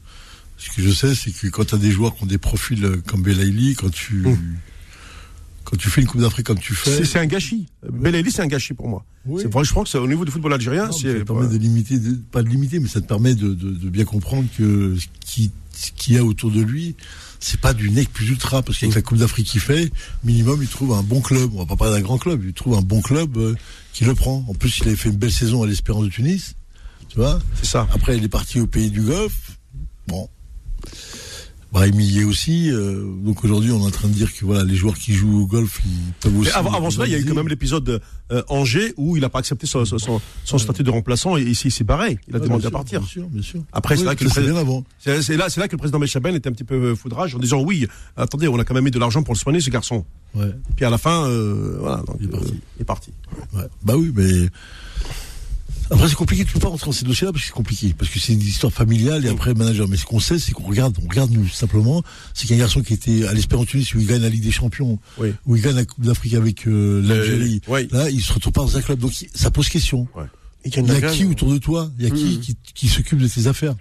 [0.57, 3.01] Ce que je sais, c'est que quand tu as des joueurs qui ont des profils
[3.05, 4.25] comme Belaïli, quand tu
[5.63, 7.67] quand tu fais une Coupe d'Afrique comme tu fais, C'est un gâchis.
[7.91, 9.03] Belali, c'est un gâchis pour moi.
[9.25, 9.41] Oui.
[9.43, 11.99] C'est je crois que c'est au niveau du football algérien, ça te permet de limiter,
[11.99, 15.05] de- pas de limiter, mais ça te permet de, de, de bien comprendre que ce
[15.25, 16.95] qui ce qu'il y a autour de lui,
[17.39, 19.91] c'est pas du nec plus ultra, parce qu'avec la Coupe d'Afrique qu'il fait,
[20.23, 21.51] minimum, il trouve un bon club.
[21.53, 23.53] On va pas parler d'un grand club, il trouve un bon club euh,
[23.93, 24.43] qui le prend.
[24.47, 26.55] En plus, il avait fait une belle saison à l'Espérance de Tunis,
[27.09, 27.39] tu vois.
[27.61, 27.87] c'est ça.
[27.93, 29.51] Après, il est parti au pays du Golfe.
[30.07, 30.27] Bon.
[31.69, 32.71] Brahim y est aussi.
[32.71, 35.41] euh, donc aujourd'hui, on est en train de dire que voilà, les joueurs qui jouent
[35.41, 36.49] au golf, ils peuvent aussi.
[36.49, 39.21] Mais avant, avant cela, il y a eu quand même l'épisode euh, Angers où il
[39.21, 42.19] n'a pas accepté son, son, son- son statut de remplaçant et ici il s'est barré.
[42.29, 43.01] Il a Ouais, demandé à partir.
[43.01, 43.61] Bien sûr, bien sûr.
[43.73, 44.83] Après, c'est là que le c'est président-.
[44.97, 47.39] C'est c'est là, c'est là que le président Bechaben était un petit peu foudrage en
[47.39, 47.85] disant oui,
[48.15, 50.05] attendez, on a quand même mis de l'argent pour le soigner ce garçon.
[50.35, 50.51] Ouais.
[50.77, 52.53] Puis à la fin, euh, voilà, donc, Il est parti.
[52.53, 53.11] euh, il est parti.
[53.83, 54.47] Bah oui, mais
[55.89, 56.45] après c'est compliqué.
[56.45, 58.41] Tu peux pas rentrer dans ces dossiers-là parce que c'est compliqué, parce que c'est une
[58.41, 59.87] histoire familiale et après manager.
[59.87, 62.93] Mais ce qu'on sait, c'est qu'on regarde, on regarde nous simplement, c'est qu'un garçon qui
[62.93, 65.33] était à l'Espérance Tunis où il gagne la Ligue des Champions, Oui.
[65.45, 67.61] où il gagne la Coupe d'Afrique avec euh, l'Algérie.
[67.67, 67.87] oui.
[67.91, 70.07] Là, il se retrouve pas dans un club, donc ça pose question.
[70.65, 71.89] Il Il y a qui autour de toi?
[71.97, 72.39] Il y a qui Mhm.
[72.41, 73.75] qui, qui s'occupe de tes affaires?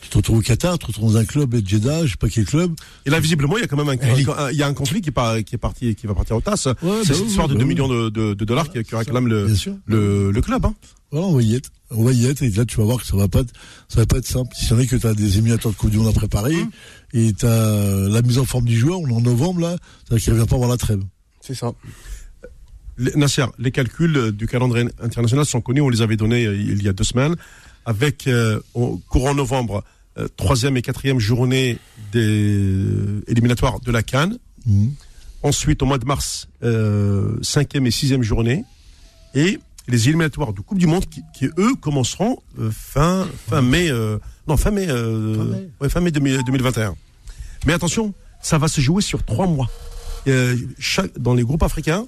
[0.00, 2.16] Tu te retrouves au Qatar, tu te retrouves dans un club à Jeddah, je sais
[2.16, 2.72] pas quel club.
[3.04, 5.08] Et là, visiblement, il y a quand même un, il y a un conflit qui,
[5.08, 6.56] est pas- qui est parti, qui va partir au TAS.
[6.56, 7.68] c'est bah cette oui, histoire de bah 2 oui.
[7.74, 9.48] millions de, de- de dollars qui, qui réclame le,
[9.86, 10.64] le, le club.
[10.64, 10.74] Hein.
[11.10, 11.70] Voilà, on va y être.
[11.90, 13.52] On va y être et là tu vas voir que ça va pas être,
[13.88, 14.50] ça va pas être simple.
[14.56, 16.70] Si c'en est que tu as des émulateurs de Coupe du Monde à préparer Hum.
[17.12, 20.24] et tu as la mise en forme du joueur, on est en novembre là, c'est-à-dire
[20.24, 21.00] qu'il revient pas avant la trêve.
[21.40, 21.72] C'est ça.
[22.98, 26.82] Les- Nasser, les calculs du calendrier international sont connus, on les avait donnés euh, il
[26.82, 27.36] y a deux semaines,
[27.86, 29.82] avec euh, au courant novembre,
[30.18, 31.78] euh, troisième et quatrième journée
[32.12, 34.38] des éliminatoires de la Cannes.
[34.66, 34.92] Mhm.
[35.42, 38.64] Ensuite, au mois de mars, euh, cinquième et sixième journée.
[39.34, 42.38] Et les éliminatoires de Coupe du Monde qui, qui, eux, commenceront
[42.72, 43.88] fin, fin mai,
[44.48, 45.68] non, fin mai, Fin mai.
[45.80, 46.96] ouais, fin mai 2000 2021.
[47.66, 49.70] Mais attention, ça va se jouer sur trois mois.
[50.78, 52.06] Chaque, dans les groupes africains,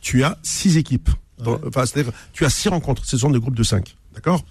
[0.00, 1.10] tu as six équipes.
[1.42, 3.04] Dans- Enfin, c'est-à-dire, tu as six rencontres.
[3.04, 3.96] Ce sont des groupes de cinq.
[4.14, 4.44] D'accord?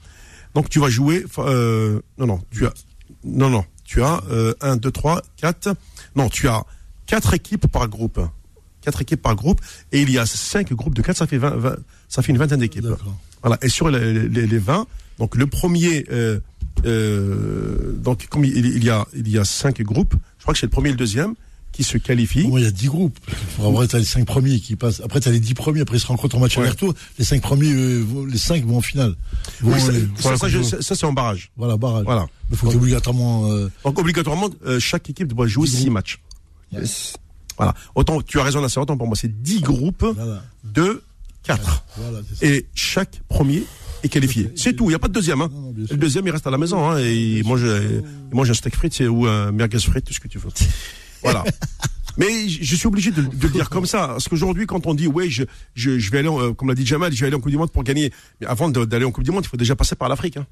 [0.55, 1.23] Donc, tu vas jouer.
[1.37, 2.73] Euh, non, non, tu as.
[3.23, 3.63] Non, non.
[3.83, 5.75] Tu as euh, un, deux, trois, quatre.
[6.15, 6.63] Non, tu as
[7.05, 8.19] quatre équipes par groupe.
[8.81, 9.61] Quatre équipes par groupe.
[9.91, 11.17] Et il y a cinq groupes de quatre.
[11.17, 11.75] Ça fait, 20, 20
[12.07, 12.87] ça fait une vingtaine d'équipes.
[13.43, 13.59] Voilà.
[13.61, 14.87] Et sur les, les, les 20,
[15.19, 16.39] donc le premier, euh,
[16.85, 20.59] euh, donc comme il, il y a il y a cinq groupes, je crois que
[20.59, 21.35] c'est le premier et le deuxième
[21.75, 22.47] qui se qualifient.
[22.47, 23.19] Moi, il y a 10 groupes.
[23.55, 25.01] Pour avoir, t'as les 5 premiers qui passent.
[25.01, 25.81] Après, t'as les 10 premiers.
[25.81, 26.61] Après, ils se rencontrent en match Ouais.
[26.63, 26.93] aller-retour.
[27.19, 29.13] Les 5 premiers, euh, les 5 vont en finale.
[29.61, 31.51] Vont, Oui, ça, les- ça, ça, je- ça, ça, c'est en barrage.
[31.57, 32.05] voilà, barrage.
[32.05, 32.27] Voilà.
[32.51, 33.51] Il faut obligatoirement.
[33.51, 35.93] Euh, Donc obligatoirement, euh, chaque équipe doit jouer Dix six groupes.
[35.93, 36.19] matchs.
[36.71, 37.13] Yes.
[37.57, 37.73] Voilà.
[37.95, 40.43] Autant tu as raison, Nasser, autant pour moi, c'est 10 groupes voilà.
[40.63, 41.03] de
[41.43, 41.83] 4.
[41.97, 42.19] Voilà.
[42.41, 43.63] Et chaque premier
[44.03, 44.51] est qualifié.
[44.55, 44.85] C'est tout.
[44.85, 45.41] Il n'y a pas de deuxième.
[45.41, 45.49] Hein.
[45.53, 46.89] Non, Le deuxième, il reste à la maison.
[46.89, 50.19] Hein, et il mange, il mange un steak frites ou un merguez frites, tout ce
[50.19, 50.49] que tu veux.
[51.25, 51.43] Voilà.
[52.17, 54.07] Mais je suis obligé de, de le dire comme ça.
[54.07, 56.75] Parce qu'aujourd'hui, quand on dit, ouais, je, je, je vais aller, en- euh, comme l'a
[56.75, 58.11] dit Jamal, je vais aller en Coupe du Monde pour gagner.
[58.39, 60.37] Mais avant d'aller en Coupe du Monde, il faut déjà passer par l'Afrique.
[60.37, 60.45] Hein.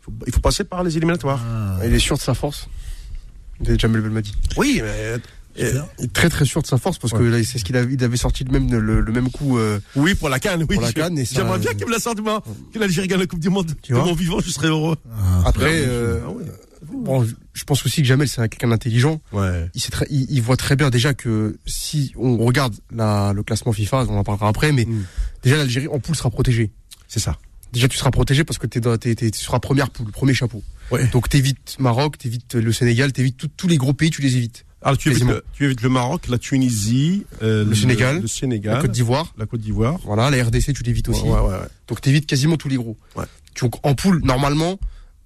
[0.00, 1.40] Il, faut, il faut passer par les éliminatoires.
[1.84, 2.68] Il est sûr de sa force.
[3.60, 4.32] De Jamel Belmadi.
[4.56, 4.88] Oui, mais.
[4.90, 5.18] euh,
[6.00, 7.92] Il est très très sûr de sa force parce que là, c'est ce qu'il avait,
[7.94, 9.58] il avait sorti le même, le, le même coup.
[9.58, 10.74] euh, oui, pour la canne, oui.
[10.76, 10.94] Pour la ça-
[11.42, 12.42] J'aimerais bien qu'il me la sorte, moi.
[12.72, 13.72] Que l'Algérie gagne la Coupe du Monde.
[13.82, 14.96] Tu de vois mon vivant, je serais heureux.
[15.12, 16.44] Ah, Après, euh, Ah ouais.
[16.92, 19.20] Bon, je- pense aussi que Jamel c'est un- quelqu'un d'intelligent.
[19.32, 19.68] Ouais.
[19.74, 23.42] Il, sait très- il, il voit très bien déjà que si on regarde la, le
[23.42, 25.04] classement FIFA, on en parlera après, mais Mm.
[25.42, 26.70] déjà l'Algérie en poule sera protégée.
[27.08, 27.36] C'est ça.
[27.72, 28.80] Déjà tu seras protégé parce que tu
[29.34, 30.62] seras première poule, premier chapeau.
[30.90, 31.06] Ouais.
[31.08, 34.64] Donc t'évites Maroc, t'évites le Sénégal, t'évites tous les gros pays, tu les évites.
[34.80, 38.76] Alors, tu évites, le, tu évites le Maroc, la Tunisie, euh, Le Sénégal, le Sénégal,
[38.76, 39.98] La Côte d'Ivoire, la Côte d'Ivoire.
[40.04, 41.22] voilà, la RDC tu l'évites aussi.
[41.22, 41.66] Ouais, ouais, ouais.
[41.88, 42.96] Donc t'évites quasiment tous les gros.
[43.16, 43.24] Ouais.
[43.60, 44.78] Donc en poule, normalement,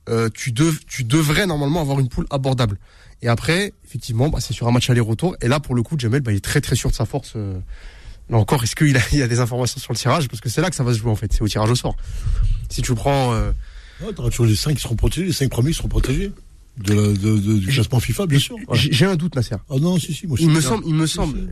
[0.09, 2.79] euh, tu, dev- tu devrais normalement avoir une poule abordable.
[3.23, 5.37] Et après, effectivement, bah, c'est sur un match aller-retour.
[5.41, 7.33] Et là, pour le coup, Jamel, bah, il est très très sûr de sa force.
[7.37, 7.59] euh.
[8.31, 10.29] Là encore, est-ce qu'il a, il y a des informations sur le tirage?
[10.29, 11.75] Parce que c'est là que ça va se jouer en fait, c'est au tirage au
[11.77, 11.97] sort.
[12.69, 13.33] Si tu prends...
[13.35, 13.53] euh,
[14.01, 16.33] Ouais, t'auras toujours les 5 qui seront protégés, les 5 premiers qui seront protégés.
[16.79, 18.57] De la- de- de- du classement FIFA, bien sûr.
[18.67, 18.79] Ouais.
[18.79, 19.57] j'ai un doute, Nasser.
[19.71, 21.39] Ah non, si, si, moi je Il me semble, il me semble.
[21.39, 21.47] si.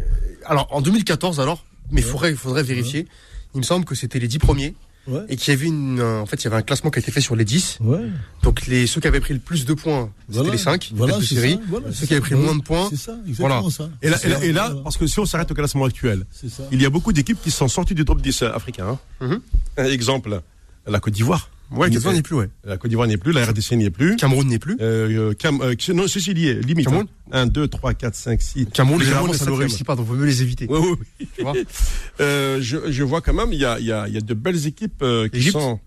[0.47, 2.09] Alors en 2014 alors, mais Ouais.
[2.11, 3.07] faudrait, faudrait vérifier.
[3.55, 4.75] Il me semble que c'était les 10 premiers
[5.09, 5.23] Ouais.
[5.29, 7.03] et qu'il y avait une, un- en fait, il y avait un classement qui a
[7.03, 7.79] été fait sur les 10.
[7.81, 8.01] Ouais.
[8.43, 10.53] Donc les ceux qui avaient pris le plus de points, c'était Voilà.
[10.53, 11.55] les 5 Voilà, de c'est série.
[11.55, 13.71] ça, voilà, ceux qui avaient pris le moins de points, C'est ça, exactement Voilà.
[13.71, 13.89] ça.
[14.03, 14.83] Et là, C'est et là, ça, et là, voilà.
[14.83, 16.27] parce que si on s'arrête au classement actuel,
[16.71, 18.99] il y a beaucoup d'équipes qui sont sorties du top 10 africain.
[19.21, 19.27] hein.
[19.27, 19.41] Mhm.
[19.79, 20.41] Un exemple,
[20.87, 21.49] la Côte d'Ivoire.
[21.73, 22.49] Ouais, Cameroun n'est plus, ouais.
[22.65, 24.17] La Côte d'Ivoire n'est plus, la RDC n'y est plus.
[24.17, 24.77] Cameroun n'est plus.
[24.81, 26.87] Euh, Cam, euh, non, ceci est, limite.
[26.87, 28.67] Cameroun 1, 2, 3, 4, 5, 6.
[28.73, 30.67] Cameroun, Généralement, ça ne réussit pas, donc vaut mieux les éviter.
[30.69, 31.29] Oui, oui, oui.
[31.37, 31.55] Tu vois
[32.21, 34.21] Euh, je, je vois quand même, il y a, il y, a, il y a
[34.21, 35.79] de belles équipes euh, qui sont.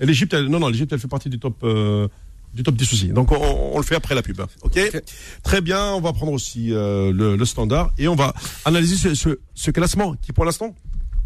[0.00, 2.08] Et L'Égypte, elle- non, non, l'Égypte, elle fait partie du top, euh,
[2.54, 3.08] du top 10 aussi.
[3.08, 3.36] Donc, on,
[3.74, 4.40] on le fait après la pub.
[4.40, 5.02] OK, Ok.
[5.42, 8.32] Très bien, on va prendre aussi euh, le, le standard et on va
[8.64, 10.74] analyser ce, ce, ce classement qui, pour l'instant,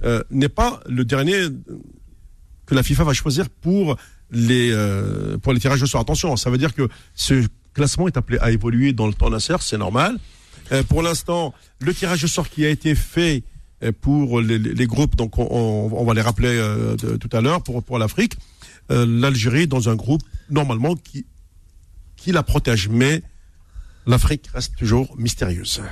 [0.02, 1.50] euh, n'est pas le dernier euh,
[2.66, 3.96] que la FIFA va choisir pour
[4.30, 6.00] les, euh, pour les tirages au sort.
[6.00, 9.56] Attention, ça veut dire que ce classement est appelé à évoluer dans le temps Nasser,
[9.60, 10.18] c'est normal.
[10.72, 13.42] Euh, pour l'instant, le tirage au sort qui a été fait
[13.82, 17.98] euh, pour les, groupes, donc on, va les rappeler de- tout à l'heure pour, pour
[17.98, 18.34] l'Afrique,
[18.90, 21.26] l'Algérie dans un groupe normalement qui,
[22.16, 23.22] qui la protège, mais
[24.06, 25.82] l'Afrique reste toujours mystérieuse.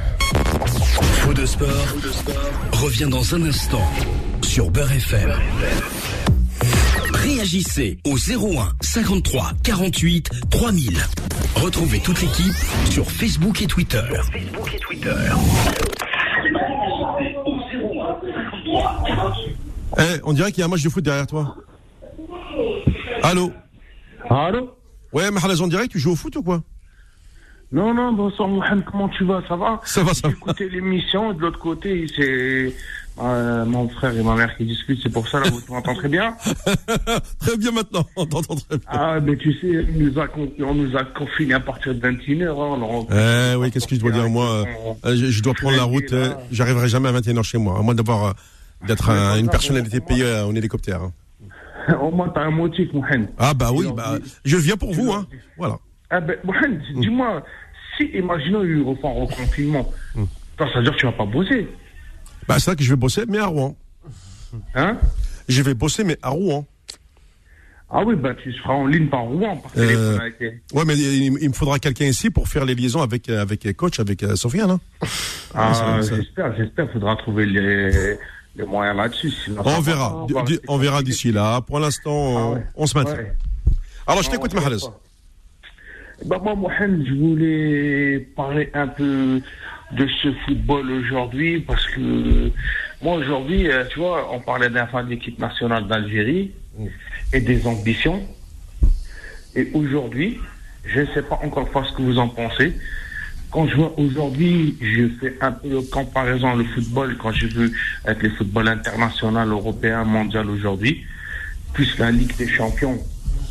[1.21, 1.69] Faux de sport,
[2.73, 3.87] revient dans un instant
[4.43, 5.33] sur Beurre FM.
[7.53, 10.99] Réagissez au 01 53 48 3000.
[11.57, 12.55] Retrouvez toute l'équipe
[12.89, 14.01] sur Facebook et Twitter.
[19.99, 21.55] Eh, on dirait qu'il y a un match de foot derrière toi.
[23.23, 23.53] Allô
[24.31, 24.75] Allô
[25.13, 26.63] Ouais, Mahalaz, on dirait que tu joues au foot ou quoi
[27.71, 29.43] Non, non, bonsoir Mohamed, comment tu vas?
[29.47, 29.79] Ça va?
[29.85, 30.35] Ça va, ça J'ai va.
[30.37, 32.75] écouté l'émission, et de l'autre côté, c'est
[33.21, 36.09] euh, mon frère et ma mère qui discutent, c'est pour ça, là, vous m'entendez très
[36.09, 36.35] bien?
[37.41, 38.87] Très bien maintenant, on t'entend très bien.
[38.89, 42.01] Ah, mais tu sais, on nous a, con- on nous a confinés à partir de
[42.01, 42.49] 21h.
[43.11, 44.65] Hein, Eh oui, qu'est-ce que je dois dire moi
[45.05, 47.83] euh, je, je dois prendre la route, euh, j'arriverai jamais à 21h chez moi, à
[47.83, 48.35] moins d'avoir
[48.87, 51.03] d'être un- une personnalité payée en hélicoptère.
[51.03, 51.13] hein.
[52.01, 53.29] Au moins, t'as un motif, Mohamed.
[53.39, 55.27] Ah bah oui, bah, je viens pour tu vous, hein.
[55.59, 55.79] Voilà.
[56.11, 57.43] Ah ben, Mohamed, dis-moi,
[57.97, 59.91] si, imaginons, il y a eu refait un reconfinement,
[60.57, 61.69] toi, ça veut dire que tu vas pas bosser,
[62.49, 63.77] Bah c'est vrai que je vais bosser, mais à Rouen.
[64.75, 64.99] hein?
[65.49, 66.67] Je vais bosser, mais à Rouen.
[67.95, 70.85] Ah oui, ben, tu seras en ligne par Rouen, par Euh, téléphone avec les- Ouais,
[70.87, 73.73] mais il, il me faudra quelqu'un ici pour faire les liaisons avec euh, avec euh,
[73.75, 74.71] coach, avec euh, Sofiane.
[74.71, 74.81] Hein.
[75.55, 78.17] Ah, j'espère, j'espère, faudra trouver les,
[78.57, 79.33] les moyens là-dessus.
[79.63, 81.61] On verra, pas, on verra d'ici là.
[81.61, 82.67] Pour l'instant, Ah on, ouais.
[82.77, 83.15] on se maintient.
[83.15, 83.37] Ouais.
[84.07, 84.89] Alors je Non, t'écoute, Mahalaz.
[86.25, 89.41] Bah, moi, Mohamed, je voulais parler un peu
[89.93, 92.51] de ce football aujourd'hui parce que
[93.03, 96.53] moi, aujourd'hui, euh, tu vois, on parlait d'un fan d'équipe nationale d'Algérie
[97.33, 98.23] et des ambitions.
[99.57, 100.39] Et aujourd'hui,
[100.85, 102.73] je ne sais pas encore pas ce que vous en pensez.
[103.51, 107.77] Quand je vois aujourd'hui, je fais un peu de comparaison le football quand j'ai vu
[108.05, 111.05] avec le football international, européen, mondial aujourd'hui,
[111.75, 112.99] plus la Ligue des Champions,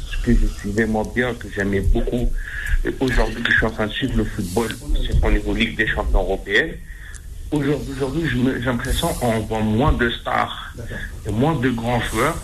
[0.08, 2.30] ce que je suivais moi bien, que j'aimais beaucoup.
[3.00, 4.70] Aujourd'hui je suis en train de suivre le football,
[5.06, 6.72] c'est au niveau Ligue des Champions européenne.
[7.52, 10.74] Aujourd'hui, j'ai l'impression qu'on voit moins de stars
[11.28, 12.38] et moins de grands joueurs.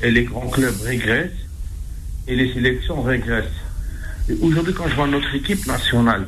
[0.00, 1.30] Et les grands clubs régressent
[2.28, 3.44] et les sélections régressent.
[4.28, 6.26] Et aujourd'hui, quand je vois notre équipe nationale,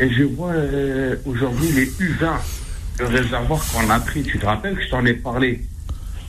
[0.00, 2.32] et je vois euh, aujourd'hui les U20,
[2.98, 5.60] le réservoir qu'on a pris, tu te rappelles que je t'en ai parlé?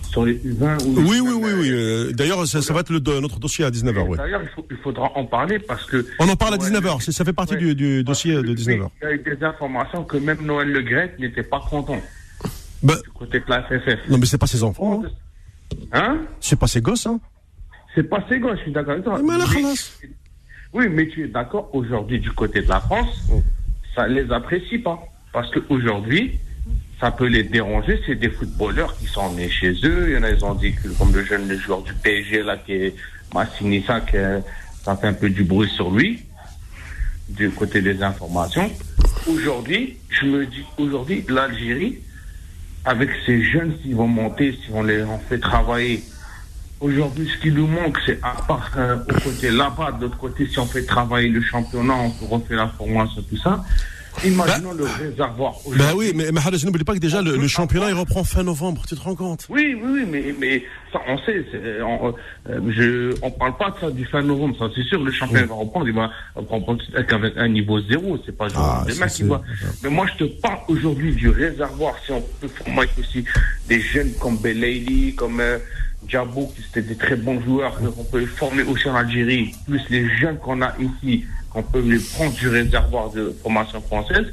[0.10, 1.70] Sur les U20 ou les Oui, oui, U20, oui, oui.
[1.72, 4.08] euh, D'ailleurs, ça, ça va être le, notre dossier à 19h.
[4.08, 4.18] Ouais.
[4.18, 6.06] D'ailleurs, il, faudra en parler parce que.
[6.20, 7.02] On en parle à Ouais, 19h.
[7.02, 7.76] c'est- Ça fait partie ouais.
[7.76, 8.90] du, dossier de 19h.
[9.02, 12.02] Il y a eu des informations que même Noël Le Gret n'était pas content
[12.84, 14.10] Bah, du côté de la FFF.
[14.10, 15.04] non, mais c'est pas ses enfants.
[15.04, 15.10] hein.
[15.94, 16.18] Hein?
[16.40, 17.06] C'est pas ses gosses.
[17.06, 17.20] Hein.
[17.96, 19.20] C'est pas ses gosses, je suis d'accord avec toi.
[19.24, 19.74] Mais Mais-.
[20.74, 23.28] Oui, mais tu es d'accord, aujourd'hui, du côté de la France,
[23.96, 25.00] ça les apprécie pas.
[25.34, 26.40] Parce qu'aujourd'hui,
[27.00, 28.02] ça peut les déranger.
[28.06, 30.06] C'est des footballeurs qui sont nés chez eux.
[30.10, 32.58] Il y en a, ils ont dit que, comme le jeune joueur du PSG, là,
[32.58, 32.96] qui est
[33.34, 34.44] Massinissa, qui est-
[34.84, 36.24] ça fait un peu du bruit sur lui,
[37.30, 38.70] du côté des informations.
[39.28, 42.00] Aujourd'hui, je me dis, aujourd'hui, l'Algérie,
[42.86, 46.04] avec ces jeunes qui vont monter, si on les en fait travailler,
[46.82, 50.48] Aujourd'hui, ce qui nous manque, c'est à part euh, au côté là-bas, de l'autre côté,
[50.48, 53.66] si on fait travailler le championnat, on refait la formation, tout ça.
[54.26, 55.56] Imaginons le réservoir.
[55.78, 58.84] Bah oui, mais, Khalas, n'oublie pas que déjà le, le championnat il reprend fin novembre.
[58.88, 59.46] Tu te rends compte?
[59.50, 61.46] Oui, oui, oui, mais, mais ça, on sait.
[61.84, 62.14] On,
[62.50, 65.02] euh, je, on parle pas de ça du fin novembre, ça c'est sûr.
[65.04, 68.18] Le championnat va reprendre, il va reprendre qu'avec un niveau zéro.
[68.26, 69.42] C'est pas genre Ah, des mecs qui c'est- voient.
[69.84, 71.96] Mais moi, je te parle aujourd'hui du réservoir.
[72.06, 73.24] Si on peut former aussi
[73.68, 75.58] des jeunes comme Belaïli, comme euh,
[76.04, 80.10] Diabo, qui c'était des très bons joueurs, qu'on peut former aussi en Algérie, plus les
[80.18, 84.28] jeunes qu'on a ici, qu'on peut les prendre du réservoir de formation française.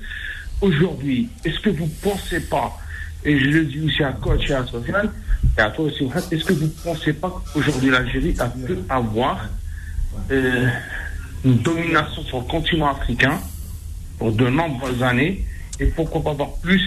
[0.60, 2.76] Aujourd'hui, est-ce que vous pensez pas
[3.26, 5.10] et je le dis aussi à coach et à Sofiane,
[5.58, 9.48] et à toi aussi, est-ce que vous ne pensez pas qu'aujourd'hui l'Algérie a pu avoir
[10.30, 10.68] euh,
[11.44, 13.40] une domination sur le continent africain
[14.18, 15.44] pour de nombreuses années
[15.80, 16.80] et pourquoi pas avoir plus,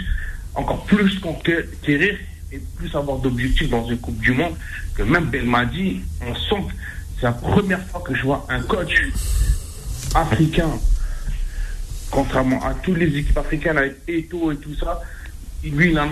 [0.55, 2.17] encore plus conquérir
[2.51, 4.55] et plus avoir d'objectifs dans une Coupe du Monde
[4.95, 6.73] que même Belmadi, on sent que
[7.19, 9.03] c'est la première fois que je vois un coach
[10.15, 10.69] africain,
[12.11, 15.01] contrairement à toutes les équipes africaines avec Eto et tout ça,
[15.63, 16.07] lui, il a,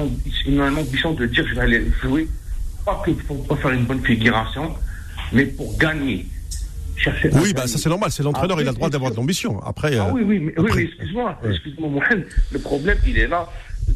[0.45, 2.27] une ambition de dire je vais aller jouer,
[2.85, 4.75] pas que pour pas faire une bonne figuration,
[5.31, 6.25] mais pour gagner.
[6.97, 9.61] Chercher oui, bah, ça c'est normal, c'est l'entraîneur, il a le droit d'avoir de l'ambition.
[9.63, 13.47] Après, ah oui, oui, mais, oui, excuse-moi, excuse-moi, Mohamed, le problème, il est là.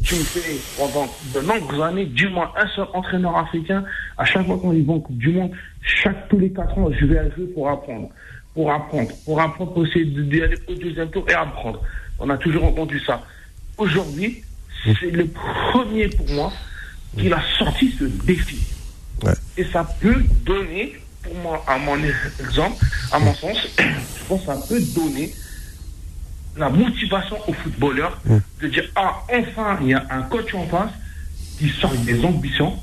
[0.02, 3.84] Tu me fais pendant de longues années, du moins un seul entraîneur africain,
[4.16, 5.50] à chaque fois qu'on y va en Coupe du Monde,
[5.82, 8.08] chaque tous les quatre ans, je vais à jouer pour apprendre.
[8.54, 9.10] Pour apprendre.
[9.24, 11.82] Pour apprendre, essayer d'aller au deuxième tour et apprendre.
[12.18, 13.22] On a toujours entendu ça.
[13.78, 14.44] Aujourd'hui,
[14.84, 15.28] c'est le
[15.72, 16.52] premier pour moi
[17.16, 18.60] qu'il a sorti ce défi.
[19.56, 21.96] Et ça peut donner, pour moi, à mon
[22.40, 25.32] exemple, à mon sens, je pense que ça peut donner
[26.56, 28.20] la motivation aux footballeurs
[28.60, 30.90] de dire Ah, enfin, il y a un coach en face
[31.58, 32.76] qui sort des ambitions,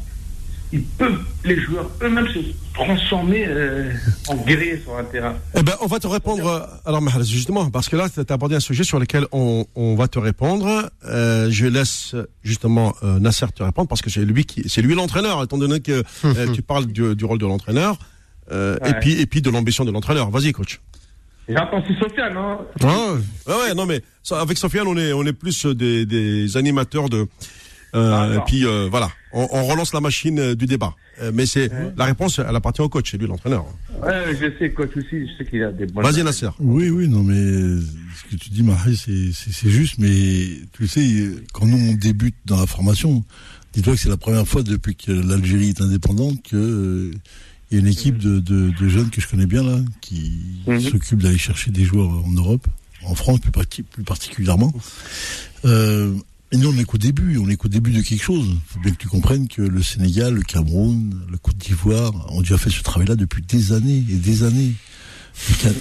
[0.71, 2.39] ils peuvent, les joueurs eux-mêmes, se
[2.73, 3.91] transformer euh,
[4.27, 5.35] en guerriers sur un terrain.
[5.55, 8.33] Eh ben, on va te répondre, euh, alors Mahalas, justement, parce que là, tu as
[8.33, 10.91] abordé un sujet sur lequel on, on va te répondre.
[11.05, 14.93] Euh, je laisse justement euh, Nasser te répondre, parce que c'est lui qui, c'est lui
[14.93, 17.97] l'entraîneur, étant donné que euh, tu parles du, du, rôle de l'entraîneur,
[18.51, 18.91] euh, ouais.
[18.91, 20.29] et, puis, et puis de l'ambition de l'entraîneur.
[20.29, 20.79] Vas-y, coach.
[21.47, 23.15] J'entends si Sofiane, hein ah,
[23.47, 24.01] ouais, non, mais
[24.31, 27.27] avec Sofiane, on est, on est plus des, des animateurs de
[27.95, 30.95] euh, et puis euh, voilà, on, on, relance la machine euh, du débat.
[31.21, 31.93] Euh, mais c'est ouais.
[31.97, 33.65] la réponse, elle appartient au coach, c'est lui l'entraîneur.
[34.01, 36.03] Ouais, je sais, coach aussi, je sais qu'il a des bonnes.
[36.03, 36.49] Vas-y Nasser.
[36.59, 41.65] Oui, oui, non, mais ce que tu dis, Marie, c'est juste, mais tu sais, quand
[41.65, 43.23] nous on débute dans la formation,
[43.73, 47.11] dis-toi que c'est la première fois depuis que l'Algérie est indépendante que
[47.71, 50.41] il y a une équipe de, de, de, jeunes que je connais bien là, qui
[50.65, 50.89] mm -hmm.
[50.89, 52.65] s'occupe d'aller chercher des joueurs en Europe,
[53.03, 54.73] en France plus, plus particulièrement.
[55.65, 56.15] Euh,
[56.51, 58.47] et nous, on est qu'au début, on est qu'au début de quelque chose.
[58.49, 62.41] Il faut bien que tu comprennes que le Sénégal, le Cameroun, le Côte d'Ivoire ont
[62.41, 64.73] déjà fait ce travail-là depuis des années et des années.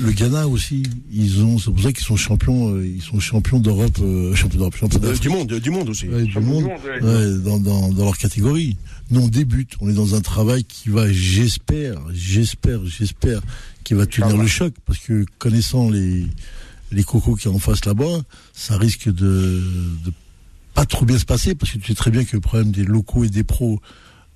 [0.00, 3.58] Le Ghana aussi, ils ont, c'est pour ça qu'ils sont champions, euh, ils sont champions
[3.58, 6.66] d'Europe, euh, champions d'Europe, champions euh, du monde, du monde aussi, ouais, du monde,
[7.02, 8.76] ouais, dans, dans, dans leur catégorie.
[9.10, 13.40] Nous, on débute, on est dans un travail qui va, j'espère, j'espère, j'espère,
[13.82, 16.26] qui va tenir le choc, parce que connaissant les
[16.90, 19.62] les cocos qui en face là-bas, ça risque de,
[20.04, 20.12] de
[20.78, 22.84] pas trop bien se passer parce que tu sais très bien que le problème des
[22.84, 23.80] locaux et des pros,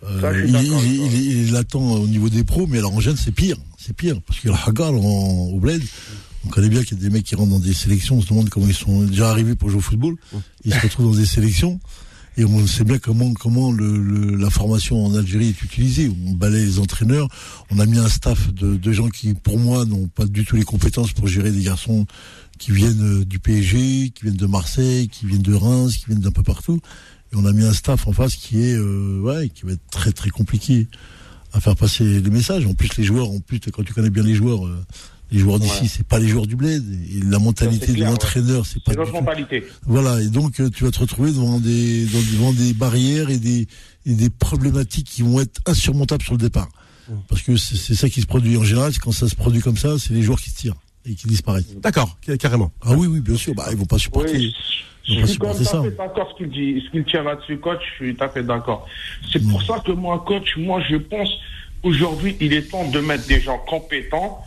[0.02, 3.16] euh, ça, il, il, il, il, attend au niveau des pros, mais alors en gêne
[3.16, 5.80] c'est pire, c'est pire parce que le Hagar au bled,
[6.44, 8.28] on connaît bien qu'il y a des mecs qui rentrent dans des sélections, on se
[8.28, 10.16] demande comment ils sont déjà arrivés pour jouer au football,
[10.64, 11.78] ils se retrouvent dans des sélections.
[12.38, 16.10] Et on sait bien comment comment le, le, la formation en Algérie est utilisée.
[16.26, 17.28] On balaye les entraîneurs.
[17.70, 20.56] On a mis un staff de, de gens qui, pour moi, n'ont pas du tout
[20.56, 22.06] les compétences pour gérer des garçons
[22.62, 26.30] qui viennent du PSG, qui viennent de Marseille, qui viennent de Reims, qui viennent d'un
[26.30, 26.78] peu partout.
[27.32, 29.90] Et on a mis un staff en face qui est, euh, ouais, qui va être
[29.90, 30.86] très très compliqué
[31.52, 32.64] à faire passer les messages.
[32.66, 34.86] En plus, les joueurs, en plus, quand tu connais bien les joueurs, euh,
[35.32, 35.88] les joueurs d'ici, ouais.
[35.88, 36.84] c'est pas les joueurs du bled.
[37.10, 38.92] Et la mentalité de l'entraîneur, c'est pas.
[38.92, 39.64] C'est notre mentalité.
[39.84, 40.22] Voilà.
[40.22, 43.66] Et donc, euh, tu vas te retrouver devant des, devant des barrières et des,
[44.06, 46.68] et des problématiques qui vont être insurmontables sur le départ.
[47.28, 48.96] Parce que c'est ça qui se produit en général.
[49.00, 50.76] Quand ça se produit comme ça, c'est les joueurs qui se tirent
[51.06, 51.74] et qui disparaissent.
[51.76, 52.70] D'accord, carrément.
[52.82, 53.54] Ah oui, oui, bien sûr.
[53.54, 54.36] Bah, ils vont pas supporter.
[54.36, 54.54] Oui.
[55.04, 57.80] Je suis tout à fait d'accord ce qu'il dit, ce qu'il tient là-dessus, coach.
[57.98, 58.86] Je suis tout à fait d'accord.
[59.32, 61.28] C'est pour ça que moi, coach, moi, je pense
[61.82, 64.40] aujourd'hui, il est temps de mettre des gens compétents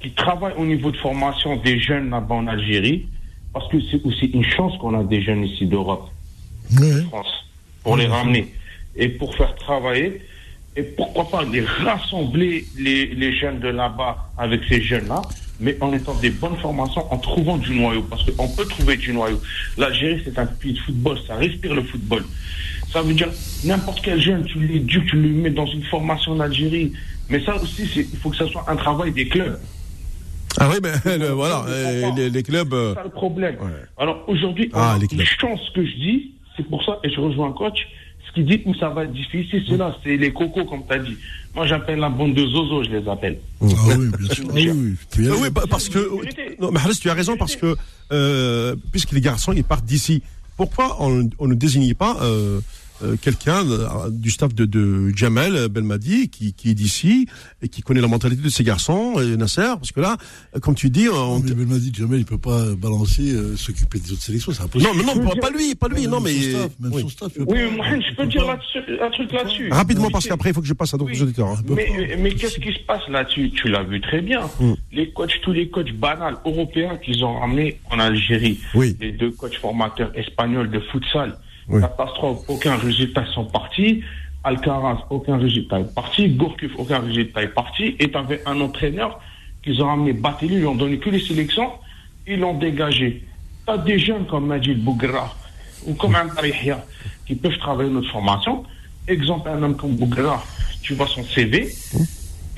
[0.00, 3.08] qui travaillent au niveau de formation des jeunes là-bas en Algérie,
[3.52, 6.08] parce que c'est aussi une chance qu'on a des jeunes ici d'Europe,
[6.80, 7.04] oui.
[7.08, 7.44] France,
[7.82, 8.02] pour oui.
[8.02, 8.54] les ramener
[8.96, 10.22] et pour faire travailler.
[10.76, 15.20] Et pourquoi pas les rassembler les, les jeunes de là-bas avec ces jeunes-là
[15.60, 19.12] mais en étant des bonnes formations, en trouvant du noyau, parce qu'on peut trouver du
[19.12, 19.40] noyau.
[19.76, 22.24] L'Algérie, c'est un pays de football, ça respire le football.
[22.90, 23.28] Ça veut dire,
[23.64, 26.92] n'importe quel jeune, tu l'éduques, tu le mets dans une formation en Algérie.
[27.28, 29.58] Mais ça aussi, il faut que ça soit un travail des clubs.
[30.58, 31.64] Ah oui, mais le, voilà,
[32.16, 32.74] les, les, clubs.
[32.74, 33.56] C'est ça le problème.
[33.60, 33.68] Ouais.
[33.98, 37.52] Alors aujourd'hui, ah, une chance que je dis, c'est pour ça, et je rejoins un
[37.52, 37.86] coach,
[38.30, 40.94] ce qui dit où ça va être difficile, c'est là, c'est les cocos, comme tu
[40.94, 41.16] as dit.
[41.54, 43.38] Moi, j'appelle la bande de Zozo, je les appelle.
[43.60, 43.66] Ah
[43.98, 44.44] oui, bien sûr.
[44.50, 45.98] Ah oui, ah oui, parce que.
[46.60, 47.74] Non, mais tu as raison, parce que,
[48.12, 50.22] euh, puisque les garçons, ils partent d'ici,
[50.56, 52.60] pourquoi on, on, ne désigne pas euh,
[53.02, 57.26] euh, quelqu'un euh, du staff de, de Jamel Belmadi qui, qui est d'ici
[57.62, 60.16] et qui connaît la mentalité de ces garçons et Nasser parce que là
[60.54, 63.98] euh, comme tu dis on, Non, mais Belmadi, Jamel, il peut pas balancer, euh, s'occuper
[63.98, 64.90] des autres sélections, c'est impossible.
[64.92, 67.02] non mais non pas, pas lui pas lui non Même mais son staff, même oui.
[67.02, 69.68] son staff, Oui, pas- mais Mohamed, je peux dire un truc là-dessus.
[69.70, 71.22] rapidement parce qu'après il faut que je passe à d'autres Oui.
[71.22, 71.62] auditeurs hein.
[71.68, 73.50] Mais, mais qu'est-ce qui se passe là-dessus?
[73.52, 74.42] Tu l'as vu très bien.
[74.60, 74.72] Mm.
[74.92, 78.96] Les coachs, tous les coachs banals européens qu'ils ont ramenés en Algérie, Oui.
[79.00, 81.38] les deux coachs formateurs espagnols de futsal,
[81.70, 81.80] Oui.
[81.80, 84.02] catastrophe, aucun résultat ils sont partis.
[84.42, 86.28] Alcaraz, aucun résultat est parti.
[86.28, 87.96] Gourcuff, aucun résultat est parti.
[87.98, 89.20] Et tu avais un entraîneur
[89.62, 91.70] qu'ils ont ramené Batelli, ils lui ont donné que les sélections,
[92.26, 93.22] ils l'ont dégagé.
[93.66, 95.34] Tu as des jeunes comme Majid Bougra
[95.86, 96.84] ou comme un Tarihia
[97.26, 98.64] qui peuvent travailler notre formation.
[99.06, 100.42] Exemple, un homme comme Bougra,
[100.82, 101.68] tu vois son CV,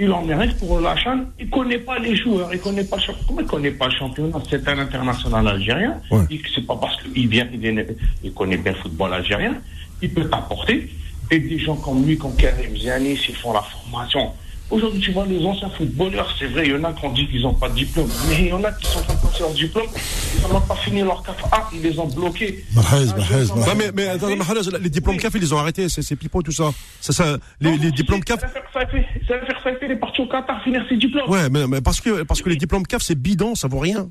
[0.02, 1.26] il en mérite pour la chaîne.
[1.38, 4.38] Il connaît pas les joueurs, il connaît pas le Comment il connaît pas le championnat?
[4.50, 5.94] C'est un international algérien.
[6.10, 6.24] Ouais.
[6.54, 9.54] C'est pas parce qu'il vient, il, est- il connaît bien le football algérien.
[10.02, 10.88] Il peut t'apporter.
[11.30, 14.32] Et des gens comme lui, comme Karim Zianis, ils font la formation.
[14.72, 17.28] Aujourd'hui, tu vois, les anciens footballeurs, c'est vrai, il y en a qui ont dit
[17.28, 18.08] qu'ils n'ont pas de diplôme.
[18.28, 19.86] Mais il y en a qui sont en train de passer leur diplôme,
[20.34, 22.64] ils n'ont pas fini leur 4A, ils les ont bloqués.
[22.74, 25.18] Ouais, mais, mais attends, Mahrez, les diplômes.
[25.18, 26.70] CAF, ils les ont arrêtés, c'est c'est pipeau, tout ça.
[27.00, 28.40] ça, ça les, Non, les si, diplômes CAF.
[28.40, 30.62] Ça va faire ça, fait- ça va faire ça, fait, il est parti au Qatar
[30.64, 31.28] finir ses diplômes.
[31.28, 34.08] Ouais, mais, mais parce que, parce que les diplômes CAF, c'est bidon, ça vaut rien.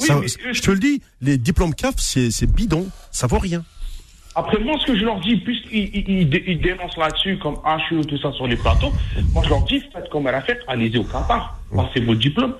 [0.00, 3.38] Oui, Ça- mais- je te le dis, les diplômes CAF, c'est c'est bidon, ça vaut
[3.38, 3.64] rien.
[4.38, 7.56] Après, moi, ce que je leur dis, puisqu'ils ils, ils dé- ils dénoncent là-dessus, comme
[7.90, 8.92] HU, tout ça sur les plateaux,
[9.32, 12.54] moi, je leur dis, faites comme elle a fait, allez-y au Qatar, passez vos diplômes,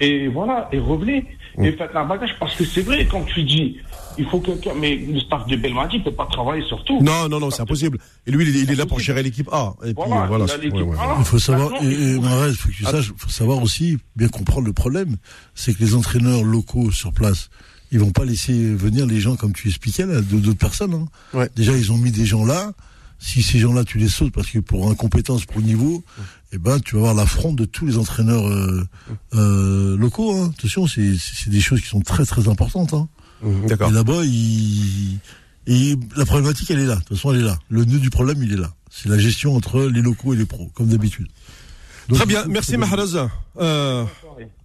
[0.00, 1.24] et voilà, et revenez,
[1.62, 3.78] et faites un bagage, parce que c'est vrai, quand tu dis,
[4.18, 7.00] il faut quelqu'un, mais le staff de Belmadi ne peut pas travailler sur tout.
[7.00, 7.98] Non, non, non, c'est impossible.
[8.26, 9.72] Et lui, il est, il est là pour gérer l'équipe A.
[9.84, 10.44] Et puis, Voilà, euh, voilà.
[10.62, 11.24] il ouais, ouais, A.
[11.24, 14.28] faut savoir, et, il et faut- Mahrez, faut que tu saches, faut savoir aussi, bien
[14.28, 15.16] comprendre le problème,
[15.54, 17.50] c'est que les entraîneurs locaux sur place,
[17.92, 20.94] ils vont pas laisser venir les gens comme tu expliquais là, d'autres personnes.
[20.94, 21.06] hein.
[21.32, 21.50] Ouais.
[21.56, 22.72] Déjà, ils ont mis des gens là.
[23.20, 26.04] Si ces gens-là, tu les sautes parce que pour incompétence, pour niveau,
[26.52, 28.86] eh ben, tu vas avoir l'affront de tous les entraîneurs euh,
[29.34, 30.36] euh, locaux.
[30.36, 30.52] Hein.
[30.58, 32.92] Attention, c'est c'est des choses qui sont très très importantes.
[32.92, 33.08] Hein.
[33.42, 33.88] Mmh, D'accord.
[33.90, 35.18] Et là-bas, il...
[35.66, 36.96] et la problématique, elle est là.
[36.96, 37.58] De toute façon, elle est là.
[37.70, 38.74] Le nœud du problème, il est là.
[38.90, 41.28] C'est la gestion entre les locaux et les pros, comme d'habitude.
[42.08, 43.26] Donc, Très bien, merci Mahrez.
[43.58, 44.04] Euh,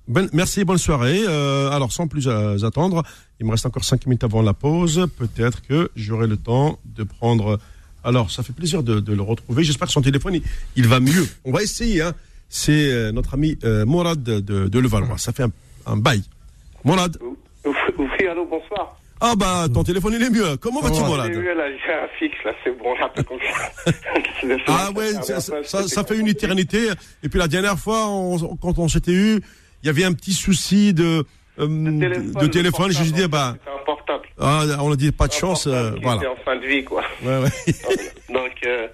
[0.10, 1.22] ben- merci, bonne soirée.
[1.28, 3.03] Euh, alors, sans plus euh, attendre,
[3.39, 5.07] il me reste encore cinq minutes avant la pause.
[5.18, 7.60] Peut-être que j'aurai le temps de prendre.
[8.03, 9.64] Alors, ça fait plaisir de, de le retrouver.
[9.64, 10.43] J'espère que son téléphone, il,
[10.76, 11.28] il va mieux.
[11.45, 12.01] On va essayer.
[12.01, 12.14] Hein.
[12.49, 15.18] C'est euh, notre ami euh, Mourad de, de Levallois.
[15.18, 15.51] Ça fait un,
[15.86, 16.24] un bail.
[16.84, 17.18] Mourad.
[17.66, 18.95] Oui, allô, bonsoir.
[19.22, 20.55] Ah bah, ton téléphone, il est mieux.
[20.57, 23.24] Comment vas-tu, Mourad J'ai eu, là, j'ai un fixe, là, c'est bon, un peu.
[24.68, 26.88] Ah ouais, ça, ça- ça- ça fait une éternité.
[27.22, 29.41] Et puis la dernière fois, on- quand on s'était eu,
[29.84, 31.25] il y avait un petit souci de,
[31.59, 32.91] euh, de, téléphone.
[32.91, 34.27] Je me suis dit, bah, C'est un portable.
[34.39, 35.67] ah, on a dit pas de chance.
[35.67, 36.32] Euh, voilà.
[36.32, 37.03] en fin de vie, quoi.
[37.23, 37.73] Ouais, ouais.
[38.34, 38.88] Donc, euh,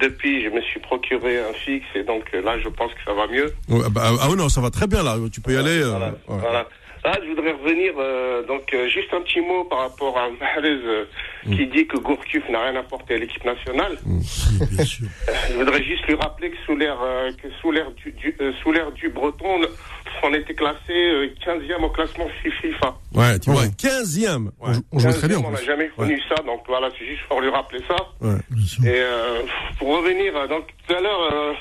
[0.00, 3.12] depuis, je me suis procuré un fixe, et donc euh, là, je pense que ça
[3.12, 3.52] va mieux.
[3.68, 5.16] Ouais, bah, ah oui, non, ça va très bien là.
[5.30, 5.82] Tu peux y aller.
[6.26, 6.66] voilà.
[7.06, 10.68] Là, je voudrais revenir, euh, donc, euh, juste un petit mot par rapport à Mahrez,
[10.84, 11.04] euh,
[11.44, 11.56] Mm.
[11.56, 13.96] qui dit que Gourcuff n'a rien apporté à l'équipe nationale.
[14.72, 15.06] Bien sûr.
[15.50, 18.50] Je voudrais juste lui rappeler que sous l'ère euh, que sous l'ère du, du- euh,
[18.60, 19.60] sous l'ère du Breton,
[20.24, 22.96] on était classé euh, 15e au classement FIFA.
[23.14, 23.68] Ouais, tu vois, Ouais.
[23.78, 24.50] 15e.
[24.90, 25.38] On jouait très bien.
[25.38, 27.94] 15e, en On n'a jamais connu ça, donc voilà, c'est juste pour lui rappeler ça.
[28.20, 28.34] Ouais.
[28.50, 28.84] Bien sûr.
[28.84, 29.42] Et euh,
[29.78, 31.52] pour revenir, donc tout à l'heure, euh,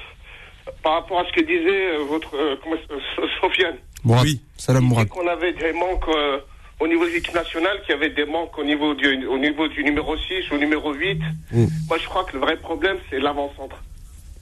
[0.86, 4.24] par rapport à ce que disait euh, votre euh, comment, euh, Sofiane, Mourad.
[4.26, 4.40] Oui.
[4.56, 5.08] Salam Mourad.
[5.08, 6.38] qu'on avait des manques euh,
[6.80, 9.68] au niveau de l'équipe nationale, qu'il y avait des manques au niveau du, au niveau
[9.68, 11.20] du numéro 6, au numéro 8.
[11.52, 11.66] Mm.
[11.90, 13.78] Moi, je crois que le vrai problème, c'est l'avant-centre.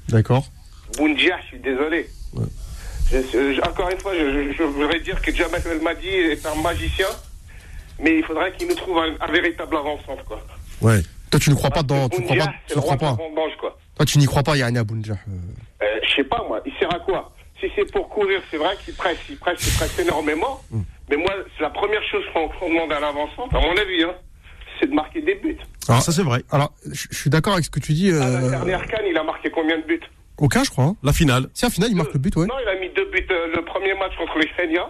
[0.09, 0.43] D'accord.
[0.97, 2.09] Boundia, je suis désolé.
[3.09, 3.21] Je-
[3.55, 7.07] je- encore une fois, je, je- je voudrais dire que Jamal Elmadi est un magicien,
[7.99, 10.41] mais il faudrait qu'il nous trouve un, un véritable avant-centre, quoi.
[10.81, 11.01] Ouais.
[11.31, 12.09] Toi, tu ne crois pas dans.
[12.09, 12.53] Tu crois Boundia, pas.
[12.67, 13.11] Tu crois pas.
[13.13, 13.77] vendange, quoi.
[13.95, 14.75] Toi, tu n'y crois pas, Yann.
[14.77, 14.83] Euh,
[16.03, 17.31] je sais pas, moi, il sert à quoi?
[17.59, 20.81] Si c'est pour courir, c'est vrai qu'il presse, il presse, il presse énormément, Mm.
[21.09, 24.13] mais moi, c'est la première chose qu'on demande à l'avant-centre, à mon avis, hein,
[24.79, 25.57] c'est de marquer des buts.
[25.87, 26.43] Ah, ça c'est vrai.
[26.51, 28.11] Alors, je suis d'accord avec ce que tu dis.
[28.11, 28.49] Ah, la Euh...
[28.49, 30.01] dernière canne, il a marqué combien de buts?
[30.39, 30.85] Aucun, je crois.
[30.85, 30.95] hein.
[31.03, 31.47] La finale.
[31.53, 32.47] Si, en finale, il marque le but, ouais.
[32.47, 33.25] Non, il a mis deux buts.
[33.31, 34.87] euh, le premier match contre les Kenya,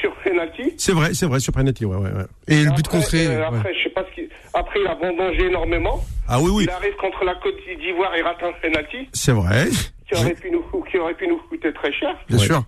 [0.00, 0.74] sur penalty.
[0.78, 2.24] C'est vrai, c'est vrai, sur penalty, ouais, ouais, ouais.
[2.48, 3.26] Et le but contré.
[3.26, 3.44] euh, ouais.
[3.58, 4.28] après, je sais pas ce qu'il.
[4.52, 6.00] Après, il a vendangé énormément.
[6.28, 9.68] Ah oui, oui, Il arrive contre la Côte d'Ivoire et rate un penalty c'est vrai.
[10.16, 12.14] Qui aurait pu nous, qui aurait pu nous coûter très cher.
[12.28, 12.46] Bien Ouais.
[12.46, 12.62] sûr.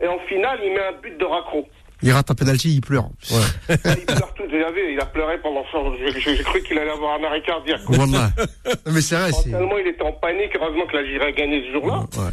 [0.00, 1.68] Et en finale, il met un but de raccro.
[2.04, 3.08] Il rate un penalty, il pleure.
[3.70, 4.42] il pleure tout.
[4.48, 5.78] Vous avez, il a pleuré pendant ça.
[5.98, 7.80] J'ai j'ai cru qu'il allait avoir un arrêt cardiaque.
[7.86, 8.30] Voilà.
[8.86, 9.30] Mais c'est vrai.
[9.44, 10.50] Tellement il était en panique.
[10.60, 12.00] Heureusement que l'Algérie a gagné ce jour-là.
[12.00, 12.32] Ouais.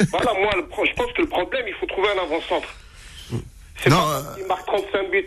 [0.12, 2.68] Voilà, moi, le pro- je pense que le problème, il faut trouver un avant-centre.
[3.82, 5.26] C'est Non, pas qu'il marque 35 buts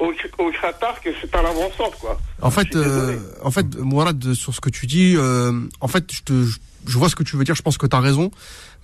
[0.00, 0.06] au,
[0.38, 2.18] au Qatar que c'est un avant-centre, quoi.
[2.42, 6.22] En fait, euh, en fait, Mourad, sur ce que tu dis, euh, en fait, je,
[6.22, 6.58] te, je,
[6.88, 7.54] je vois ce que tu veux dire.
[7.54, 8.30] Je pense que tu as raison.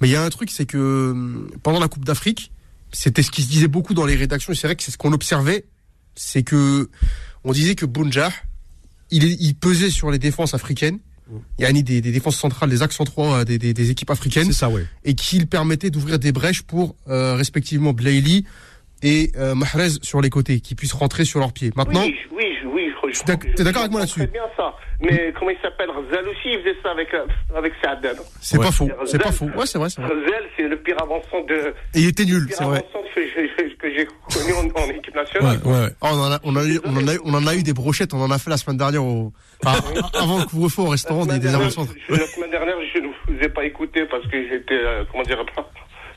[0.00, 2.52] Mais il y a un truc, c'est que euh, pendant la Coupe d'Afrique,
[2.92, 4.52] c'était ce qui se disait beaucoup dans les rédactions.
[4.52, 5.64] et C'est vrai que c'est ce qu'on observait,
[6.14, 6.88] c'est que
[7.42, 8.30] on disait que Bounjah,
[9.10, 10.98] il, il pesait sur les défenses africaines.
[11.58, 14.10] Il y a des, des défenses centrales, des axes centraux euh, des, des, des équipes
[14.10, 14.82] africaines C'est ça, oui.
[15.04, 18.44] et qu'il permettait d'ouvrir des brèches pour euh, respectivement Blaili
[19.02, 21.72] et euh, Mahrez sur les côtés, qui puissent rentrer sur leurs pieds.
[21.76, 22.43] Maintenant, Oui, je- oui,
[23.12, 23.22] je-
[23.54, 24.74] T'es d'accord avec moi là-dessus bien ça.
[25.00, 28.16] Mais comment il s'appelle Zel aussi, il faisait ça avec, euh, avec Saadad.
[28.40, 28.64] c'est Ouais.
[28.66, 29.46] pas faux, c'est Zel- pas faux.
[29.56, 30.14] Ouais, c'est vrai, c'est vrai.
[30.28, 31.74] Zel, c'est le pire avançant de.
[31.94, 32.82] Et il était nul, c'est vrai.
[33.14, 35.58] que j'ai- que j'ai connu en, en équipe Ouais, nationale.
[35.64, 35.88] ouais.
[36.00, 37.62] Oh, on, en a, on, a eu, on, en a, eu- on en a eu
[37.62, 39.32] des brochettes, on en a fait la semaine dernière au,
[39.64, 39.78] enfin,
[40.14, 41.92] avant le couvre-feu au restaurant des, des dernière, avant-centres.
[42.08, 45.22] je- La semaine dernière, je ne vous ai pas écouté parce que j'étais, euh, comment
[45.22, 45.44] dire,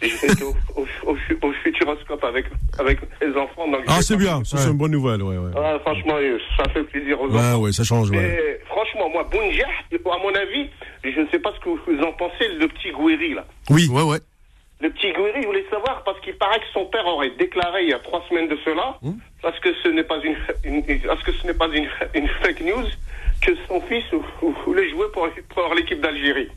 [0.02, 1.18] j'étais au, au, au,
[1.48, 2.46] au futuroscope avec,
[2.80, 3.68] avec les enfants.
[3.70, 4.44] donc Ah, c'est bien.
[4.44, 4.72] Ça, c'est Ouais.
[4.72, 5.52] une bonne nouvelle, ouais, ouais.
[5.56, 6.16] Ah, franchement,
[6.58, 7.58] ça fait plaisir aux Ouais, enfants.
[7.60, 8.18] ouais, ça change, ouais.
[8.18, 10.70] Mais franchement, moi, Bounjah, à mon avis,
[11.04, 13.46] je ne sais pas ce que vous en pensez, le petit Gouiri, là.
[13.70, 13.88] Oui.
[13.92, 14.20] Ouais, ouais.
[14.80, 17.90] Le petit Gouiri, je voulais savoir, parce qu'il paraît que son père aurait déclaré il
[17.90, 19.18] y a trois semaines de cela, Hum.
[19.42, 22.62] parce que ce n'est pas une, une- parce que ce n'est pas une, une fake
[22.62, 22.86] news,
[23.42, 24.04] que son fils
[24.66, 26.50] voulait jouer pour, pour l'équipe d'Algérie.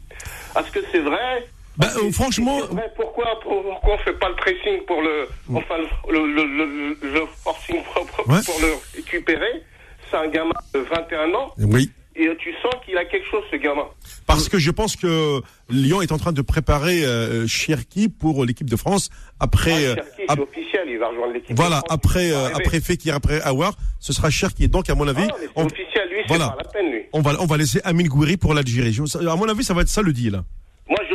[0.58, 1.46] Est-ce que c'est vrai?
[1.80, 5.76] Bah, euh, franchement, vrai, pourquoi, pourquoi on fait pas le pressing pour le, enfin,
[6.10, 8.40] le, le, le, le- forcing pour, pour- Ouais.
[8.44, 9.62] pour le récupérer?
[10.10, 11.90] C'est un gamin de 21 ans, oui.
[12.16, 13.86] et tu sens qu'il a quelque chose, ce gamin.
[14.26, 18.68] Parce que je pense que Lyon est en train de préparer euh, Cherki pour l'équipe
[18.68, 19.08] de France
[19.38, 19.72] après.
[19.72, 21.56] Ah, euh, Cherki, ap- officiel, il va rejoindre l'équipe.
[21.56, 21.92] voilà, de France.
[21.92, 24.68] après euh, après Fekir, après Awar, ce sera Cherki.
[24.68, 26.48] Donc à mon avis, Ah, on, officiel, lui, voilà.
[26.50, 27.02] pas la peine, lui.
[27.12, 28.98] on va on va laisser Amin Gouiri pour l'Algérie.
[29.14, 30.42] À mon avis, ça va être ça le deal.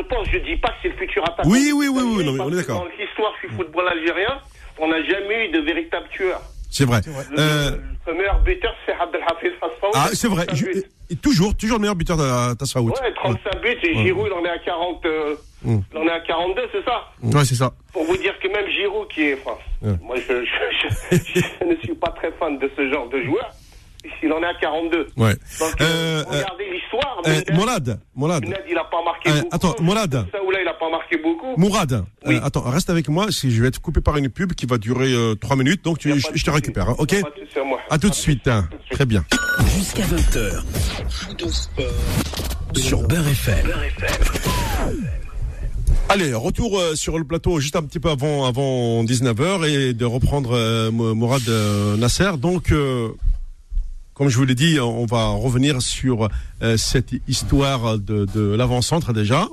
[0.09, 1.49] Pense, je dis pas que c'est le futur attaquant.
[1.49, 2.79] Oui, oui, oui, oui, non, mais Parce on est d'accord.
[2.83, 4.39] Dans l'histoire du football algérien,
[4.79, 6.41] on n'a jamais eu de véritable tueur.
[6.71, 6.99] C'est vrai.
[7.05, 7.71] Le, Euh,
[8.07, 9.91] le meilleur buteur, c'est Abdelhafiz Hassaoui.
[9.95, 10.45] ah, c'est vrai.
[10.45, 10.83] 35 Je- buts.
[11.09, 12.89] et toujours, toujours le meilleur buteur de Tasfaout.
[12.89, 15.79] Ouais, 35 buts, et Giroud, il en est à 40, euh, Mm.
[16.05, 17.71] est à 42, c'est ça Ouais, c'est ça.
[17.93, 19.95] Pour vous dire que même Giroud, qui est, enfin, Ouais.
[20.01, 23.49] moi, je, je, je- je ne suis pas très fan de ce genre de joueur,
[24.23, 25.07] il en est à 42.
[25.17, 25.33] Ouais.
[25.59, 29.47] Donc, Euh, euh, regardez l'histoire, Euh, Mourad, Mourad, Mendes, il a pas marqué Euh, beaucoup.
[29.55, 30.25] attends, Mourad.
[30.31, 31.53] Saoula, il a pas marqué beaucoup.
[31.57, 32.35] Mourad, Oui.
[32.35, 34.77] euh, attends, reste avec moi, si je vais être coupé par une pub qui va
[34.77, 37.23] durer euh, 3 minutes, donc tu- je, te récupère, hein, ok souci
[37.89, 38.67] à tout de suite, hein.
[38.91, 39.23] très bien.
[39.77, 40.63] Jusqu'à 20h.
[42.75, 43.67] Sur Beurre FM.
[46.09, 50.05] Allez, retour euh, sur le plateau juste un petit peu avant avant 19h et de
[50.05, 52.31] reprendre euh, Mo- Mourad euh, Nasser.
[52.37, 53.09] Donc, euh,
[54.15, 56.29] comme je vous l'ai dit, on va revenir sur
[56.63, 59.47] euh, cette histoire de, de l'avant-centre déjà.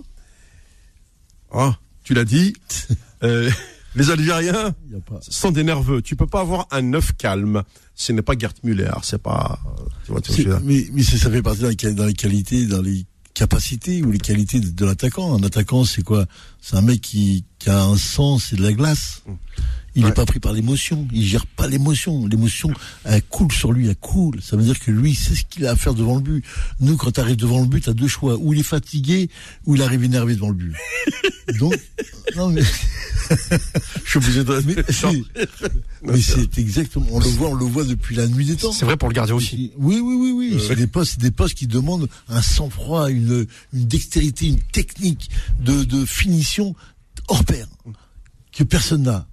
[1.52, 2.54] Ah, tu l'as dit.
[3.24, 3.48] Euh,
[3.94, 4.74] les Algériens
[5.06, 5.20] pas.
[5.20, 6.02] sont des nerveux.
[6.02, 7.62] Tu peux pas avoir un neuf calme.
[7.94, 8.90] Ce n'est pas Gert Müller.
[9.04, 9.60] C'est pas.
[9.64, 12.06] euh, Tu vois, tu vois, mais, mais ça, ça fait partie dans les, quali- dans
[12.06, 15.38] les qualités, dans les capacités ou les qualités de, de l'attaquant.
[15.38, 16.26] Un attaquant, c'est quoi?
[16.60, 19.22] C'est un mec qui, qui a un sens et de la glace.
[19.94, 20.14] Il n'est Ouais.
[20.14, 21.06] pas pris par l'émotion.
[21.12, 22.26] Il gère pas l'émotion.
[22.26, 22.70] L'émotion,
[23.04, 24.40] elle coule sur lui, elle coule.
[24.42, 26.44] Ça veut dire que lui, c'est ce qu'il a à faire devant le but.
[26.80, 28.36] Nous, quand tu arrives devant le but, tu as deux choix.
[28.38, 29.28] Ou il est fatigué,
[29.66, 30.74] ou il arrive énervé devant le but.
[31.58, 31.74] Donc,
[32.36, 32.62] non mais,
[34.04, 34.62] Je suis obligé de.
[34.66, 35.68] mais, c'est-
[36.02, 38.72] mais c'est exactement, on le voit, on le voit depuis la nuit des temps.
[38.72, 39.72] C'est vrai pour le gardien aussi.
[39.76, 40.62] Oui, oui, oui, oui.
[40.66, 45.28] C'est des postes, des postes qui demandent un sang-froid, une, une dextérité, une technique
[45.60, 46.74] de, de finition
[47.28, 47.66] hors pair
[48.52, 49.26] que personne n'a.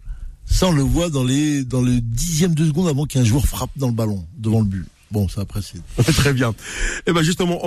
[0.50, 3.72] Ça, on le voit dans les dans le dixième de seconde avant qu'un joueur frappe
[3.78, 4.86] dans le ballon devant le but.
[5.12, 6.14] Bon, ça après c'est.
[6.14, 6.54] Très bien.
[7.08, 7.60] Et ben justement,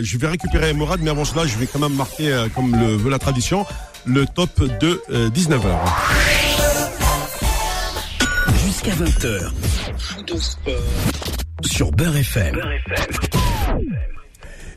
[0.00, 2.96] je vais récupérer Morad, mais avant cela, je vais quand même marquer, euh, comme le
[2.96, 3.66] veut la tradition,
[4.04, 5.78] le top de 19h.
[8.64, 9.50] Jusqu'à 20h.
[11.64, 12.60] Sur Beurre FM.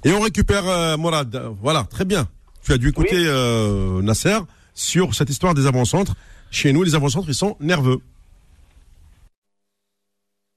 [0.03, 1.41] Et on récupère euh, Morad.
[1.61, 2.27] Voilà, très bien.
[2.63, 4.37] Tu as dû écouter euh, Nasser
[4.73, 6.15] sur cette histoire des avant-centres.
[6.51, 7.97] Chez nous, les avant-centres, ils sont nerveux.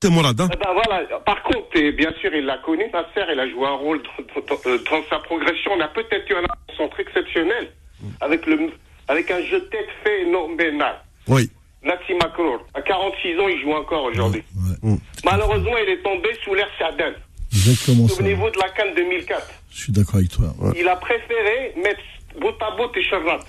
[0.02, 1.18] C'est Morad, hein Eh ben voilà.
[1.20, 4.54] Par contre, et bien sûr, il l'a connu, Nasser, il a joué un rôle dans,
[4.54, 5.70] dans- sa progression.
[5.76, 7.72] On a peut-être eu un centre exceptionnel
[8.20, 8.70] avec, le,
[9.08, 10.96] avec un jeu de tête phénoménal.
[11.28, 11.50] Oui.
[11.82, 14.42] Nassim Makrour, à 46 ans, il joue encore aujourd'hui.
[14.82, 17.12] Ouais, Malheureusement, il est tombé sous l'air Sadan.
[17.52, 18.08] exactement.
[18.08, 19.46] Souvenez-vous de la Cannes 2004.
[19.70, 20.54] Je suis d'accord avec toi.
[20.76, 22.00] Il a préféré mettre
[22.40, 23.40] bout à bout et Charrat.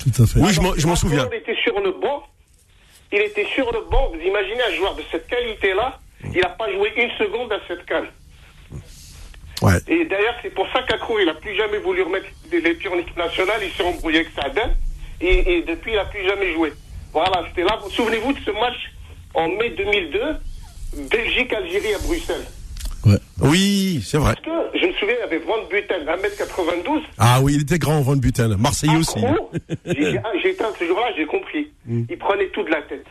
[0.00, 0.40] Tout à fait.
[0.40, 1.28] Oui, je m'en- je m'en Makrour souviens.
[1.32, 2.22] était sur le banc.
[3.12, 4.10] Il était sur le banc.
[4.14, 5.98] Vous imaginez un joueur de cette qualité-là
[6.34, 8.08] Il n'a pas joué une seconde à cette canne.
[9.62, 9.74] Ouais.
[9.88, 12.98] Et d'ailleurs, c'est pour ça qu'Akrou, il n'a plus jamais voulu remettre les pieds en
[12.98, 13.60] équipe nationale.
[13.62, 14.70] Il s'est embrouillé avec Sadan.
[15.20, 16.72] Et, et depuis, il n'a plus jamais joué.
[17.12, 17.78] Voilà, c'était là.
[17.90, 18.76] Souvenez-vous de ce match
[19.34, 20.20] en mai 2002
[21.10, 22.46] Belgique-Algérie à Bruxelles.
[23.40, 24.34] Oui, c'est vrai.
[24.34, 27.02] Parce que je me souviens, il y avait Van Buten, 1m92.
[27.18, 28.56] Ah oui, il était grand, Van Buten.
[28.56, 29.18] Marseillais aussi.
[29.18, 29.50] Accro.
[29.86, 31.70] J'ai ah, été ce jour-là, j'ai compris.
[31.88, 33.06] Il prenait tout de la tête.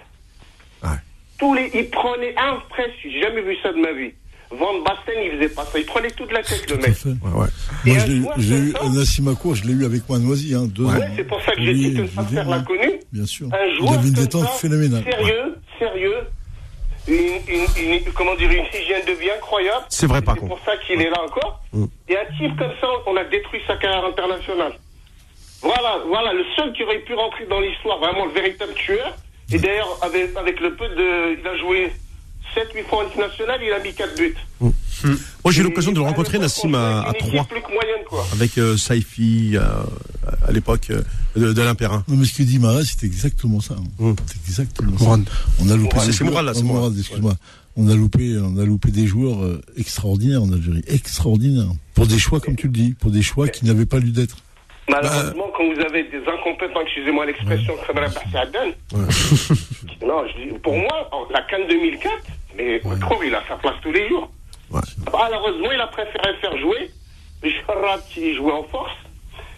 [0.84, 0.90] Ouais.
[1.38, 4.12] Tous les, il prenait un presse, j'ai jamais vu ça de ma vie.
[4.52, 5.78] Van Basten, il faisait pas ça.
[5.80, 6.98] Il prenait tout de la tête, le Tout à mec.
[7.06, 8.20] Ouais, ouais.
[8.22, 11.08] Moi, j'ai eu Nassim Akour, je l'ai eu avec Manoisi, hein, deux Ouais, ans.
[11.16, 12.64] c'est pour ça que j'ai dit que le dire, l'a ouais.
[12.66, 13.00] connu.
[13.12, 13.48] Bien sûr.
[13.54, 15.04] Un Il joueur avait une détente ça, phénoménale.
[15.04, 16.16] Sérieux, sérieux.
[17.10, 19.86] Une, une, une- comment dire, une hygiène de vie incroyable.
[19.90, 20.56] C'est vrai, par C'est contre.
[20.56, 21.60] pour ça qu'il est là encore.
[21.74, 21.86] Mm.
[22.08, 24.74] Et un type comme ça, on a détruit sa carrière internationale.
[25.62, 29.14] Voilà, voilà, le seul qui aurait pu rentrer dans l'histoire, vraiment le véritable tueur.
[29.52, 31.40] Et d'ailleurs, avec, avec le peu de.
[31.40, 31.92] Il a joué
[32.56, 34.36] 7-8 fois en équipe nationale, il a mis 4 buts.
[34.62, 34.72] Moi,
[35.52, 37.68] j'ai eu l'occasion de le rencontrer, Nassim, à, à avec une 3, équipe plus que
[37.74, 38.26] moyenne, quoi.
[38.34, 39.62] avec euh, Saifi, euh,
[40.48, 41.02] à l'époque euh,
[41.36, 42.04] l'Impérin.
[42.08, 43.76] Non, mais ce que dit Marat, c'est exactement ça.
[44.00, 44.14] Mm.
[44.26, 45.06] C'est exactement ça.
[45.62, 46.98] On a loupé c'est joueurs- Mourad, là, c'est Mourad.
[46.98, 47.34] Excuse-moi.
[47.78, 51.72] On a loupé, on a loupé des joueurs euh, extraordinaires en Algérie, extraordinaires.
[51.94, 54.38] Pour des choix, comme tu le dis, pour des choix qui n'avaient pas lieu d'être.
[54.90, 58.10] Malheureusement, quand vous avez des incompétents, excusez-moi l'expression, comme la
[58.42, 58.74] Aden,
[60.06, 62.12] non, je dis, pour moi, la Cannes 2004,
[62.56, 64.30] mais Macron, il a sa place tous les jours.
[64.72, 64.82] Ouais.
[65.12, 66.92] Malheureusement, il a préféré faire jouer
[67.66, 68.92] Charrat qui jouait en force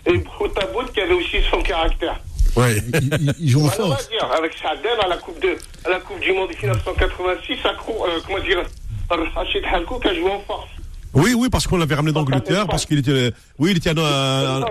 [0.06, 2.20] et Boutabout qui avait aussi son caractère.
[2.56, 2.76] Ouais.
[2.94, 4.10] Ils, ils- ils jouent en Voilà, on va force.
[4.10, 8.06] dire, avec Saden à la Coupe, de, à la coupe du Monde de 1986, Accro-
[8.08, 8.64] euh, comment dire,
[9.10, 10.70] Rachid Halkou qui a joué en force.
[11.14, 14.58] Oui, oui, parce qu'on l'avait ramené d'Angleterre, parce qu'il était, oui, il était à, à-
[14.62, 14.66] à-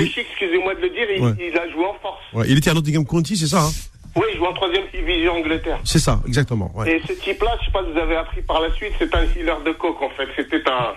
[0.00, 1.32] excusez-moi de le dire, il, Ouais.
[1.38, 2.20] il a joué en force.
[2.32, 3.70] ouais, il était à Nottingham County, c'est ça, hein?
[4.16, 5.78] Oui, il joue en troisième division Angleterre.
[5.84, 6.70] C'est ça, exactement.
[6.74, 6.90] Ouais.
[6.90, 9.24] Et ce type-là, je sais pas si vous avez appris par la suite, c'est un
[9.24, 10.26] healer de coke en fait.
[10.34, 10.94] C'était un,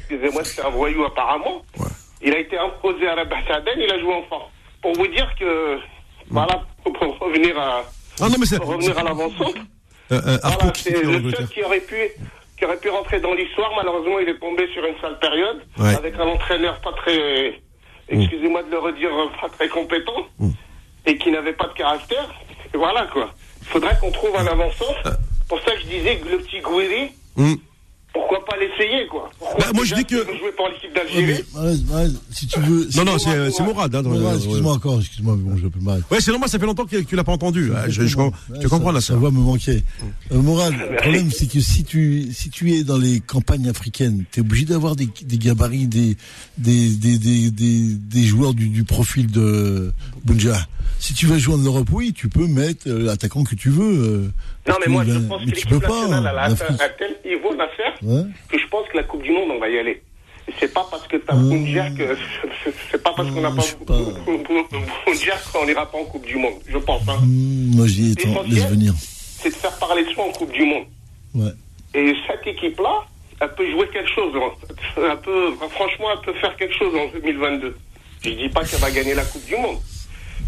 [0.00, 1.62] excusez-moi, c'était un voyou apparemment.
[2.20, 4.50] Il a été imposé à la Bassaden, il a joué en force.
[4.82, 5.78] Pour vous dire que,
[6.28, 7.82] voilà, pour revenir à,
[8.20, 9.60] Ah non, mais c'est, pour revenir à l'avant-centre,
[10.12, 11.96] euh, euh, voilà, c'est le seul qui aurait pu,
[12.58, 13.70] qui aurait pu rentrer dans l'histoire.
[13.76, 17.60] Malheureusement, il est tombé sur une sale période, avec un entraîneur pas très,
[18.08, 19.10] excusez-moi de le redire,
[19.40, 20.26] pas très compétent,
[21.06, 22.28] et qui n'avait pas de caractère.
[22.74, 23.32] Et voilà quoi.
[23.62, 25.18] Il faudrait qu'on trouve un avant-centre.
[25.48, 27.56] Pour ça que je disais que le petit Gouiri, Hum.
[28.12, 31.60] pourquoi pas l'essayer quoi Bah, moi, je dis que- jouer pour l'équipe Ouais, d'Algérie mais,
[31.60, 32.88] ouais, ouais, si tu veux.
[32.96, 33.94] Non, non, Mourad, c'est, c'est Mourad.
[33.94, 34.34] Hein, Ouais, ouais, ouais.
[34.36, 36.04] excuse-moi encore, excuse-moi, mais bon, je peux m'arrêter.
[36.10, 37.70] Ouais, c'est normal, ça fait longtemps que tu l'as pas entendu.
[37.76, 39.18] Ah, Je, je, je, Ouais, te comprends, ça, là, Ça ça.
[39.20, 39.84] va me manquer.
[40.32, 44.24] Euh, Mourad, le problème, c'est que si tu, si tu es dans les campagnes africaines,
[44.32, 46.16] tu es obligé d'avoir des, des gabarits, des,
[46.58, 49.92] des, des, des, des, des joueurs du, du profil de
[50.32, 50.56] Bunja.
[51.00, 53.84] Si tu vas jouer en Europe, oui, tu peux mettre euh, l'attaquant que tu veux.
[53.84, 54.30] euh,
[54.68, 56.54] Non mais moi je pense que l'équipe nationale a un
[56.98, 57.94] tel niveau d'affaires
[58.48, 60.02] que je pense que la Coupe du Monde on va y aller.
[60.58, 61.48] C'est pas parce que t'as Mmh.
[61.50, 62.16] Boundiak que
[62.90, 63.76] c'est- pas parce qu'on n'a Mmh, pas je.
[65.06, 67.02] Boundiak qu'on n'ira pas en Coupe du Monde, je pense.
[67.08, 67.18] Hein.
[67.22, 68.94] Hmm, moi, j'y ai tant, L'essentiel, laisse venir.
[68.98, 70.84] C'est de faire parler de soi en Coupe du Monde.
[71.34, 71.52] Ouais.
[71.94, 73.04] Et cette équipe-là,
[73.40, 74.32] elle peut jouer quelque chose.
[74.36, 74.50] hein.
[74.96, 77.76] Elle peut, franchement, elle peut faire quelque chose en 2022.
[78.24, 79.76] Je dis pas qu'elle va gagner la Coupe du Monde,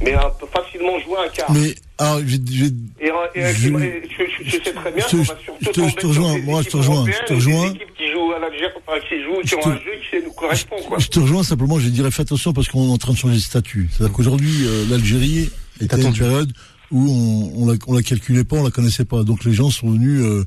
[0.03, 1.53] mais elle peut facilement jouer un quart.
[1.53, 5.11] Mais, alors, je, je, Et, et- Je- et- je, je- je sais très bien je
[5.11, 7.19] te- qu'on va surtout tomber te sur rejoins, des moi, je te équipes rejoins, européennes
[7.23, 7.63] je te rejoins.
[7.71, 9.91] Des équipes qui jouent à l'Algérie, enfin, qui jouent, qui Je ont te- un jeu
[10.11, 10.99] qui nous correspond, quoi.
[10.99, 13.35] Je te rejoins simplement, je dirais fais attention parce qu'on est en train de changer
[13.37, 13.89] de statut.
[13.93, 16.53] C'est-à-dire qu'aujourd'hui, euh, l'Algérie était à une période
[16.91, 19.23] où on, on, la, on la calculait pas, on la connaissait pas.
[19.23, 20.45] Donc les gens sont venus euh,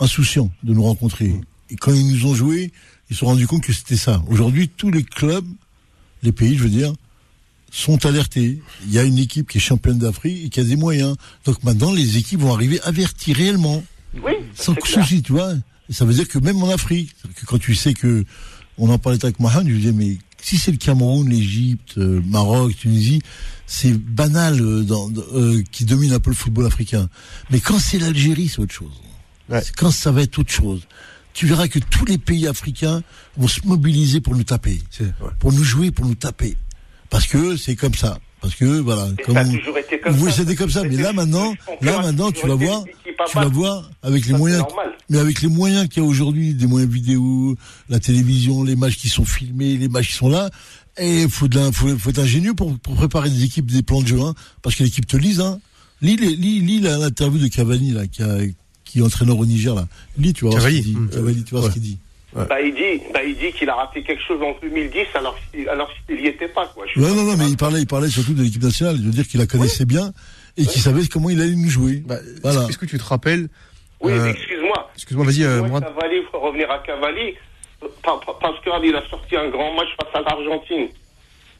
[0.00, 1.32] insouciants de nous rencontrer.
[1.70, 2.70] Et quand ils nous ont joué,
[3.08, 4.22] ils se sont rendus compte que c'était ça.
[4.28, 5.46] Aujourd'hui, tous les clubs,
[6.22, 6.92] les pays, je veux dire,
[7.76, 8.60] sont alertés.
[8.86, 11.16] Il y a une équipe qui est championne d'Afrique et qui a des moyens.
[11.44, 13.84] Donc maintenant, les équipes vont arriver averties réellement
[14.24, 15.04] Oui, sans clair.
[15.04, 15.52] souci, tu vois.
[15.88, 18.24] Et ça veut dire que même en Afrique, que quand tu sais que,
[18.78, 22.20] on en parlait avec Mohamed, je lui disais, mais si c'est le Cameroun, l'Égypte, euh,
[22.26, 23.20] Maroc, Tunisie,
[23.66, 27.08] c'est banal euh, dans, euh, qui domine un peu le football africain.
[27.50, 28.92] Mais quand c'est l'Algérie, c'est autre chose.
[29.48, 29.62] Ouais.
[29.62, 30.82] C'est Quand ça va être autre chose.
[31.34, 33.02] Tu verras que tous les pays africains
[33.36, 35.06] vont se mobiliser pour nous taper, ouais.
[35.38, 36.56] pour nous jouer, pour nous taper.
[37.10, 38.18] Parce que c'est comme ça.
[38.40, 40.36] Parce que voilà, Et comme ça a on- toujours été comme vous ça.
[40.36, 42.84] c'était comme ça, mais là maintenant, là maintenant, tu vas voir,
[43.28, 44.62] tu vas voir avec les Ça, moyens,
[45.08, 47.56] mais avec les moyens qu'il y a aujourd'hui, des moyens vidéo,
[47.88, 50.50] la télévision, les matchs qui sont filmés, les matchs qui sont là,
[50.98, 54.02] et faut de l'in- faut, faut être ingénieux pour, pour préparer des équipes, des plans
[54.02, 55.58] de jeu, hein, parce que l'équipe te lise, hein.
[56.02, 58.38] Lis, les- lis, lis la- l'interview de Cavani là, qui, a,
[58.84, 59.88] qui est entraîneur au Niger là.
[60.18, 60.78] Lis, tu vas voir Cavani.
[60.78, 61.00] ce qu'il dit.
[61.00, 61.08] Mmh.
[61.08, 61.68] Cavani, tu vois Ouais.
[61.68, 61.98] ce qu'il dit.
[62.44, 65.68] Bah, il dit, bah, il dit qu'il a raté quelque chose en 2010 alors, qu'il-
[65.68, 66.84] alors qu'il n'y était pas, quoi.
[66.96, 68.96] Non, non, non, mais il parlait, il parlait surtout de l'équipe nationale.
[68.96, 70.12] Je veux dire qu'il la connaissait bien
[70.56, 72.02] et qu'il savait comment il allait nous jouer.
[72.06, 72.66] Bah, Voilà.
[72.68, 73.48] Est-ce que tu te rappelles
[74.00, 74.90] Oui, euh, mais excuse-moi.
[74.94, 75.80] Excuse-moi, vas-y, euh, Ouais.
[75.80, 77.34] Cavalli, il faut revenir à Cavalli.
[77.80, 77.88] Pa-
[78.24, 80.88] pa- Parce qu'il a sorti un grand match face à l'Argentine,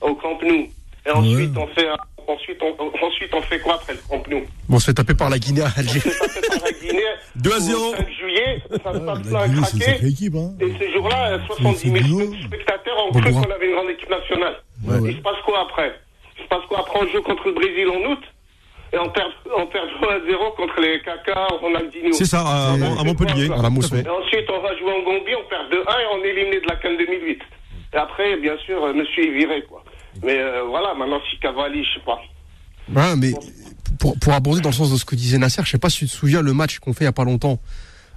[0.00, 0.68] au Camp Nou.
[1.06, 1.96] Et ensuite, on fait, un-
[2.26, 5.30] ensuite, on, ensuite, on fait quoi après le Camp Nou on se fait taper par
[5.30, 6.00] la Guinée à On Alger.
[6.00, 7.02] s'est tapé par la Guinée
[7.36, 7.94] 2 à au 0.
[7.96, 8.62] 5 juillet.
[8.68, 10.06] c'est un stade La plein à craquer.
[10.06, 10.34] équipe.
[10.34, 10.50] Hein.
[10.60, 12.32] Et ce jour-là, 70 000 Boulot.
[12.46, 14.56] spectateurs ont Bon cru qu'on avait une grande équipe nationale.
[14.84, 15.10] Ouais, ouais.
[15.12, 15.92] Il se passe quoi après?
[16.38, 16.98] Il se passe quoi après?
[17.00, 18.22] On joue contre le Brésil en août
[18.92, 22.12] et on perd, on perd 2 à 0 contre les Kaka, Ronaldinho.
[22.12, 23.48] C'est ça, à, Montpellier.
[23.56, 23.96] À la Mosson.
[23.96, 26.66] Et ensuite, on va jouer en Gambie, on perd 2-1 et on est éliminé de
[26.68, 27.40] la Cannes 2008.
[27.94, 29.82] Et après, bien sûr, euh, monsieur est viré, quoi.
[30.22, 32.18] Mais euh, voilà, maintenant, si Cavalli, je sais pas.
[32.88, 33.32] Ouais, mais
[33.98, 35.98] pour, pour aborder dans le sens de ce que disait Nasser, je sais pas si
[35.98, 37.58] tu te souviens le match qu'on fait il y a pas longtemps.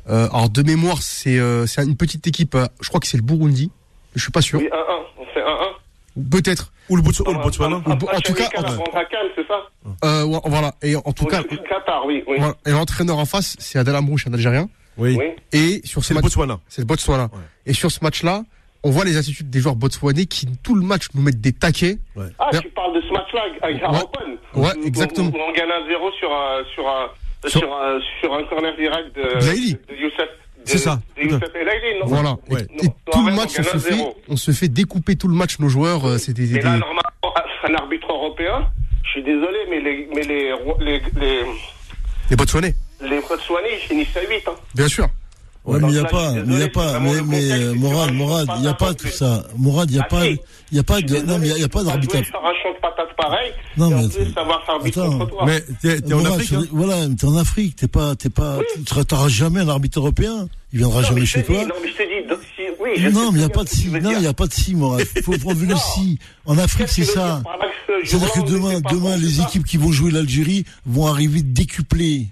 [0.10, 2.56] Euh, alors de mémoire, c'est euh, c'est une petite équipe.
[2.56, 3.72] euh, je crois que c'est le Burundi.
[4.16, 4.60] Je suis pas sûr.
[4.60, 4.72] Oui, 1-1,
[5.20, 6.30] on fait 1-1.
[6.30, 6.72] Peut-être.
[6.90, 7.82] Ou le, Bots- ou le Botswana.
[7.86, 8.50] Un En tout cas,
[9.36, 9.62] c'est ça
[10.04, 10.74] Euh, voilà.
[10.82, 12.24] Et en tout cas, Qatar, oui.
[12.28, 12.38] Oui.
[12.40, 12.56] voilà.
[12.66, 14.68] et l'entraîneur en face, c'est Adel Amrouche, un Algérien.
[14.98, 15.16] Oui.
[15.20, 15.26] oui.
[15.54, 16.60] Et sur ce C'est le match, Botswana.
[16.68, 17.30] c'est le Botswana.
[17.68, 18.44] Et sur ce match-là,
[18.84, 21.98] on voit les attitudes des joueurs botswanais qui tout le match nous mettent des taquets.
[22.40, 25.28] Ah, tu parles de ce match-là avec Harropen Ouais, Où- exactement.
[25.30, 27.10] Où, où on gagne 1-0 sur, un- sur, un-
[27.48, 29.74] Sur- sur, un- sur un corner direct de, Blaili.
[29.74, 30.18] de Youssef.
[30.20, 30.26] de-
[30.66, 31.00] C'est ça.
[31.18, 31.42] De Youssef
[32.00, 32.06] non?
[32.08, 32.36] Voilà.
[32.50, 32.62] Et- Ouais.
[32.84, 34.16] Et, tout le match, on se fait, 1-0.
[34.28, 35.60] on se fait découper tout le match.
[35.60, 37.02] Nos joueurs, euh, c'est des, des- Mais là, des- normalement,
[37.64, 38.68] un arbitre européen,
[39.04, 41.02] je suis désolé, mais les, mais les, les,
[42.30, 42.76] les, Botswanais.
[43.02, 44.48] les Botswanais, ils finissent à 8.
[44.48, 44.52] Hein.
[44.76, 45.08] Bien sûr.
[45.66, 48.48] Ouais, mais il n'y a pas, mais il y a pas, mais, mais Morad, Morad,
[48.56, 49.44] il n'y a pas tout ça.
[49.58, 50.38] Morad, il n'y a pas, il
[50.72, 51.84] y a pas de, non, mais il n'y a pas
[52.82, 55.46] patates pareil, Non, mais Attends.
[55.46, 59.28] Mais t'es en Afrique, hein Voilà, t'es en Afrique, t'es pas, t'es pas, tu n'auras
[59.28, 60.48] jamais un arbitre européen.
[60.72, 61.66] Il viendra jamais chez toi.
[61.66, 63.50] non, mais je te dis, donc, si- oui, je sais Non, mais il n'y a
[63.50, 63.88] pas de si.
[63.90, 65.06] Non, il n'y a pas de si, Morad.
[65.16, 66.20] Il faut prendre le si.
[66.46, 67.42] En Afrique, c'est ça.
[68.04, 72.28] C'est-à-dire que demain, demain, les équipes qui vont jouer l'Algérie vont arriver décuplées.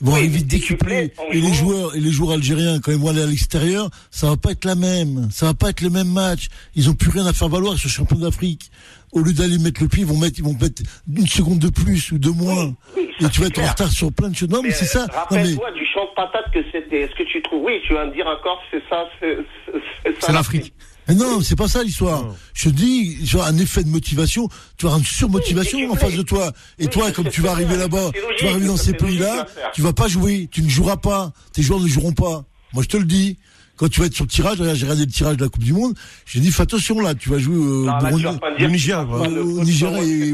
[0.00, 3.22] Vont Oui, décuplés en Et les joueurs, et les joueurs algériens, quand ils vont aller
[3.22, 5.28] à l'extérieur, ça va pas être la même.
[5.32, 6.46] Ça va pas être le même match.
[6.76, 8.70] Ils ont plus rien à faire valoir, ils sont champions d'Afrique.
[9.12, 10.82] Au lieu d'aller mettre le pied, ils vont mettre, ils vont mettre
[11.12, 12.74] une seconde de plus ou de moins.
[12.96, 14.50] Oui, et tu vas être en retard sur plein de choses.
[14.50, 15.00] Non, mais, c'est ça.
[15.00, 17.00] Non, mais, Rappelle-toi du champ de patates que c'était.
[17.00, 19.72] Est-ce que tu trouves Oui, tu vas me dire encore, c'est ça, c'est c'est-
[20.04, 20.26] c'est ça.
[20.28, 20.72] C'est l'Afrique.
[21.08, 22.24] Mais non, c'est pas ça l'histoire.
[22.54, 25.86] Je te dis, tu as un effet de motivation, tu vas avoir une surmotivation Oui,
[25.88, 26.52] en face de toi.
[26.78, 29.82] Et Oui, toi, comme tu vas arriver là-bas, tu vas arriver dans ces pays-là, tu
[29.82, 31.32] vas pas jouer, tu ne joueras pas.
[31.52, 32.44] Tes joueurs ne joueront pas.
[32.74, 33.38] Moi, je te le dis.
[33.76, 35.72] Quand tu vas être sur le tirage, j'ai regardé le tirage de la Coupe du
[35.72, 35.94] Monde,
[36.26, 38.24] j'ai dit, fais attention là, tu vas jouer au Non, là, tu Burundi.
[38.24, 40.32] vas pas me le dire Niger, Au groupe Niger et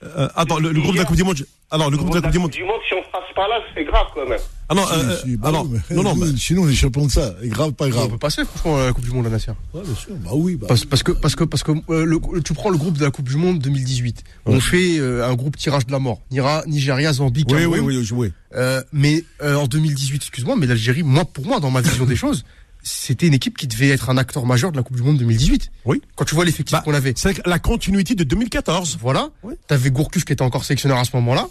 [0.00, 1.44] groupe- Euh, attends, le, le groupe de la Coupe du Monde.
[1.70, 2.50] Alors, le groupe de la Coupe du Monde.
[2.50, 4.38] Du monde, si on passe pas là, c'est grave quand même.
[4.70, 6.74] Ah non, Si, euh, si, bah alors, oui, mais- non, non, mais- Sinon, on est
[6.74, 7.34] champion de ça.
[7.42, 8.10] Et grave, pas On grave.
[8.10, 9.50] peut passer franchement à la Coupe du Monde, la Nasser.
[9.74, 10.14] Ouais, bien sûr.
[10.24, 10.66] Bah oui, bah.
[10.68, 13.10] Parce, parce que parce que parce que euh, le- tu prends le groupe de la
[13.10, 14.22] Coupe du Monde 2018.
[14.46, 16.20] On fait euh, un groupe tirage de la mort.
[16.30, 17.80] Nira, Nigeria, Zambie, oui, Cameroun.
[17.80, 18.32] oui, oui, oui.
[18.54, 22.16] Euh, mais euh, en 2018, excuse-moi, mais l'Algérie, moi pour moi, dans ma vision des
[22.24, 22.44] choses,
[22.82, 25.70] c'était une équipe qui devait être un acteur majeur de la Coupe du Monde 2018.
[25.84, 26.00] Oui.
[26.16, 27.12] Quand tu vois l'effectif Bah, qu'on avait.
[27.16, 28.98] C'est la continuité de 2014.
[29.00, 29.28] Voilà.
[29.42, 29.54] Oui.
[29.66, 31.48] T'avais Gourcuff qui était encore sélectionneur à ce moment-là.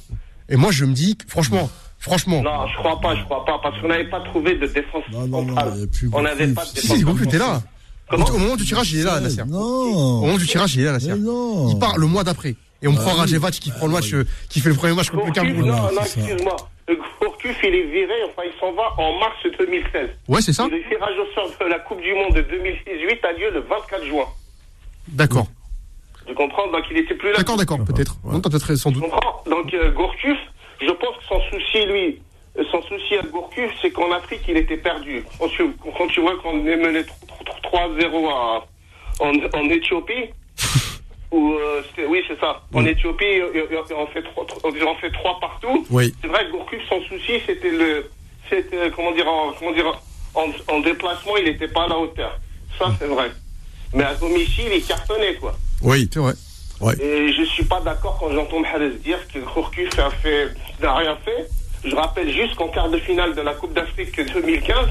[0.50, 1.70] Et moi, je me dis, que, franchement,
[2.00, 2.42] franchement.
[2.42, 5.28] Non, je crois pas, je crois pas, parce qu'on n'avait pas trouvé de défense Non,
[5.28, 5.56] non, non,
[5.92, 7.62] plus On n'avait pas de Si, Si, défense si, Gourcuff était là.
[8.10, 9.42] Comment Au moment du tirage, il est là, Nasser.
[9.42, 10.22] Au Non.
[10.22, 11.14] moment du tirage, il est là, Nasser.
[11.18, 12.56] Il part le mois d'après.
[12.82, 13.20] Et on me Ah prend oui.
[13.20, 15.66] Rajevac qui prend le match, euh, qui fait le premier match contre le Gourcuff, Cameroun.
[15.68, 16.56] non, Voilà, non, excuse-moi.
[16.90, 20.10] Le Gourcuff, il est viré, enfin, il s'en va en mars 2016.
[20.30, 23.32] Ouais, c'est ça Le tirage au sort de la Coupe du Monde de 2018 a
[23.34, 24.26] lieu le 24 juin.
[25.10, 25.48] D'accord.
[26.26, 26.68] Tu comprends?
[26.72, 27.38] Donc, il était plus là.
[27.38, 28.16] D'accord, d'accord, peut-être.
[28.24, 29.10] Non, t'as peut-être sans Tu doute.
[29.10, 29.44] comprends?
[29.50, 30.38] Donc, euh, Gourcuff,
[30.82, 32.22] je pense que son souci, lui,
[32.58, 35.24] euh, son souci à Gourcuff, c'est qu'en Afrique, il était perdu.
[35.40, 35.64] Quand tu,
[35.98, 37.02] quand tu vois qu'on est mené
[37.64, 38.66] 3-0 à-
[39.20, 40.30] en, en Éthiopie,
[41.34, 42.62] euh, oui, c'est ça.
[42.74, 45.86] En Éthiopie, euh, euh, on fait trois, on fait trois partout.
[45.90, 46.14] Oui.
[46.22, 48.10] C'est vrai que Gourcuff, son souci, c'était le,
[48.50, 50.00] c'était, comment dire, en, comment dire,
[50.34, 52.40] en, en déplacement, il n'était pas à la hauteur.
[52.78, 53.32] Ça, c'est vrai.
[53.94, 55.56] Mais à domicile, il cartonnait, quoi.
[55.82, 56.10] Oui.
[56.12, 56.34] C'est vrai.
[57.02, 60.50] Et je suis pas d'accord quand j'entends Mahrez dire que Gourcuff a fait,
[60.82, 61.50] n'a rien fait.
[61.84, 64.88] Je rappelle juste qu'en quart de finale de la Coupe d'Afrique 2015,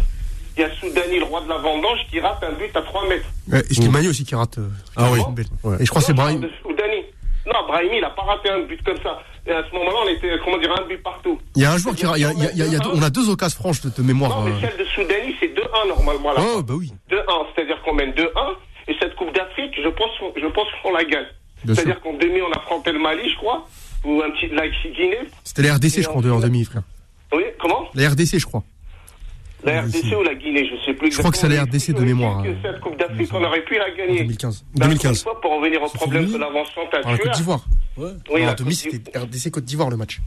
[0.57, 3.07] il y a Soudani, le roi de la vendange, qui rate un but à 3
[3.09, 3.27] mètres.
[3.53, 4.59] Ouais, et Slimani aussi qui rate.
[4.59, 5.21] euh, Ah oui.
[5.31, 5.47] Belle.
[5.63, 5.77] Ouais.
[5.81, 6.41] Et je crois que c'est Non, Brahim.
[6.41, 7.03] de Soudani.
[7.47, 9.21] Non, Brahimi, il a pas raté un but comme ça.
[9.47, 11.39] Et à ce moment-là, on était, comment dire, un but partout.
[11.55, 12.03] Il y a un joueur qui.
[12.05, 13.81] Y a, il y a- y a- y a deux- on a deux occasions franches
[13.83, 14.31] de, de mémoire.
[14.41, 14.61] Non, mais euh.
[14.69, 16.33] celle de Soudani, c'est 2-1 normalement.
[16.33, 16.41] Là.
[16.57, 16.93] Oh, bah oui.
[17.09, 18.57] 2-1, c'est-à-dire qu'on mène 2-1.
[18.89, 21.27] Et cette Coupe d'Afrique, je pense, qu'on- je pense qu'on la gagne.
[21.67, 23.67] C'est-à-dire qu'en demi, on affrontait le Mali, je crois,
[24.05, 25.19] ou un petit la Guinée.
[25.45, 26.83] C'était la RDC, je crois, en, en demi, frère.
[27.33, 27.89] Oui, comment?
[27.95, 28.63] La RDC, je crois.
[29.67, 32.01] La RDC ou la Guinée, je sais plus Je crois que c'est la RDC de
[32.05, 34.19] mémoire, Que cette Coupe d'Afrique, on aurait pu la gagner.
[34.21, 34.65] 2015.
[34.75, 35.05] Ben, 2015.
[35.05, 37.65] encore une fois, pour revenir au problème de l'avancement Par la Côte d'Ivoire.
[37.97, 38.11] Ouais.
[38.31, 38.93] Oui, en demi, Côte d'Ivoire.
[38.93, 40.19] c'était RDC Côte d'Ivoire le match.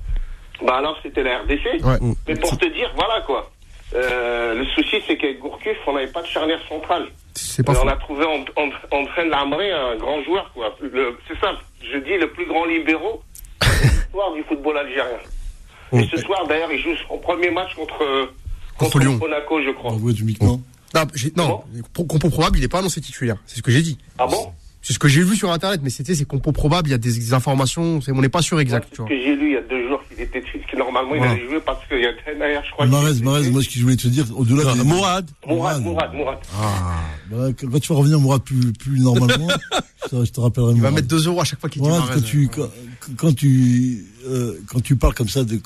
[0.65, 1.83] Bah alors, c'était la RDC.
[1.85, 1.97] Ouais.
[2.27, 3.49] Mais pour te dire, voilà quoi.
[3.95, 7.07] Euh, le souci, c'est qu'avec Gourcuff, on n'avait pas de charnière centrale.
[7.33, 10.51] C'est pas Euh, on a trouvé en, en, en train de Lamré un grand joueur,
[10.53, 10.75] quoi.
[11.27, 11.63] C'est simple.
[11.81, 13.23] Je dis le plus grand libéraux
[13.61, 15.17] de l'histoire du football algérien.
[15.93, 18.03] Et ce soir, d'ailleurs, il joue son premier match contre,
[18.79, 19.17] Contre Lyon.
[19.19, 19.95] Monaco, je crois.
[20.13, 20.61] Du non
[21.43, 21.61] Non,
[22.07, 23.37] compo probable, il est pas annoncé titulaire.
[23.45, 23.97] C'est ce que j'ai dit.
[24.17, 24.51] Ah bon
[24.81, 26.97] C'est ce que j'ai vu sur internet, mais c'était c'est compo probable, il y a
[26.97, 29.57] des, des informations, on n'est pas sûr exact, C'est ce que j'ai lu il y
[29.57, 32.63] a deux jours qu'il était que normalement il allait jouer parce qu'il y a derrière,
[32.65, 32.85] je crois.
[32.85, 34.83] Marez, Marez, moi ce que je voulais te dire, au-delà des...
[34.83, 35.29] Mourad.
[35.47, 36.37] Mourad, Mourad, Mourad.
[37.29, 39.47] Voilà, quand quand tu vas revenir, Mourad, plus, plus normalement,
[40.11, 41.03] je, je te rappellerai Il va Mourad.
[41.03, 42.69] mettre 2 euros à chaque fois qu'il dit quand tu quand,
[43.17, 45.59] quand tu euh, quand tu parles comme ça de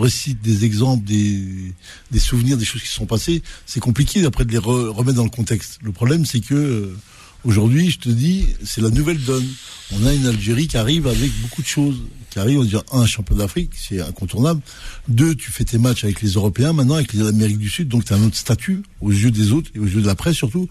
[0.00, 4.52] récite des exemples, des souvenirs, des choses qui se sont passées, c'est compliqué après de
[4.52, 5.78] les re- remettre dans le contexte.
[5.82, 6.96] Le problème, c'est que euh,
[7.44, 9.46] aujourd'hui, je te dis, c'est la nouvelle donne.
[9.92, 11.96] On a une Algérie qui arrive avec beaucoup de choses,
[12.30, 14.60] qui arrive, va dire un champion d'Afrique, c'est incontournable.
[15.06, 18.04] Deux, tu fais tes matchs avec les Européens, maintenant avec les Amériques du Sud, donc
[18.04, 20.36] tu as un autre statut aux yeux des autres et aux yeux de la presse
[20.36, 20.68] surtout.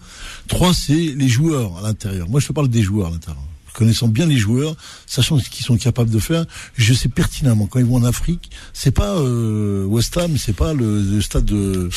[0.48, 2.28] Trois, c'est les joueurs à l'intérieur.
[2.28, 3.42] Moi, je te parle des joueurs à l'intérieur
[3.76, 4.74] connaissant bien les joueurs,
[5.06, 6.46] sachant ce qu'ils sont capables de faire,
[6.76, 10.72] je sais pertinemment quand ils vont en Afrique, c'est pas euh, West Ham, c'est pas
[10.72, 11.90] le, le stade de,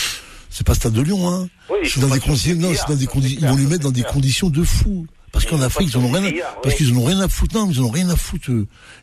[0.49, 1.47] c'est pas le stade de Lyon, hein.
[1.69, 3.57] Oui, ils c'est dans des conditions, non, c'est dans des ça, conditions, c'est ils vont
[3.57, 5.07] les mettre dans des conditions de fou.
[5.39, 6.31] Parce qu'en Afrique, ils en ont rien, à-
[6.61, 8.51] parce qu'ils ont rien à foutre, non, ils en ont rien à foutre.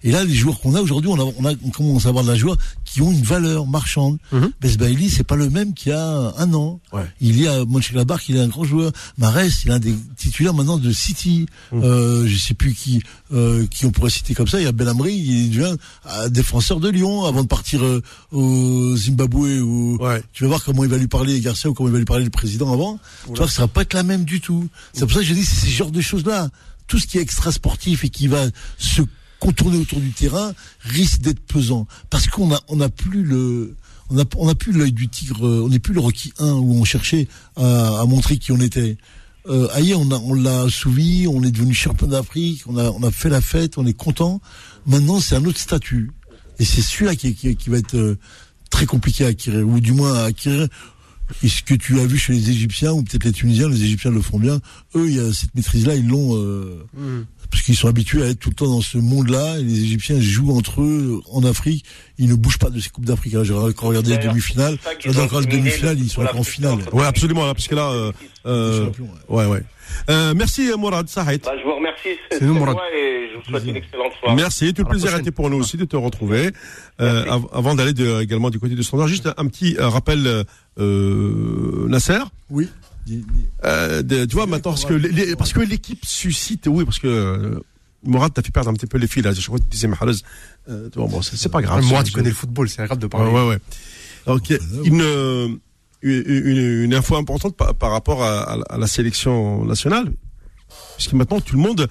[0.03, 2.25] Et là, les joueurs qu'on a aujourd'hui, on, a, on, a, on commence à avoir
[2.25, 4.19] de la joie qui ont une valeur marchande.
[4.33, 4.51] Mhm.
[4.61, 6.79] Bess Bailey, c'est pas le même qu'il y a un an.
[6.93, 7.11] Ouais.
[7.23, 8.93] Il est à Mönchengladbach, il est un grand joueur.
[9.17, 11.47] Mares, il est un des titulaires maintenant de City.
[11.73, 14.61] Euh, je sais plus qui, euh, qui on pourrait citer comme ça.
[14.61, 15.75] Il y a Belhamri, il devient
[16.29, 19.63] défenseur de Lyon avant de partir euh, au Zimbabwe.
[20.01, 20.23] Ouais.
[20.33, 22.25] tu vas voir comment il va lui parler Garcia ou comment il va lui parler
[22.25, 22.99] le président avant.
[23.27, 24.69] Tu vois ça va pas être la même du tout.
[24.93, 26.01] C'est pour ça que je dis c'est ce genre de
[26.87, 28.47] Tout ce qui est extra sportif et qui va
[28.79, 29.03] se
[29.41, 33.77] contourner autour du terrain risque d'être pesant parce qu'on a on a plus le
[34.11, 36.85] on on plus l'œil du tigre, euh, on n'est plus le Rocky 1 où on
[36.85, 38.97] cherchait à, montrer qui on était.
[39.49, 43.29] Euh, ailleurs, on l'a assouvi, on est devenu champion d'Afrique, on a, on a fait
[43.29, 44.41] la fête, on est content.
[44.87, 46.11] Maintenant, c'est un autre statut.
[46.59, 48.19] Et c'est celui-là qui, qui, qui va être euh,
[48.71, 50.69] très compliqué à acquérir, ou du moins à acquérir.
[51.43, 54.11] Et ce que tu as vu chez les Égyptiens, ou peut-être les Tunisiens, les Égyptiens
[54.11, 54.61] le font bien,
[54.95, 56.85] eux, il y a cette maîtrise-là, ils l'ont, euh,
[57.51, 60.21] parce qu'ils sont habitués à être tout le temps dans ce monde-là, et les Égyptiens
[60.21, 61.85] jouent entre eux en Afrique,
[62.19, 63.35] ils ne bougent pas de ces Coupes d'Afrique.
[63.35, 64.79] Alors, J'ai encore regardé les demi-finales,
[65.19, 66.79] encore les demi-finales, le- ils sont encore en finale.
[66.93, 68.13] Ouais, absolument, là, parce que là, euh,
[68.47, 69.63] euh, Champion, ouais, ouais.
[70.11, 71.43] Euh, merci Mourad Sahed.
[71.45, 72.09] Bah, je vous remercie.
[72.33, 72.75] C'est nous, Mourad.
[72.75, 74.35] moi, et je vous souhaite une excellente soirée.
[74.35, 76.51] Merci, tout le plaisir a été pour nous aussi de te retrouver.
[77.01, 80.45] Euh, av- avant d'aller également du côté du standard, juste un petit euh, rappel,
[80.79, 82.19] euh, Nasser.
[82.51, 82.69] Oui.
[83.65, 86.99] Euh, de- tu vois maintenant parce que les- les- parce que l'équipe suscite, oui, parce
[86.99, 87.61] que euh,
[88.05, 89.33] Mourad t'a fait perdre un petit peu les fils là.
[89.33, 90.13] Je crois que tu disais Mahrez.
[90.69, 91.85] Euh, tu vois, bon, c'est c'est pas grave.
[91.85, 93.31] Moi, C'est- tu connais le football, c'est grave de Ouais, parler.
[93.31, 93.59] ouais, ouais.
[94.27, 94.51] Donc,
[94.85, 95.49] une, euh,
[96.03, 100.13] une, une, une info importante par, par rapport à, à la- à la sélection nationale.
[100.97, 101.89] Puisque maintenant, tout le monde,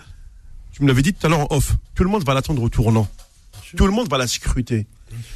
[0.73, 2.69] tu me l'avais dit tout à l'heure en off, tout le monde va l'attendre au
[2.69, 3.07] tournant.
[3.75, 4.85] Tout le monde va la scruter.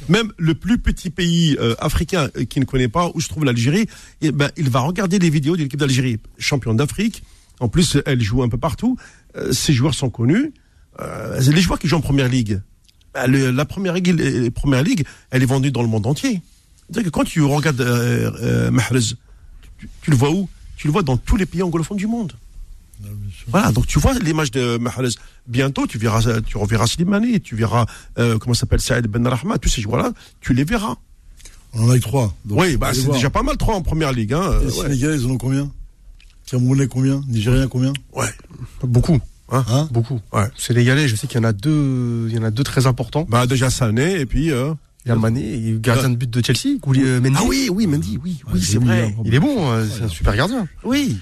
[0.08, 3.44] Même le plus petit pays euh, africain euh, qui ne connaît pas où se trouve
[3.44, 3.86] l'Algérie,
[4.20, 7.22] eh ben, il va regarder les vidéos de l'équipe d'Algérie, championne d'Afrique.
[7.60, 8.96] En plus, elle joue un peu partout.
[9.36, 10.52] Euh, ces joueurs sont connus.
[11.40, 12.60] C'est les joueurs qui jouent en première ligue.
[13.14, 14.52] Bah, la première ligue, les
[15.30, 16.42] elle est vendue dans le monde entier.
[16.82, 17.80] C'est-à-dire que quand tu regardes
[18.70, 19.16] Mahrez,
[19.78, 20.46] tu, tu le vois où?
[20.76, 22.34] Tu le vois dans tous les pays anglophones du monde.
[23.48, 25.08] Voilà, donc tu vois l'image de Mahrez.
[25.46, 27.86] Bientôt, tu verras, tu reverras Slimani, tu verras,
[28.18, 30.96] euh, comment s'appelle, Saïd Ben Rahma, tous ces joueurs-là, tu les verras.
[31.72, 32.34] On en a eu trois.
[32.44, 34.32] donc oui, bah, les c'est déjà pas mal, trois en première ligue.
[34.34, 34.82] Hein, euh, Les ouais.
[34.88, 35.70] Sénégalais, ils en ont combien?
[36.46, 37.22] Camerounais, combien?
[37.28, 37.92] Nigériens, combien?
[38.12, 38.26] Ouais.
[38.82, 39.20] Beaucoup.
[39.52, 40.20] Hein Beaucoup.
[40.32, 40.48] Ouais.
[40.56, 43.26] Sénégalais, je sais qu'il y en a deux, il y en a deux très importants.
[43.28, 44.50] Bah, déjà Sané, et puis.
[44.52, 44.74] Euh...
[45.06, 47.34] Il a Mané, gardien de but de Chelsea, Gouli, euh, Mendy.
[47.38, 49.14] Ah oui, oui, Mendy, oui, oui, c'est vrai.
[49.16, 49.22] hein.
[49.24, 50.68] Il est bon, c'est un super gardien.
[50.84, 51.16] Oui.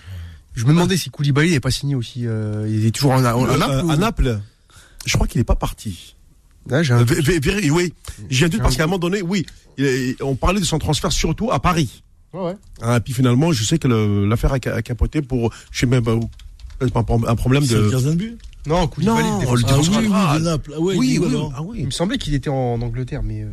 [0.58, 2.26] Je me demandais si Koulibaly n'est pas signé aussi.
[2.26, 3.84] euh, il est toujours en, en, Euh, Naples.
[3.86, 4.40] ou- à Naples,
[5.06, 6.16] je crois qu'il n'est pas parti.
[6.68, 7.94] J'ai un- Euh, vé- vé- oui,
[8.28, 9.46] j'ai un doute parce qu'à un moment donné, oui,
[9.78, 12.02] il on parlait de son transfert surtout à Paris.
[12.34, 12.56] Ouais, ouais.
[12.82, 15.86] Hein, puis finalement, je sais que le- l'affaire a, ca- a capoté pour, je sais
[15.86, 16.28] même pas où,
[16.78, 18.36] peut-être un, pro- un problème C'est le de.
[18.66, 20.72] Non, Koulibaly, Non, le défenseur le Ah oui, oui, de Naples.
[20.76, 23.22] Ah ouais, Oui, il oui, est oui, ah Il me semblait qu'il était en Angleterre,
[23.22, 23.48] mais euh...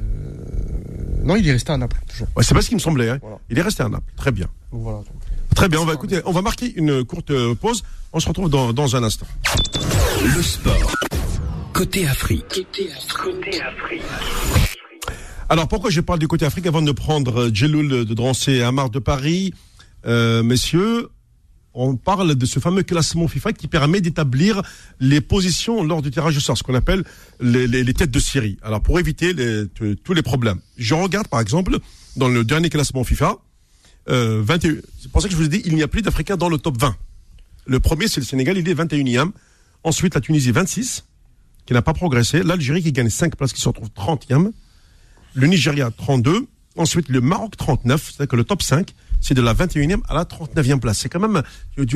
[1.24, 2.28] non, il est resté à Naples toujours.
[2.36, 3.10] Ouais, c'est pas ce qui me semblait.
[3.10, 3.20] Hein.
[3.22, 3.38] Voilà.
[3.50, 4.12] Il est resté à Naples.
[4.18, 4.48] Très bien.
[4.72, 4.98] Voilà.
[4.98, 5.08] donc.
[5.56, 5.80] Très bien.
[5.80, 6.22] On va écouter.
[6.26, 7.84] On va marquer une courte euh, pause.
[8.14, 9.26] On se retrouve dans, dans un instant.
[10.24, 10.92] Le sport.
[11.74, 12.66] Côté Afrique.
[15.50, 18.64] Alors pourquoi je parle du côté Afrique avant de prendre euh, Djeloul de Drancy et
[18.64, 19.54] Amar de Paris,
[20.08, 21.10] euh, messieurs,
[21.74, 24.62] on parle de ce fameux classement FIFA qui permet d'établir
[25.00, 27.04] les positions lors du tirage au sort, ce qu'on appelle
[27.42, 28.58] les, les- les têtes de série.
[28.64, 29.66] Alors pour éviter les-
[30.04, 31.78] tous les problèmes, je regarde par exemple
[32.16, 33.38] dans le dernier classement FIFA,
[34.10, 36.38] euh, 21 c'est pour ça que je vous ai dit il n'y a plus d'Africains
[36.38, 36.96] dans le top 20.
[37.68, 39.32] Le premier c'est le Sénégal, il est 21e.
[39.84, 41.06] Ensuite la Tunisie 26,
[41.66, 42.44] qui n'a pas progressé.
[42.44, 44.52] L'Algérie qui gagne 5 places, qui se retrouve 30e
[45.38, 49.54] le Nigeria 32, Ensuite, le Maroc 39, c'est-à-dire que le top 5, c'est de la
[49.54, 51.00] 21e à la 39e place.
[51.00, 51.42] C'est quand même,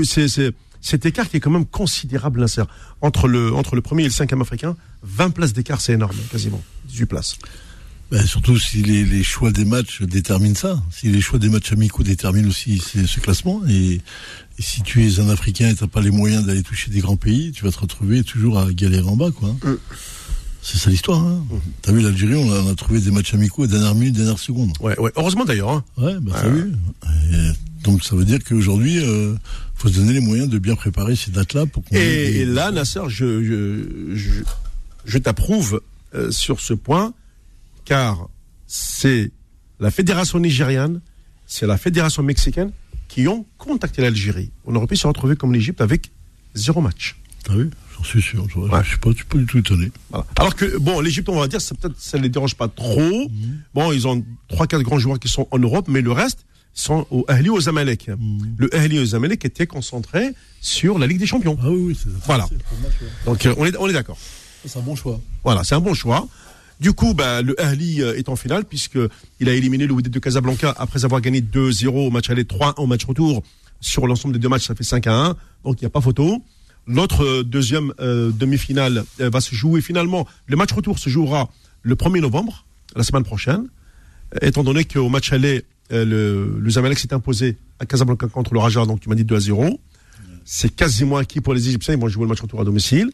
[0.05, 2.63] c'est, c'est, cet écart qui est quand même considérable, Nasser.
[3.01, 6.61] Entre le, entre le premier et le cinquième africain, 20 places d'écart, c'est énorme, quasiment.
[6.85, 7.35] 18 places.
[8.11, 10.81] Ben, surtout si les, les, choix des matchs déterminent ça.
[10.91, 13.61] Si les choix des matchs amicaux déterminent aussi ce classement.
[13.69, 14.01] Et,
[14.57, 17.15] si tu es un Africain et tu n'as pas les moyens d'aller toucher des grands
[17.15, 19.31] pays, tu vas te retrouver toujours à galérer en bas.
[19.31, 19.49] quoi.
[19.63, 19.77] Mm.
[20.61, 21.19] C'est ça l'histoire.
[21.19, 21.45] Hein.
[21.49, 21.57] Mm.
[21.81, 24.73] T'as vu l'Algérie, on, a, trouvé des matchs amicaux à dernière minute, dernière seconde.
[24.81, 25.11] Ouais, ouais.
[25.15, 25.69] Heureusement d'ailleurs.
[25.69, 25.83] Hein.
[25.97, 26.73] Ouais, bah, t'as vu.
[27.83, 29.35] donc ça veut dire qu'aujourd'hui, euh,
[29.75, 33.01] faut se donner les moyens de bien préparer ces dates-là pour Et, et, là, Nasser,
[33.07, 34.41] je, je, je,
[35.05, 35.79] je t'approuve
[36.15, 37.13] euh, sur ce point
[37.89, 38.29] car
[38.67, 39.31] c'est
[39.79, 41.01] la fédération nigériane,
[41.47, 42.71] c'est la fédération mexicaine
[43.07, 44.51] qui ont contacté l'Algérie.
[44.65, 46.11] On aurait pu se retrouver comme l'Égypte avec
[46.53, 47.15] zéro match.
[47.49, 47.67] Ah oui,
[47.97, 48.47] j'en suis sûr.
[48.47, 49.91] Je ne suis, pas, du tout étonné.
[50.35, 51.73] Alors que, bon, l'Égypte, on va dire, ça
[52.17, 52.99] ne les dérange pas trop.
[52.99, 53.61] Mhm.
[53.73, 56.45] Bon, ils ont trois, quatre grands joueurs qui sont en Europe, mais le reste
[56.75, 58.09] sont au Ahli aux Zamalek.
[58.09, 58.55] Mhm.
[58.57, 61.57] Le Ahli aux Zamalek était concentré sur la Ligue des Champions.
[61.59, 62.47] Ah oui, oui, c'est Voilà.
[63.25, 64.19] Donc, euh, on est, on est d'accord.
[64.63, 65.19] C'est un bon choix.
[65.43, 66.27] Voilà, c'est un bon choix.
[66.79, 70.19] Du coup, bah, le Ahli euh, est en finale puisqu'il a éliminé le Wydad de
[70.19, 73.43] Casablanca après avoir gagné 2-0 au match aller, 3-1 au match retour.
[73.81, 75.35] Sur l'ensemble des deux matchs, ça fait 5-1.
[75.65, 76.41] Donc il n'y a pas photo.
[76.87, 80.25] L'autre euh, deuxième euh, demi-finale va se jouer finalement.
[80.47, 81.49] Le match retour se jouera
[81.81, 82.65] le 1er novembre,
[82.95, 83.67] la semaine prochaine.
[84.41, 88.85] Étant donné qu'au match aller, le, le Zamalek s'est imposé à Casablanca contre le Raja,
[88.85, 89.79] donc tu m'as dit 2 à 0.
[90.45, 93.11] C'est quasiment acquis pour les Égyptiens, ils vont jouer le match retour à domicile.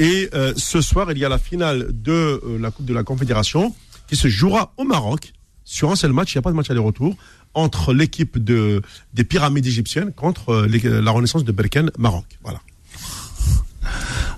[0.00, 3.04] Et euh, ce soir, il y a la finale de euh, la Coupe de la
[3.04, 3.74] Confédération
[4.08, 6.32] qui se jouera au Maroc sur un seul match.
[6.34, 7.14] Il n'y a pas de match aller-retour
[7.52, 8.80] entre l'équipe de,
[9.12, 12.24] des pyramides égyptiennes contre euh, la Renaissance de Berkane, Maroc.
[12.42, 12.62] Voilà.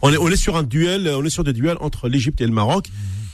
[0.03, 2.89] On est, sur un duel, on est sur des duels entre l'Égypte et le Maroc.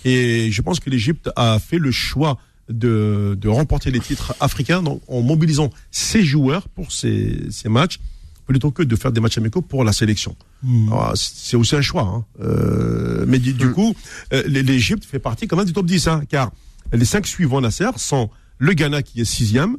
[0.04, 2.36] Et je pense que l'Égypte a fait le choix
[2.68, 8.00] de, remporter les titres africains en mobilisant ses joueurs pour ces matchs
[8.48, 10.34] plutôt que de faire des matchs amicaux pour la sélection.
[10.62, 10.90] Hmm.
[11.14, 12.02] C'est aussi un choix.
[12.02, 12.24] Hein.
[12.40, 13.72] Euh, mais du, hmm.
[13.74, 13.94] coup,
[14.32, 16.50] euh, l'Égypte fait partie quand même du top 10, hein, car
[16.92, 19.76] les cinq suivants Nasser sont le Ghana qui est sixième,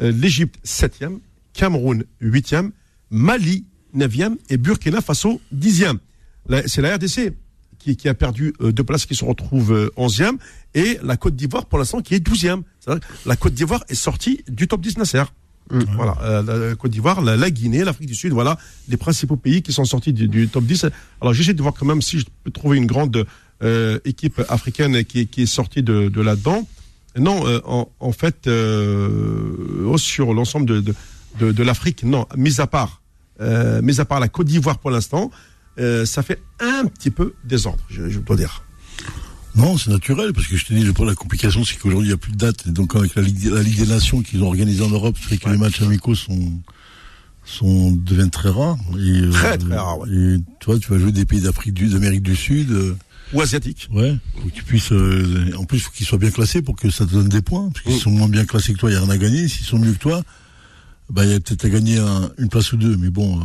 [0.00, 1.18] euh, l'Égypte septième,
[1.52, 2.70] Cameroun huitième,
[3.10, 5.98] Mali neuvième et Burkina Faso dixième.
[6.66, 7.32] C'est la RDC
[7.78, 10.38] qui, qui, a perdu deux places, qui se retrouve onzième,
[10.74, 12.62] et la Côte d'Ivoire pour l'instant qui est douzième.
[13.26, 15.24] La Côte d'Ivoire est sortie du top 10 Nasser.
[15.70, 15.80] Mm.
[15.94, 18.58] Voilà, euh, la Côte d'Ivoire, la, Guinée, l'Afrique du Sud, voilà
[18.88, 20.86] les principaux pays qui sont sortis du, top 10.
[21.20, 23.24] Alors j'essaie de voir quand même si je peux trouver une grande
[23.62, 26.68] euh, équipe africaine qui, qui est sortie de, de là-dedans.
[27.16, 30.94] Non, euh, en, en, fait, oh, sur l'ensemble de,
[31.38, 33.00] de, de, l'Afrique, non, mis à part,
[33.40, 35.30] mis à part la Côte d'Ivoire pour l'instant,
[35.78, 38.64] ça fait un petit peu désordre, je, je dois dire.
[39.56, 42.18] Non, c'est naturel, parce que je te dis, la complication, c'est qu'aujourd'hui, il n'y a
[42.18, 42.66] plus de date.
[42.66, 45.38] Et donc, avec la Ligue, la Ligue des Nations qu'ils ont organisée en Europe, c'est
[45.38, 46.52] que les matchs amicaux sont,
[47.44, 48.78] sont, deviennent très rares.
[48.94, 50.08] Et, euh, très, très rares, ouais.
[50.10, 52.70] Et toi, tu vas jouer des pays d'Afrique du, d'Amérique du Sud.
[52.72, 52.96] Euh,
[53.32, 53.88] ou asiatiques.
[53.92, 54.16] Ouais.
[54.34, 56.90] Pour que tu puisses, euh, en plus, il faut qu'ils soient bien classés pour que
[56.90, 57.70] ça te donne des points.
[57.72, 58.00] Parce qu'ils mm.
[58.00, 59.48] sont moins bien classés que toi, il n'y a rien à gagner.
[59.48, 60.22] S'ils sont mieux que toi,
[61.10, 61.98] bah, il y a peut-être à gagner
[62.38, 63.38] une place ou deux, mais bon.
[63.38, 63.42] Euh,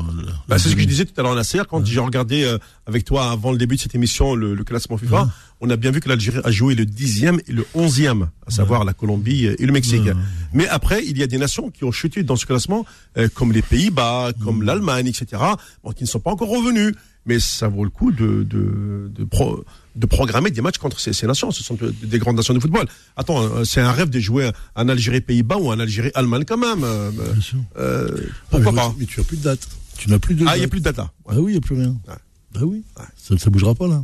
[0.48, 2.58] bah, c'est ce que je disais tout à l'heure, Nasser, quand j'ai regardé euh,
[2.88, 5.30] avec toi avant le début de cette émission le, le classement FIFA,
[5.62, 8.86] on a bien vu que l'Algérie a joué le dixième et le onzième, à savoir
[8.86, 10.10] la Colombie et le Mexique.
[10.54, 12.86] Mais après, il y a des nations qui ont chuté dans ce classement,
[13.18, 15.42] euh, comme les Pays-Bas, comme l'Allemagne, etc.,
[15.84, 16.94] bon, qui ne sont pas encore revenus.
[17.26, 19.64] Mais ça vaut le coup de, de, de pro,
[19.96, 21.52] de programmer des matchs contre ces, ces, nations.
[21.52, 22.88] Ce sont des grandes nations de football.
[23.18, 26.84] Attends, euh, c'est un rêve de jouer en Algérie-Pays-Bas ou en Algérie-Allemagne quand même.
[26.84, 27.60] Euh, Bien sûr.
[27.78, 28.10] Euh,
[28.50, 28.96] pourquoi mais pas?
[28.98, 29.68] Mais tu as plus de date.
[29.98, 30.46] Tu n'as plus de.
[30.48, 31.12] Ah, il n'y a plus de date là.
[31.28, 31.98] Ah oui, il n'y a plus rien.
[32.08, 32.16] Ouais.
[32.54, 32.84] Bah oui.
[33.18, 34.02] Ça ne bougera pas là.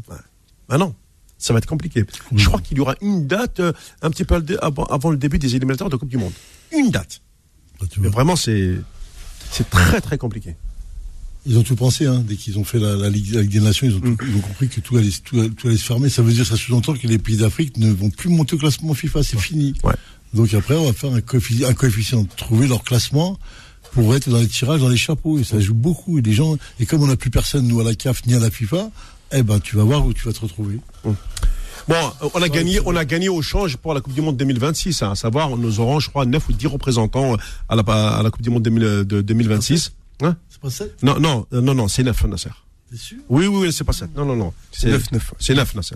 [0.67, 0.93] Bah non.
[1.37, 2.03] Ça va être compliqué.
[2.33, 3.61] Je crois qu'il y aura une date
[4.01, 6.33] un petit peu avant, le début des éliminatoires de Coupe du Monde.
[6.71, 7.21] Une date.
[7.79, 8.75] Bah, mais vraiment, c'est
[9.51, 10.55] c'est très très compliqué.
[11.47, 13.95] Ils ont tout pensé, hein, dès qu'ils ont fait la, la, Ligue, des Nations, ils
[13.95, 14.17] ont, mm.
[14.27, 16.09] ils ont, compris que tout allait, tout, allait, se fermer.
[16.09, 18.93] Ça veut dire, ça sous-entend que les pays d'Afrique ne vont plus monter au classement
[18.93, 19.73] FIFA, c'est fini.
[19.83, 19.93] Ouais.
[20.33, 23.37] Donc après, on va faire un coefficient, un coefficient, trouver leur classement
[23.91, 25.39] pour être dans les tirages, dans les chapeaux.
[25.39, 26.17] Et ça joue beaucoup.
[26.17, 28.39] Et les gens, et comme on n'a plus personne, nous, à la CAF ni à
[28.39, 28.89] la FIFA,
[29.31, 30.79] eh ben, tu vas voir où tu vas te retrouver.
[31.03, 31.11] Mm.
[31.87, 35.03] Bon, on a gagné, on a gagné au change pour la Coupe du Monde 2026,
[35.03, 37.37] hein, à savoir, nous aurons, je crois, 9 ou 10 représentants
[37.69, 39.91] à la, à la Coupe du Monde de 2026.
[40.21, 40.35] Hein?
[40.65, 42.49] Pas 7 Non, non, euh, non, non, c'est 9, Nasser.
[42.89, 43.17] T'es sûr?
[43.29, 44.15] Oui, oui, c'est pas 7.
[44.15, 44.53] Non, non, non.
[44.71, 45.33] C'est 9, 9.
[45.39, 45.95] C'est 9, Nasser.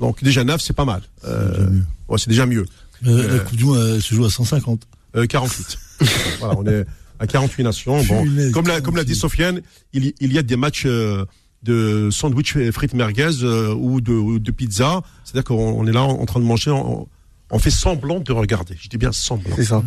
[0.00, 1.02] Donc déjà 9, c'est pas mal.
[1.24, 2.66] Euh, ouais, c'est déjà mieux.
[3.06, 4.86] Euh, la Coupe du Monde se joue à 150.
[5.16, 5.78] Euh, 48.
[6.38, 6.84] voilà, on est
[7.18, 8.02] à 48 nations.
[8.04, 9.60] Bon, comme l'a, comme l'a dit Sofiane,
[9.92, 11.24] il, il y a des matchs euh,
[11.62, 15.02] de sandwich frites merguez euh, ou, de, ou de pizza.
[15.24, 17.08] C'est-à-dire qu'on est là en, train de manger en,
[17.50, 18.76] on fait semblant de regarder.
[18.78, 19.56] Je dis bien semblant.
[19.56, 19.82] C'est ça.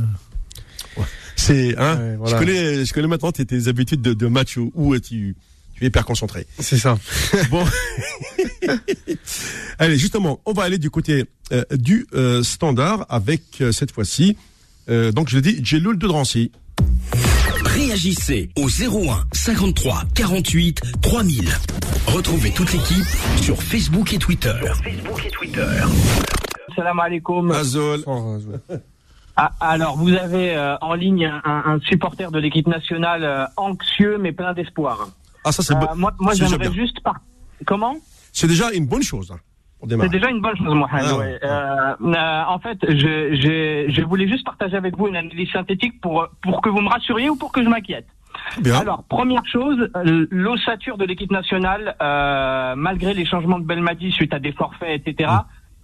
[1.40, 2.34] C'est, hein, Ouais, voilà.
[2.34, 5.36] je connais, je connais maintenant tes, tes habitudes de, de match où, où tu,
[5.76, 6.46] tu es hyper concentré.
[6.60, 6.98] C'est ça.
[7.50, 7.64] Bon.
[9.80, 14.36] Allez, justement, on va aller du côté euh, du euh, standard avec euh, cette fois-ci,
[14.90, 16.52] euh, donc je l'ai dit, Jeloul de Drancy.
[17.64, 21.50] Réagissez au 01 53 48 3000.
[22.08, 23.06] Retrouvez toute l'équipe
[23.42, 24.54] sur Facebook et Twitter.
[24.84, 25.68] Facebook et Twitter.
[26.76, 27.52] Salam alaikum.
[27.52, 28.04] Azol.
[29.42, 34.18] Ah, alors, vous avez euh, en ligne un, un supporter de l'équipe nationale euh, anxieux
[34.20, 35.08] mais plein d'espoir.
[35.46, 37.16] Ah, ça, c'est Euh, bo- moi, moi j'aimerais juste par...
[37.66, 37.96] Comment?
[38.34, 39.32] C'est déjà une bonne chose.
[39.32, 39.40] hein.
[39.82, 41.06] C'est déjà une bonne chose, Mohamed.
[41.10, 41.40] Ah, ouais.
[41.42, 46.02] Euh, euh, en fait, je, je, je voulais juste partager avec vous une analyse synthétique
[46.02, 48.08] pour, pour que vous me rassuriez ou pour que je m'inquiète.
[48.76, 54.34] Alors, première chose, euh, l'ossature de l'équipe nationale, euh, malgré les changements de Belmadi suite
[54.34, 55.30] à des forfaits, etc.,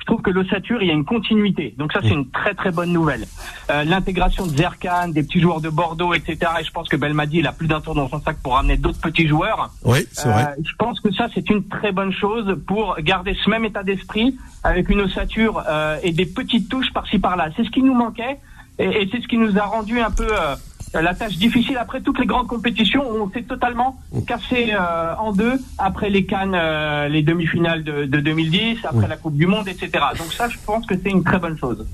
[0.05, 1.73] je trouve que l'ossature, il y a une continuité.
[1.79, 3.25] Donc ça, c'est une très très bonne nouvelle.
[3.71, 7.39] Euh, L'intégration de Zerkan, des petits joueurs de Bordeaux, etc., et je pense que Belmadi,
[7.39, 9.71] il a plus d'un tour dans son sac pour ramener d'autres petits joueurs.
[9.83, 10.43] oui, c'est vrai.
[10.43, 13.81] Euh, je pense que ça, c'est une très bonne chose pour garder ce même état
[13.81, 17.49] d'esprit avec une ossature euh, et des petites touches par-ci par-là.
[17.57, 18.37] C'est ce qui nous manquait
[18.77, 20.55] et, et c'est ce qui nous a rendu un peu euh,
[21.01, 25.33] la tâche difficile après toutes les grandes compétitions où on s'est totalement cassé euh, en
[25.33, 29.67] deux après les Cannes, euh, les demi-finales de, de 2010, après la Coupe du Monde,
[29.67, 29.91] etc.
[30.17, 31.85] Donc ça, je pense que c'est une très bonne chose.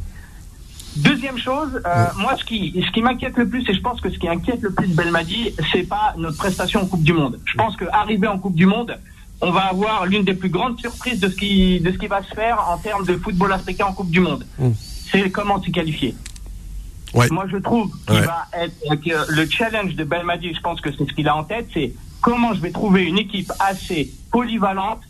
[0.98, 4.10] Deuxième chose, euh, moi ce qui ce qui m'inquiète le plus et je pense que
[4.10, 7.40] ce qui inquiète le plus Belmadi, c'est pas notre prestation en Coupe du Monde.
[7.46, 8.98] Je pense qu'arriver en Coupe du Monde,
[9.40, 12.22] on va avoir l'une des plus grandes surprises de ce qui de ce qui va
[12.24, 14.46] se faire en termes de football africain en Coupe du Monde.
[15.12, 16.14] C'est comment s'y qualifier.
[17.14, 17.28] Ouais.
[17.32, 18.26] Moi je trouve qu'il Ouais.
[18.26, 21.44] va être que le challenge de Belmadi, je pense que c'est ce qu'il a en
[21.44, 25.02] tête, c'est comment je vais trouver une équipe assez polyvalente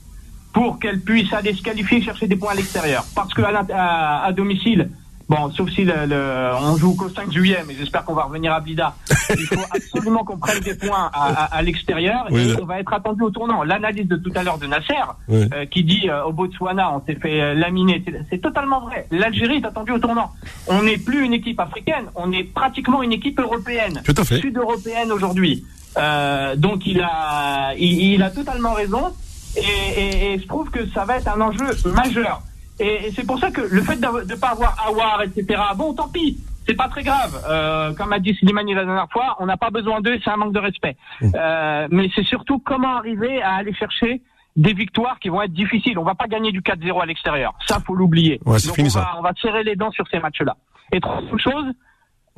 [0.53, 3.05] pour qu'elle puisse aller se qualifier et chercher des points à l'extérieur.
[3.15, 4.89] Parce que à- à domicile,
[5.31, 8.51] bon, sauf si le, le- on joue qu'au 5 juillet, mais j'espère qu'on va revenir
[8.53, 8.93] à Blida.
[9.29, 12.93] Il faut absolument qu'on prenne des points à, à- à l'extérieur et on va être
[12.93, 13.63] attendu au tournant.
[13.63, 14.93] L'analyse de tout à l'heure de Nasser,
[15.29, 15.45] Oui.
[15.53, 19.07] euh, qui dit euh, au Botswana, on s'est fait euh, laminer, c'est- totalement vrai.
[19.11, 20.31] L'Algérie est attendue au tournant.
[20.67, 24.01] On n'est plus une équipe africaine, on est pratiquement une équipe européenne
[24.41, 25.63] sud-européenne aujourd'hui.
[25.97, 29.13] Euh, donc il a, il, il a totalement raison.
[29.57, 29.61] Et,
[30.01, 32.41] et- et je trouve que ça va être un enjeu majeur.
[32.81, 35.61] Et, et c'est pour ça que le fait de ne pas avoir Awar, etc.
[35.77, 36.37] Bon, tant pis,
[36.67, 37.39] c'est pas très grave.
[37.47, 40.37] Euh, comme a dit Slimani la dernière fois, on n'a pas besoin d'eux, c'est un
[40.37, 40.97] manque de respect.
[41.21, 44.21] Euh, mais c'est surtout comment arriver à aller chercher
[44.55, 45.97] des victoires qui vont être difficiles.
[45.97, 47.53] On va pas gagner du 4-0 à l'extérieur.
[47.67, 48.39] Ça, faut l'oublier.
[48.45, 49.15] Ouais, Donc, fini, on va, ça.
[49.19, 50.57] on va serrer les dents sur ces matchs-là.
[50.91, 51.65] Et troisième chose,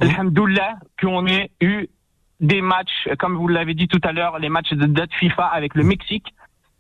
[0.02, 1.88] Alhamdoulilah, qu'on ait eu
[2.40, 5.76] des matchs, comme vous l'avez dit tout à l'heure, les matchs de date FIFA avec
[5.76, 6.34] le Mexique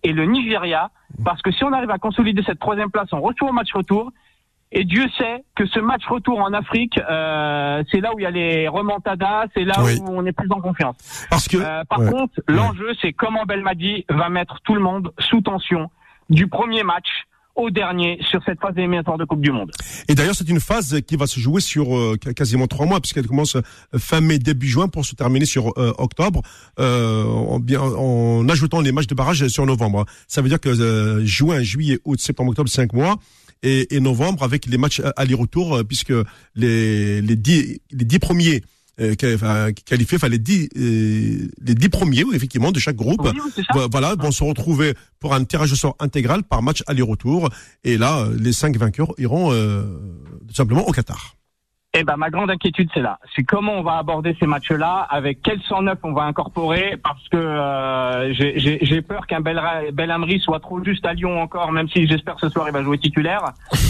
[0.03, 0.91] et le Nigeria,
[1.23, 4.11] parce que si on arrive à consolider cette troisième place, on retourne au match retour.
[4.75, 8.25] Et Dieu sait que ce match retour en Afrique, euh, c'est là où il y
[8.25, 9.99] a les remontadas, c'est là Oui.
[10.01, 11.27] où on est plus en confiance.
[11.29, 11.57] Parce que.
[11.57, 12.09] Euh, par ouais.
[12.09, 15.91] contre, l'enjeu, c'est comment Belmadi va mettre tout le monde sous tension
[16.29, 17.07] du premier match
[17.55, 19.71] au dernier sur cette phase éliminatoire de Coupe du Monde.
[20.07, 22.99] Et d'ailleurs, c'est une phase qui va se jouer sur euh, qu- quasiment trois mois,
[22.99, 23.61] puisqu'elle commence euh,
[23.97, 26.41] fin mai, début juin, pour se terminer sur euh, octobre,
[26.79, 30.05] euh, en, en ajoutant les matchs de barrage sur novembre.
[30.27, 33.17] Ça veut dire que juin, juillet, août, septembre, octobre, cinq mois.
[33.65, 36.11] Et, novembre avec les matchs aller-retour, puisque
[36.55, 38.61] les dix premiers
[38.99, 44.15] euh, qualifiés, enfin les dix, euh, les dix premiers, effectivement, de chaque groupe, Oui, Voilà,
[44.15, 47.49] vont se retrouver pour un tirage au sort intégral par match aller-retour.
[47.83, 49.83] Et là, euh, les cinq vainqueurs iront euh,
[50.47, 51.35] tout simplement au Qatar.
[51.95, 53.19] Eh ben, ma grande inquiétude, c'est là.
[53.35, 57.37] C'est comment on va aborder ces matchs-là, avec quel 109 on va incorporer, parce que
[57.37, 59.61] euh, j'ai- peur qu'un Bel-
[59.93, 62.97] Belhamri soit trop juste à Lyon encore, même si j'espère ce soir il va jouer
[62.97, 63.43] titulaire,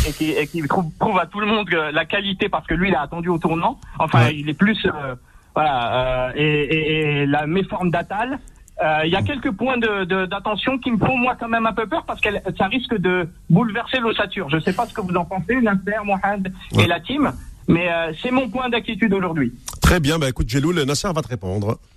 [0.05, 2.73] et qu'il et qu'il trouve, prouve à tout le monde que la qualité, parce que
[2.73, 3.79] lui, il a attendu au tournant.
[3.99, 4.35] Enfin, Ouais.
[4.35, 5.15] il est plus, euh,
[5.55, 5.93] voilà,
[6.27, 8.37] euh, et, et- et la méforme d'Atal.
[8.83, 11.67] Euh, Il y a quelques points de- de- d'attention qui me font moi quand même
[11.67, 14.49] un peu peur parce que ça risque de bouleverser l'ossature.
[14.49, 16.83] Je sais pas ce que vous en pensez, Nasser, Mohamed Ouais.
[16.83, 17.31] et la team,
[17.67, 19.53] mais euh, c'est mon point d'inquiétude aujourd'hui.
[19.81, 21.79] Très bien, bah écoute, Jeloul, Nasser va te répondre.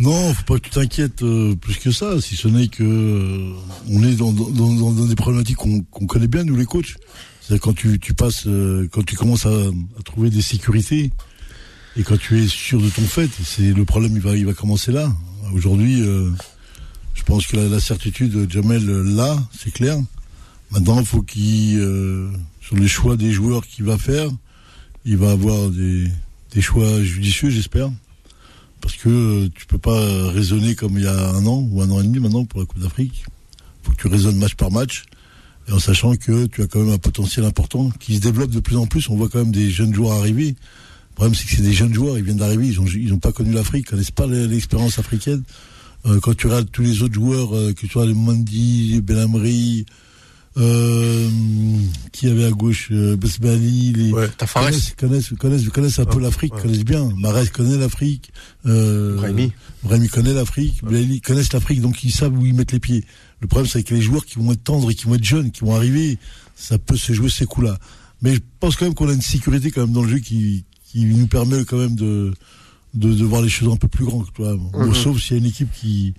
[0.00, 3.52] Non, faut pas que tu t'inquiètes euh, plus que ça, si ce n'est que euh,
[3.90, 6.96] on est dans, dans, dans, dans des problématiques qu'on connaît bien, nous les coachs.
[7.40, 9.50] C'est quand tu, tu passes, euh, quand tu commences à,
[9.98, 11.10] à trouver des sécurités
[11.96, 14.52] et quand tu es sûr de ton fait, c'est le problème, il va, il va
[14.52, 15.12] commencer là.
[15.54, 16.30] Aujourd'hui, euh,
[17.14, 19.96] je pense que la, la certitude, Jamel là, c'est clair.
[20.70, 21.80] Maintenant, il faut qu'il,
[22.66, 24.28] sur les choix des joueurs qu'il va faire,
[25.04, 26.10] il va avoir des,
[26.60, 27.90] choix judicieux, j'espère
[28.80, 31.90] parce que euh, tu peux pas raisonner comme il y a un an ou un
[31.90, 33.24] an et demi maintenant pour la Coupe d'Afrique.
[33.82, 35.04] faut que tu raisonnes match par match.
[35.68, 38.60] Et en sachant que tu as quand même un potentiel important qui se développe de
[38.60, 39.08] plus en plus.
[39.08, 40.50] On voit quand même des jeunes joueurs arriver.
[40.50, 43.18] Le problème, c'est que c'est des jeunes joueurs, ils viennent d'arriver, ils ont, ils ont
[43.18, 45.42] pas connu l'Afrique, ils connaissent pas l'expérience africaine.
[46.04, 49.86] Euh, quand tu regardes tous les autres joueurs, euh, que tu vois les Mandi, Benamri,
[50.56, 51.28] euh,
[52.12, 56.52] qui avait à gauche, euh, Besbali, les Ouais, connaissent, connaissent, connaissent, connaissent un peu l'Afrique,
[56.54, 57.10] connaissent bien.
[57.18, 58.30] Marès connaît l'Afrique.
[58.64, 59.52] Euh, Brahimi.
[59.82, 60.82] Brahimi connaît l'Afrique.
[60.82, 63.04] Blaili connaissent l'Afrique, donc ils savent où ils mettent les pieds.
[63.40, 65.50] Le problème, c'est que les joueurs qui vont être tendres et qui vont être jeunes,
[65.50, 66.18] qui vont arriver,
[66.54, 67.78] ça peut se jouer ces coups-là.
[68.22, 70.64] Mais je pense quand même qu'on a une sécurité quand même dans le jeu qui,
[70.90, 72.32] qui nous permet quand même de,
[72.94, 74.26] de, de voir les choses un peu plus grandes.
[74.34, 74.56] Tu vois.
[74.56, 76.14] Bon, Sauf s'il y a une équipe qui,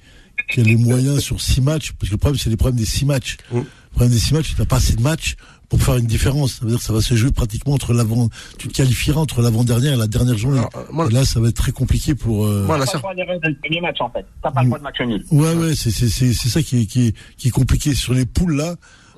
[0.50, 2.86] qui a les moyens sur six matchs, parce que le problème, c'est les problèmes des
[2.86, 3.38] six matchs.
[3.52, 3.58] Mm.
[3.58, 3.64] Le
[3.98, 5.36] problème des six matchs, tu n'as pas assez de matchs
[5.70, 6.54] pour faire une différence.
[6.54, 9.42] Ça veut dire que ça va se jouer pratiquement entre l'avant, tu te qualifieras entre
[9.42, 10.60] l'avant-dernière et la dernière journée.
[10.60, 13.14] Alors, euh, moi, et là, ça va être très compliqué pour, euh, Moi, Nasser, pas
[13.14, 14.26] le droit premier match, en fait.
[14.42, 15.26] T'as pas le droit de match nul.
[15.32, 18.14] Ouais, ouais, c'est c'est c'est c'est ça qui est qui est qui est compliqué sur
[18.14, 18.76] les poules là.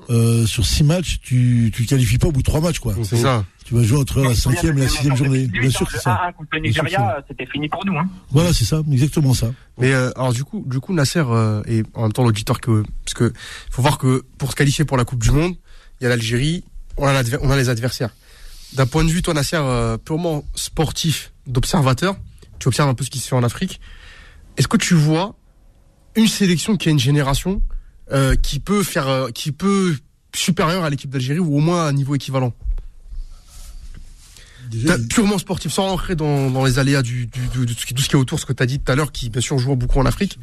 [0.10, 2.95] Euh, sur six matchs, tu tu te qualifies pas au bout de trois matchs quoi.
[3.03, 3.45] c'est ça.
[3.69, 5.45] Tu vas jouer entre la cinquième et la sixième journée.
[5.45, 6.19] Bien sûr, que c'est ça.
[6.25, 7.95] Le 1-1 contre le Nigeria, c'était fini pour nous.
[7.99, 8.09] Hein.
[8.31, 9.51] Voilà, c'est ça, exactement ça.
[9.77, 12.83] Mais euh, alors du coup, du coup, Nasser euh, et en même temps l'auditeur que
[13.05, 13.31] parce que
[13.69, 15.53] faut voir que pour se qualifier pour la Coupe du Monde,
[16.01, 16.63] il y a l'Algérie,
[16.97, 18.09] on a, l'adver- on a les adversaires.
[18.73, 22.15] D'un point de vue, toi Nasser, euh, purement sportif, d'observateur,
[22.57, 23.79] tu observes un peu ce qui se fait en Afrique.
[24.57, 25.35] Est-ce que tu vois
[26.15, 27.61] une sélection qui a une génération
[28.11, 29.95] euh, qui peut faire, euh, qui peut
[30.35, 32.51] supérieure à l'équipe d'Algérie ou au moins à un niveau équivalent?
[34.69, 38.07] Déjà, Purement sportif, sans rentrer dans, dans les aléas du, du, du- de tout ce
[38.09, 39.75] qui est autour, ce que tu as dit tout à l'heure, qui bien sûr joue
[39.75, 40.37] beaucoup en Afrique.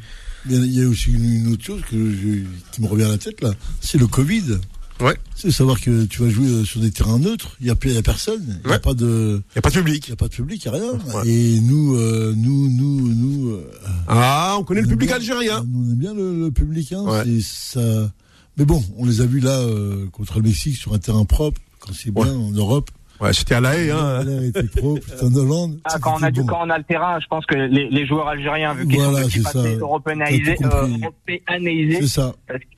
[0.45, 2.87] il y a- il y a aussi une, une autre chose que je, qui me
[2.87, 4.57] revient à la tête là, c'est le Covid.
[4.99, 5.15] Ouais.
[5.35, 7.97] C'est savoir que tu vas jouer euh, sur des terrains neutres, il y a, il
[7.97, 10.07] a personne, il y a pas de, Il n'y a pas de il public.
[10.07, 10.91] y a pas de public, il y a rien.
[11.13, 11.27] Ouais.
[11.29, 13.71] Et nous, euh, nous, nous, nous, euh,
[14.07, 15.63] Ah, on connaît le On public bien- algérien.
[15.71, 16.93] Nous, on aime bien le, le public.
[16.93, 17.05] Hein,
[17.43, 18.11] ça.
[18.57, 21.61] Mais bon, on les a vus là euh, contre le Mexique sur un terrain propre,
[21.79, 22.89] quand c'est bien en Europe.
[23.19, 24.21] Ouais, c'était à La Haye, hein.
[24.43, 25.01] Était propre.
[25.07, 25.79] C'était en Hollande.
[25.85, 26.47] Ah, quand, on a du, bon.
[26.47, 29.23] quand on a le terrain, je pense que les, les joueurs algériens, vu qu'ils Voilà,
[29.29, 32.33] sont passés européanisés, euh, européanisés, C'est ça.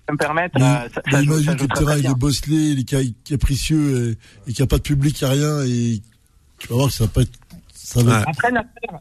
[0.10, 3.04] me permettre, Mais, euh, ça, joue, que le terrain il est bosselé, il est ca-
[3.26, 4.18] capricieux
[4.48, 5.66] et, et qu'il n'y a pas de public, il n'y a rien.
[5.66, 6.02] Et
[6.60, 7.32] tu vas voir que ça va pas être.
[7.74, 8.52] Ça va Après,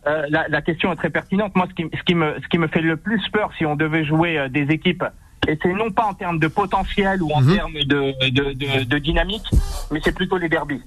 [0.06, 1.55] euh, la, la question est très pertinente.
[1.55, 3.77] Moi, ce qui, ce qui me, ce qui me fait le plus peur, si on
[3.77, 5.05] devait jouer euh, des équipes,
[5.47, 7.55] et c'est non pas en termes de potentiel ou en Mhm.
[7.55, 9.44] termes de, de, de, de dynamique,
[9.90, 10.81] mais c'est plutôt les derbys.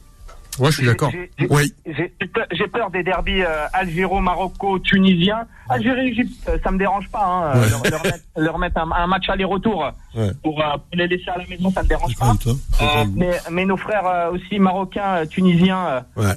[0.59, 1.11] Ouais, je suis d'accord.
[1.49, 1.73] Oui.
[1.85, 5.45] J'ai peur, des derbys euh, algéro, Marocco, tunisien.
[5.69, 7.23] Algérie, Égypte, euh, ça me dérange pas.
[7.23, 10.31] Hein, euh, leur, leur mettre, leur mettre un, un match aller-retour Ouais.
[10.43, 12.33] pour, euh, pour les laisser à la maison, ça me dérange pas.
[12.81, 16.33] Euh, mais, mais nos frères aussi marocains, tunisiens, Ouais.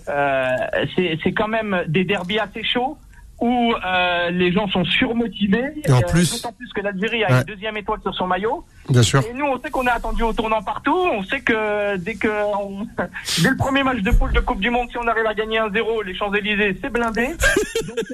[0.97, 2.97] c'est c'est quand même des derbys assez chauds
[3.41, 5.65] où euh, les gens sont surmotivés.
[5.85, 7.39] Et en Euh, plus- D'autant plus que l'Algérie a Ouais.
[7.39, 8.65] une deuxième étoile sur son maillot.
[8.89, 9.21] Bien sûr.
[9.29, 10.95] Et nous, on sait qu'on est attendu au tournant partout.
[10.97, 12.87] On sait que dès que on-
[13.43, 15.59] dès le premier match de poule de Coupe du Monde, si on arrive à gagner
[15.59, 17.29] 1-0, les Champs-Élysées, c'est blindé.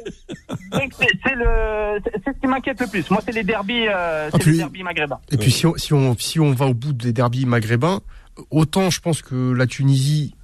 [0.72, 3.08] Donc, euh, c'est c'est le c'est c'est ce qui m'inquiète le plus.
[3.10, 5.20] Moi, c'est les derbies, euh, c'est puis- les derbies maghrébins.
[5.30, 8.00] Et puis si on, si on si on va au bout des derbies maghrébins,
[8.50, 10.34] autant je pense que la Tunisie,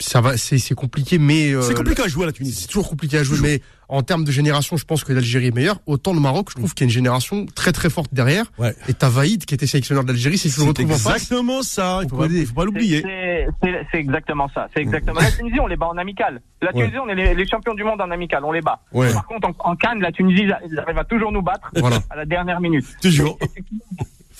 [0.00, 2.66] ça va, c'est c'est compliqué, mais euh, C'est compliqué à jouer à la C'est Tunisie.
[2.66, 3.60] toujours compliqué à jouer, mais
[3.92, 5.78] en termes de génération, je pense que l'Algérie est meilleure.
[5.86, 8.46] Autant le Maroc, je trouve qu'il y a une génération très très forte derrière.
[8.58, 8.74] Ouais.
[8.88, 11.14] Et t'as Vaïd qui était sélectionneur de l'Algérie, si je le C'est retrouve en face.
[11.22, 12.00] exactement ça.
[12.02, 12.46] Il faut Faut pas, aider.
[12.46, 13.02] faut pas C'est- l'oublier.
[13.02, 14.68] C'est c'est- c'est exactement ça.
[14.74, 15.20] C'est exactement.
[15.20, 16.40] La Tunisie, on les bat en amical.
[16.62, 18.44] La Tunisie, on est les, les champions du monde en amical.
[18.44, 18.80] On les bat.
[18.92, 19.12] Ouais.
[19.12, 21.98] Par contre, en, en Cannes, la Tunisie, ils arrivent à toujours nous battre Voilà.
[22.10, 22.86] à la dernière minute.
[23.02, 23.38] Toujours.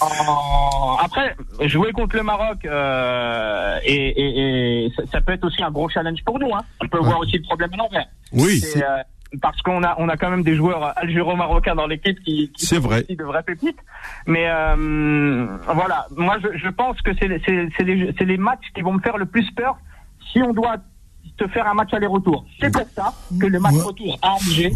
[0.01, 1.37] En- Après,
[1.69, 5.89] jouer contre le Maroc, euh, et, et- et ça, ça peut être aussi un gros
[5.89, 6.53] challenge pour nous.
[6.55, 6.61] Hein.
[6.83, 8.07] On peut voir aussi le problème à l'envers.
[8.33, 8.59] Oui.
[8.61, 9.03] C'est, euh,
[9.41, 12.81] parce qu'on a on a quand même des joueurs algéro-marocains dans l'équipe qui, qui sont
[12.81, 13.03] vrai.
[13.05, 13.79] aussi de vraies pépites.
[14.27, 18.71] Mais euh, voilà, moi je, je pense que c'est c'est c'est les c'est les matchs
[18.75, 19.79] qui vont me faire le plus peur
[20.33, 20.77] si on doit
[21.43, 22.45] te faire un match aller-retour.
[22.61, 23.83] C'est pour ça que le match Ouais.
[23.83, 24.73] retour à Alger,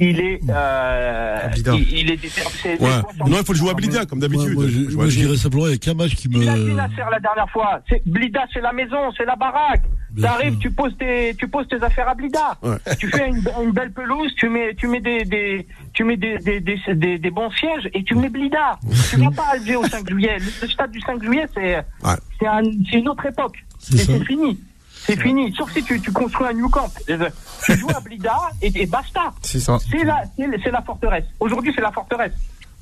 [0.00, 1.72] il est euh, Blida.
[1.74, 2.88] il, il est déter- c'est- Ouais.
[3.16, 4.54] c'est- Non, il faut le jouer à Blida, comme d'habitude.
[4.54, 6.74] moi, je, je dirais simplement, il n'y a qu'un match qui Il a dit me.
[6.74, 7.80] Nasser la dernière fois.
[7.88, 9.82] C'est Blida, c'est la maison, c'est la baraque.
[10.20, 12.56] T'arrives, tu poses tes, tu poses tes affaires à Blida.
[12.62, 12.76] Ouais.
[12.98, 16.38] Tu fais une, une belle pelouse, tu mets, tu mets des, des tu mets des,
[16.38, 18.78] des, des, des, des bons sièges et tu mets Blida.
[19.10, 20.38] tu vas pas à Alger au 5 juillet.
[20.62, 22.14] Le, stade du 5 juillet, c'est, Ouais.
[22.40, 23.56] c'est un, c'est une autre époque.
[23.78, 24.58] C'est fini.
[25.06, 25.54] C'est fini.
[25.56, 26.92] Sauf si tu, tu construis un New Camp.
[27.06, 27.16] Tu
[27.78, 29.32] joues à Blida et, et basta.
[29.42, 29.78] C'est ça.
[29.90, 31.24] C'est la, c'est, c'est la forteresse.
[31.40, 32.32] Aujourd'hui, c'est la forteresse.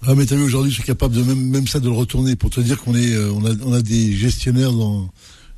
[0.07, 2.37] Ah, mais t'as vu, aujourd'hui, je suis capable de même, même ça de le retourner
[2.37, 5.09] pour te dire qu'on est, euh, on a, on a des gestionnaires dans,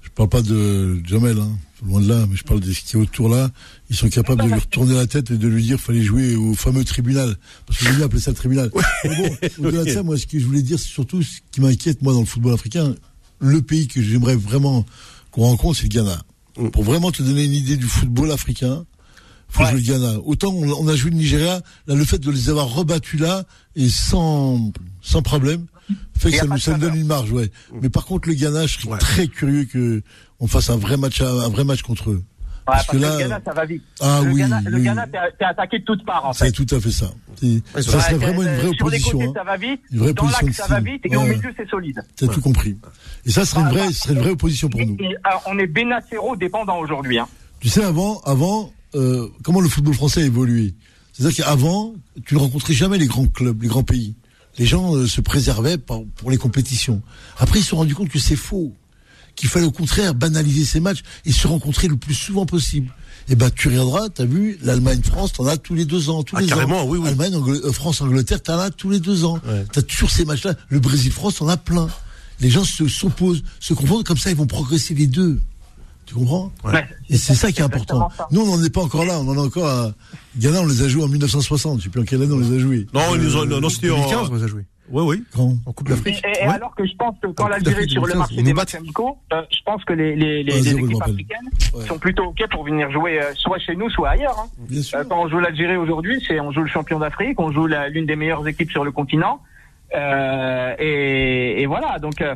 [0.02, 1.50] je parle pas de Jamel, hein,
[1.84, 3.50] loin de là, mais je parle de ce qui est autour là.
[3.90, 6.36] Ils sont capables de lui retourner la tête et de lui dire qu'il fallait jouer
[6.36, 7.36] au fameux tribunal.
[7.66, 8.70] Parce que j'ai appeler ça le tribunal.
[9.04, 9.36] Mais bon,
[9.66, 12.12] au-delà de ça, moi, ce que je voulais dire, c'est surtout ce qui m'inquiète, moi,
[12.12, 12.94] dans le football africain,
[13.40, 14.86] le pays que j'aimerais vraiment
[15.32, 16.22] qu'on rencontre, c'est le Ghana.
[16.56, 16.68] Mm.
[16.70, 18.84] Pour vraiment te donner une idée du football africain,
[19.48, 19.70] faut Ouais.
[19.70, 20.18] jouer le Ghana.
[20.24, 23.44] Autant on, on a joué le Nigeria, là, le fait de les avoir rebattus là
[23.76, 24.72] et sans
[25.02, 25.66] sans problème,
[26.18, 27.50] fait Et que ça nous, ça nous donne une marge, ouais.
[27.80, 28.98] Mais par contre, le Ghana, je serais Ouais.
[28.98, 30.02] très curieux que
[30.40, 32.22] on fasse un vrai match, un vrai match contre eux.
[32.68, 33.82] Ouais, Parce parce que que là- le Ghana, ça va vite.
[34.00, 34.82] Ah le oui, Ghana, le oui.
[34.82, 35.06] Ghana,
[35.38, 36.52] t'es attaqué de toutes parts, en C'est fait.
[36.64, 37.10] tout à fait ça.
[37.40, 39.12] C'est- Ouais, ça serait Ouais, vraiment une vraie Sur les opposition.
[39.18, 39.32] côtés, hein.
[39.36, 39.80] ça va vite.
[39.92, 41.02] Une vraie Dans l'axe, ça va vite.
[41.04, 41.28] Et au Ouais.
[41.36, 42.02] milieu, c'est solide.
[42.16, 42.76] T'as tout compris.
[43.24, 44.96] Et ça serait une Ah, vraie, bah, ce serait une vraie opposition pour nous.
[44.98, 47.18] Et, euh, on est Benacero dépendant aujourd'hui.
[47.20, 47.28] Hein.
[47.60, 50.74] Tu sais, avant, avant, euh, comment le football français a évolué?
[51.12, 51.94] C'est-à-dire qu'avant,
[52.26, 54.16] tu ne rencontrais jamais les grands clubs, les grands pays.
[54.58, 57.00] Les gens euh, se préservaient pour les compétitions.
[57.38, 58.72] Après, ils se sont rendus compte que c'est faux,
[59.36, 62.90] qu'il fallait au contraire banaliser ces matchs et se rencontrer le plus souvent possible.
[63.28, 66.40] Et ben, tu regarderas, t'as vu, l'Allemagne-France, t'en as tous les deux ans, tous Ah,
[66.40, 66.86] les carrément, ans.
[66.86, 67.08] oui, oui.
[67.08, 69.40] Allemagne, Angl- euh, France-Angleterre, t'en as tous les deux ans.
[69.46, 69.64] Ouais.
[69.72, 70.54] T'as toujours ces matchs-là.
[70.68, 71.88] Le Brésil-France, t'en as plein.
[72.40, 75.40] Les gens se s'opposent, se confondent, comme ça, ils vont progresser les deux.
[76.04, 76.52] Tu comprends?
[76.62, 76.86] Ouais.
[77.10, 78.08] et c'est ça qui est important.
[78.30, 79.18] Nous, on n'en est pas encore là.
[79.18, 79.92] On en est encore à
[80.38, 80.60] Ghana.
[80.60, 81.78] On les a joués en 1960.
[81.80, 82.86] Je sais plus en quelle année on les a joués.
[82.94, 83.96] Non, ils nous ont, non, non, c'était en.
[83.96, 84.66] 2015, on les a joués.
[84.90, 85.24] Oui, oui.
[85.34, 86.22] Quand En Coupe Et, d'Afrique.
[86.24, 86.54] et- et Ouais.
[86.54, 89.42] alors que je pense que quand l'Algérie sur le 2015, marché des matchs amicaux, euh,
[89.50, 91.86] je pense que les, les, les, Ah, les zéro, je équipes africaines Ouais.
[91.86, 94.38] sont plutôt OK pour venir jouer euh, soit chez nous, soit ailleurs.
[94.38, 94.48] hein.
[94.68, 94.98] Bien sûr.
[94.98, 98.06] Euh, quand on joue l'Algérie aujourd'hui, c'est on joue le champion d'Afrique, on joue l'une
[98.06, 99.40] des meilleures équipes sur le continent.
[99.94, 102.34] Euh, et, et voilà, donc euh,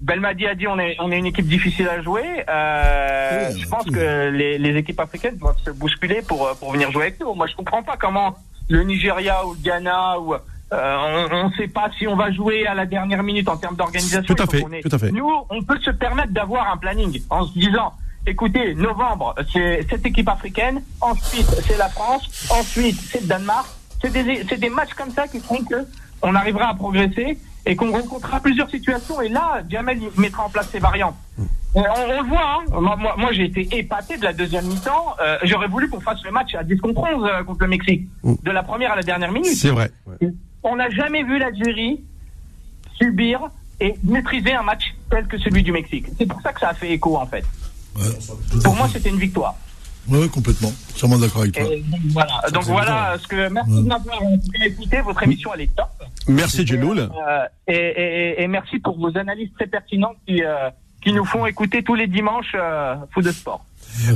[0.00, 2.24] Belmadi a dit on est on est une équipe difficile à jouer.
[2.48, 7.02] Euh, je pense que les, les équipes africaines doivent se bousculer pour pour venir jouer
[7.04, 7.34] avec nous.
[7.34, 8.36] Moi, je comprends pas comment
[8.68, 10.34] le Nigeria ou le Ghana ou
[10.72, 13.76] euh, on ne sait pas si on va jouer à la dernière minute en termes
[13.76, 14.34] d'organisation.
[14.34, 15.12] Tout ait- tout à fait.
[15.12, 17.92] Nous, on peut se permettre d'avoir un planning en se disant,
[18.26, 23.66] écoutez, novembre, c'est cette équipe africaine, ensuite c'est la France, ensuite c'est le Danemark.
[24.00, 25.86] C'est des, matchs comme ça qui feront que
[26.22, 29.20] on arrivera à progresser et qu'on rencontrera plusieurs situations.
[29.20, 31.14] Et là, Jamel mettra en place ses variantes.
[31.38, 31.42] Mm.
[31.42, 31.80] Euh, On,
[32.10, 32.80] on le voit, hein.
[32.80, 35.14] moi, moi, moi, j'ai été épaté de la deuxième mi-temps.
[35.22, 38.08] Euh, J'aurais voulu qu'on fasse le match à 10 contre 11 euh, contre le Mexique,
[38.24, 38.34] Mm.
[38.42, 39.54] de la première à la dernière minute.
[39.56, 39.90] C'est vrai.
[40.64, 42.00] On n'a jamais vu l'Algérie
[43.00, 43.40] subir
[43.80, 46.06] et maîtriser un match tel que celui du Mexique.
[46.18, 47.44] C'est pour ça que ça a fait écho en fait.
[47.96, 48.04] Ouais.
[48.62, 49.54] Pour moi, c'était une victoire.
[50.08, 50.72] Ouais, complètement.
[50.94, 51.64] Sûrement d'accord avec toi.
[51.64, 52.42] Et voilà.
[52.52, 53.82] Donc voilà ce que merci Ouais.
[53.82, 55.00] de m'avoir cas écouté.
[55.00, 55.86] Votre émission elle est top.
[56.28, 56.98] Merci, Genoul.
[57.00, 57.08] Euh,
[57.68, 60.70] et, et- et merci pour vos analyses très pertinentes qui euh,
[61.02, 63.64] qui nous font écouter tous les dimanches euh, foot de sport.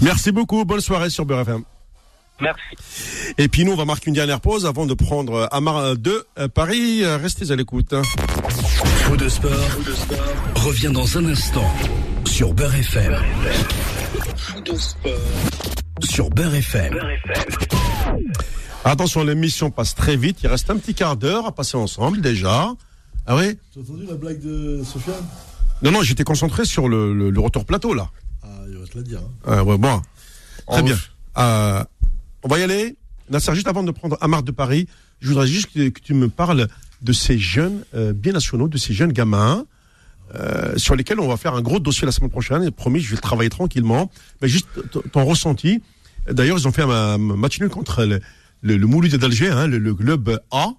[0.02, 0.64] Merci beaucoup.
[0.64, 1.62] Bonne soirée sur Beurre FM.
[2.40, 2.60] Merci.
[3.38, 6.48] Et puis nous, on va marquer une dernière pause avant de prendre Amar de euh,
[6.48, 7.02] Paris.
[7.02, 7.94] Euh, Restez à l'écoute.
[9.04, 9.50] Faux de sport,
[10.56, 11.70] revient dans un instant
[12.26, 13.16] sur Beurre FM.
[14.36, 15.12] Faux de sport
[16.04, 16.98] sur Beurre FM.
[18.84, 20.38] Attention, l'émission passe très vite.
[20.42, 22.72] Il reste un petit quart d'heure à passer ensemble déjà.
[23.26, 23.58] Ah oui?
[23.72, 25.14] Tu as entendu la blague de Sofiane?
[25.82, 28.08] Non, non, j'étais concentré sur le, le- le retour plateau là.
[28.42, 29.18] Ah, il va te la dire.
[29.18, 29.30] hein.
[29.46, 30.00] Ah, ouais, bon.
[30.70, 30.96] Très bien.
[31.38, 31.84] Euh,
[32.46, 32.96] on va y aller.
[33.28, 34.86] Nasser, juste avant de prendre Amar de Paris,
[35.18, 36.68] je voudrais juste que, tu me parles
[37.02, 39.66] de ces jeunes euh, bien nationaux, de ces jeunes gamins.
[40.34, 42.62] euh, sur lesquels on va faire un gros dossier la semaine prochaine.
[42.62, 44.10] Et promis, je vais le travailler tranquillement.
[44.40, 45.82] Mais juste ton- ressenti.
[46.30, 48.20] D'ailleurs, ils ont fait un, match nul contre le,
[48.62, 50.70] le, d'Alger, hein, le, le club A.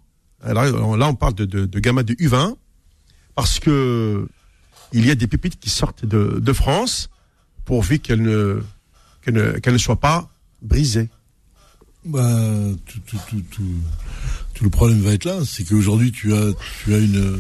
[0.41, 2.55] Alors, là, on parle de, de, gamins de U20
[3.35, 4.27] parce que
[4.93, 7.09] il y a des pépites qui sortent de, France
[7.65, 10.29] pourvu qu'elles ne soient pas
[10.61, 11.09] brisées.
[12.07, 12.39] Bah,
[12.85, 13.17] tout, tout,
[13.51, 13.63] tout,
[14.53, 15.39] tout, le problème va être là.
[15.45, 16.51] C'est qu'aujourd'hui, tu as,
[16.83, 17.37] tu as une.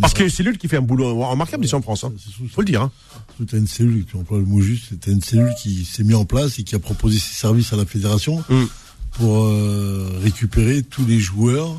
[0.00, 2.04] Parce qu'il y a une cellule qui fait un boulot remarquable ici en France.
[2.04, 2.12] Hein.
[2.18, 2.82] Sous- Faut le dire.
[2.82, 2.92] Hein.
[3.46, 6.04] Tu as une cellule, tu emploies le mot juste, tu as une cellule qui s'est
[6.04, 8.64] mise en place et qui a proposé ses services à la fédération Mm.
[9.12, 11.76] pour euh, récupérer tous les joueurs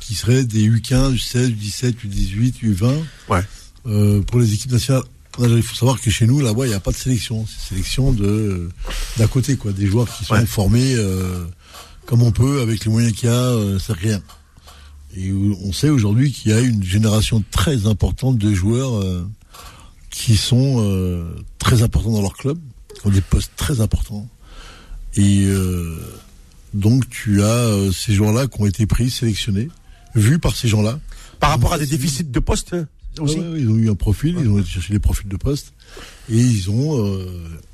[0.00, 2.92] qui seraient des U15, U16, U17, U18, U20
[3.30, 3.40] Ouais.
[3.86, 5.02] euh, pour les équipes nationales.
[5.40, 7.44] Il faut savoir que chez nous, là-bas, il n'y a pas de sélection.
[7.48, 8.68] C'est sélection de
[9.18, 9.72] d'à côté, quoi.
[9.72, 10.46] Des joueurs qui sont Ouais.
[10.46, 11.44] formés euh,
[12.06, 14.20] comme on peut, avec les moyens qu'il y a, euh, c'est rien.
[15.16, 19.24] Et on sait aujourd'hui qu'il y a une génération très importante de joueurs euh,
[20.10, 21.24] qui sont euh,
[21.58, 22.58] très importants dans leur club,
[23.00, 24.28] qui ont des postes très importants.
[25.16, 25.96] Et euh,
[26.72, 29.68] donc tu as euh, ces joueurs-là qui ont été pris, sélectionnés,
[30.16, 30.98] vus par ces gens-là.
[31.38, 32.74] Par rapport à des déficits de poste
[33.20, 33.38] aussi.
[33.38, 35.72] Ouais, ouais, ils ont eu un profil, ils ont été chercher les profils de poste
[36.30, 37.26] et ils ont euh,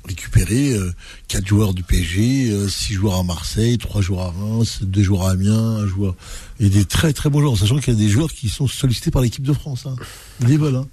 [0.05, 0.91] récupéré euh,
[1.27, 5.23] quatre joueurs du PSG, euh, six joueurs à Marseille, trois joueurs à Reims, deux joueurs
[5.27, 6.15] à Amiens, un joueur
[6.59, 9.11] et des très très bons joueurs, sachant qu'il y a des joueurs qui sont sollicités
[9.11, 9.85] par l'équipe de France.
[9.85, 9.95] Hein.
[10.41, 10.75] Ils les veulent.
[10.75, 10.87] Hein.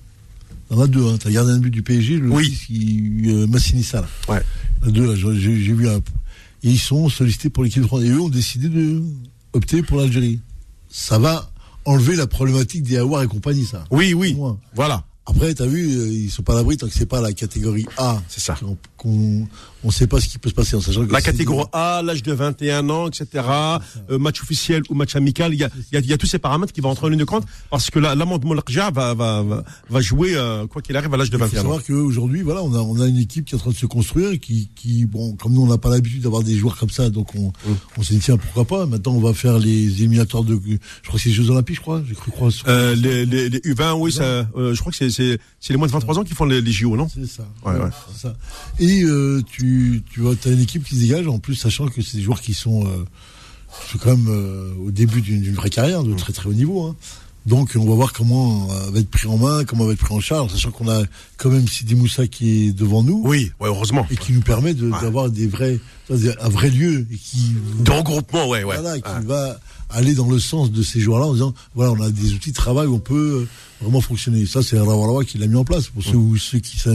[0.70, 1.06] Il y en a deux.
[1.06, 1.16] Hein.
[1.18, 2.44] T'as gardé un but du PSG, le Oui.
[2.44, 4.02] fils qui euh, Massinissa.
[4.02, 4.08] Là.
[4.34, 4.42] Ouais.
[4.82, 5.34] Il y en a deux là.
[5.38, 5.96] J'ai j'ai vu un.
[5.96, 9.02] Et ils sont sollicités pour l'équipe de France et eux ont décidé de
[9.52, 10.40] opter pour l'Algérie.
[10.90, 11.50] Ça va
[11.88, 13.84] enlever la problématique des Aouar et compagnie, ça.
[13.90, 14.36] Oui, oui.
[14.74, 15.04] Voilà.
[15.26, 17.86] Après, t'as vu, euh, ils sont pas à l'abri tant que c'est pas la catégorie
[17.98, 18.22] A.
[18.28, 18.56] C'est ça.
[18.98, 19.46] Qu'on,
[19.84, 22.22] on sait pas ce qui peut se passer en sachant que La catégorie A, l'âge
[22.22, 23.44] de 21 ans, etc.
[24.10, 26.18] euh, match officiel ou match amical, il y a, il y a- il y a
[26.18, 28.90] tous ces paramètres qui vont entrer en ligne de compte parce que la- l'amende Moulakja
[28.90, 31.62] va, va, jouer, euh, quoi qu'il arrive, à l'âge de Il faut 21 ans.
[31.62, 33.86] savoir qu'aujourd'hui, voilà, on a, on a une équipe qui est en train de se
[33.86, 37.08] construire, qui, qui bon, comme nous, on n'a pas l'habitude d'avoir des joueurs comme ça,
[37.08, 37.74] donc on, Mm.
[37.98, 38.86] on s'est dit, tiens, pourquoi pas.
[38.86, 41.80] Maintenant, on va faire les éliminatoires de, je crois que c'est les Jeux Olympiques, je
[41.82, 42.50] crois, j'ai cru croire.
[42.66, 45.38] Euh, les, les, les U20, oui, ça, je crois que c'est,
[45.70, 47.08] les moins de 23 ans qui font les, les JO, non?
[47.12, 47.46] C'est ça.
[47.64, 47.90] Ouais, ouais.
[48.16, 48.34] ça.
[48.80, 52.02] Et euh, tu, tu vois, as une équipe qui se dégage, en plus, sachant que
[52.02, 53.04] c'est des joueurs qui sont, euh,
[53.84, 56.82] qui sont quand même euh, au début d'une vraie carrière, de très très haut niveau.
[56.86, 56.96] hein.
[57.46, 60.12] Donc, on va voir comment euh, va être pris en main, comment va être pris
[60.14, 61.02] en charge, sachant qu'on a
[61.38, 64.06] quand même Sidi Moussa qui est devant nous Oui, ouais, heureusement.
[64.10, 68.48] et qui nous permet de- d'avoir des vrais, un vrai lieu et qui, De regroupement,
[68.48, 68.76] ouais, ouais.
[68.78, 69.58] voilà, qui va
[69.90, 72.56] aller dans le sens de ces joueurs-là en disant, voilà, on a des outils de
[72.56, 73.48] travail où on peut euh,
[73.80, 74.44] vraiment fonctionner.
[74.46, 75.86] Ça, c'est Rawarawa qui l'a mis en place.
[75.88, 76.90] Pour ceux, ou ceux qui ça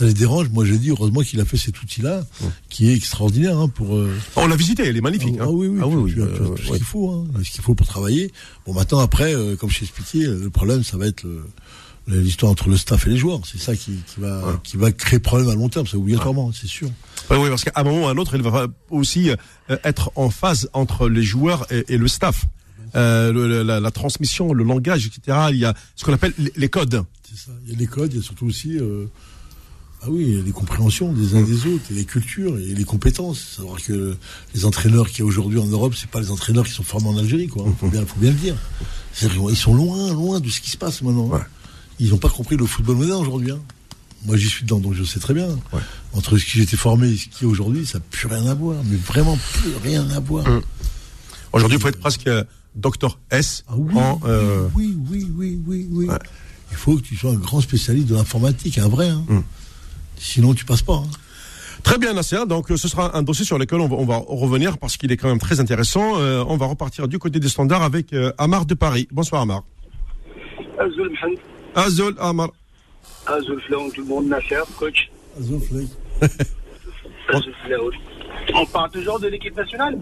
[0.00, 2.24] les dérange, moi, j'ai dit, heureusement qu'il a fait cet outil-là,
[2.68, 5.36] qui est extraordinaire, hein, pour, euh, On l'a visité, elle est magnifique.
[5.40, 5.48] ah, hein.
[5.50, 6.76] oui, oui, Ah oui, tu oui, tu euh, tout ce ouais.
[6.78, 8.32] qu'il faut, hein, ce qu'il faut pour travailler.
[8.66, 11.44] Bon, maintenant, après, euh, comme je t'ai expliqué, le problème, ça va être le-
[12.08, 13.40] l'histoire entre le staff et les joueurs.
[13.50, 16.66] C'est ça qui, qui va, qui va créer problème à long terme, c'est obligatoirement, c'est
[16.68, 16.88] sûr.
[17.30, 20.12] Oui, oui, parce qu'à un moment ou à un autre, il va aussi euh, être
[20.14, 22.46] en phase entre les joueurs et, et le staff.
[22.94, 25.48] Euh, le- la, la transmission, le langage, etc.
[25.50, 27.02] Il y a ce qu'on appelle les- codes.
[27.28, 27.50] C'est ça.
[27.66, 29.06] Il y a les codes, il y a surtout aussi, euh,
[30.02, 33.54] ah oui, les compréhensions des uns des autres, et les cultures, et les compétences.
[33.56, 34.16] Savoir que
[34.54, 37.08] les entraîneurs qu'il y a aujourd'hui en Europe, c'est pas les entraîneurs qui sont formés
[37.08, 37.66] en Algérie, quoi.
[37.80, 38.54] Faut bien, faut bien le dire.
[39.18, 41.26] Qu'ils sont loin, loin de ce qui se passe maintenant.
[41.26, 41.40] Ouais.
[41.98, 43.52] Ils n'ont pas compris le football moderne aujourd'hui.
[43.52, 43.58] hein.
[44.26, 45.48] Moi, j'y suis dedans, donc je sais très bien.
[46.14, 48.54] Entre ce qui j'étais formé et ce qui est aujourd'hui, ça n'a plus rien à
[48.54, 48.76] voir.
[48.84, 50.44] Mais vraiment plus rien à voir.
[51.52, 52.42] Aujourd'hui, il faut être presque euh,
[52.74, 54.20] Docteur S Ah oui, en.
[54.26, 56.06] euh, oui, oui, oui, oui, oui.
[56.06, 56.18] Ouais.
[56.72, 59.08] Il faut que tu sois un grand spécialiste de l'informatique, un vrai.
[59.08, 59.24] hein.
[59.28, 59.40] Mm.
[60.18, 60.94] Sinon, tu passes pas.
[60.96, 61.06] hein.
[61.84, 62.44] Très bien, Nasser.
[62.48, 65.12] Donc, euh, ce sera un dossier sur lequel on va, on va revenir parce qu'il
[65.12, 66.18] est quand même très intéressant.
[66.18, 69.06] Euh, on va repartir du côté des standards avec euh, Amar de Paris.
[69.12, 69.62] Bonsoir, Amar.
[71.76, 72.50] Azul, Amar.
[73.26, 75.10] Azul Flaon, tout le monde, Nasser, coach.
[75.38, 75.60] Azul
[77.64, 77.90] Flaon.
[78.54, 79.98] On parle toujours de l'équipe nationale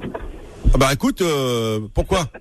[0.75, 2.29] Ah bah écoute, euh, pourquoi?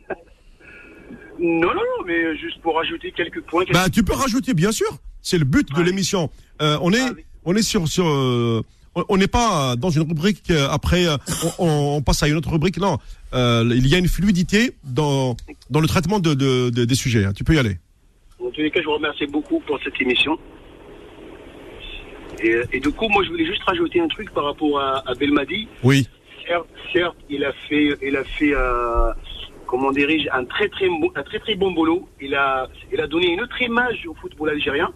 [1.40, 3.66] Non, non, non, mais juste pour ajouter quelques points.
[3.74, 4.88] Bah tu peux rajouter, bien sûr.
[5.22, 6.30] C'est le but de l'émission.
[6.62, 7.24] Euh, on est, Ah oui.
[7.44, 8.62] on est sur, sur, euh,
[8.96, 10.52] on- n'est pas dans une rubrique.
[10.70, 11.08] après,
[11.58, 12.78] on, passe à une autre rubrique.
[12.78, 12.98] Non,
[13.34, 15.36] Euh, il y a une fluidité dans
[15.72, 17.26] dans le traitement de, de- de- des sujets.
[17.26, 17.34] hein.
[17.36, 17.78] Tu peux y aller.
[18.54, 20.38] En tous les cas, je vous remercie beaucoup pour cette émission.
[22.40, 25.16] Et, et du coup, moi, je voulais juste rajouter un truc par rapport à, à
[25.16, 25.68] Belmadi.
[25.82, 26.08] Oui.
[26.46, 29.12] Certes, certes, il a fait, il a fait, euh,
[29.66, 32.08] comment dirige, un très très, bon- un très très bon boulot.
[32.22, 34.94] Il a, il a donné une autre image au football algérien.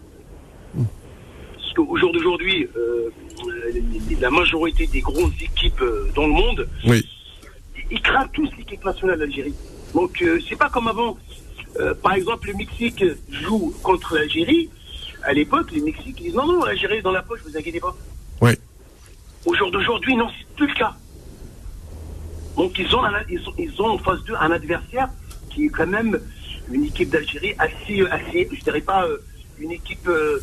[0.76, 3.10] Parce qu'au jour d'aujourd'hui, euh,
[4.22, 7.04] la majorité des grosses équipes euh, dans le monde, Oui.
[7.90, 9.56] ils craignent tous l'équipe nationale d'Algérie.
[9.96, 11.18] Donc euh, c'est pas comme avant.
[11.80, 14.70] Euh, par exemple, le Mexique joue contre l'Algérie.
[15.24, 17.96] À l'époque, les Mexiques disent non, non, l'Algérie est dans la poche, vous inquiétez pas.
[18.42, 18.52] Oui.
[19.46, 20.96] Au jour d'aujourd'hui, non, c'est plus le cas.
[22.56, 25.10] Donc ils ont, un- ils ont, ils ont en face d'eux un adversaire
[25.52, 26.20] qui est quand même
[26.72, 29.18] une équipe d'Algérie assez, assez, je dirais pas euh,
[29.60, 30.40] une équipe, euh,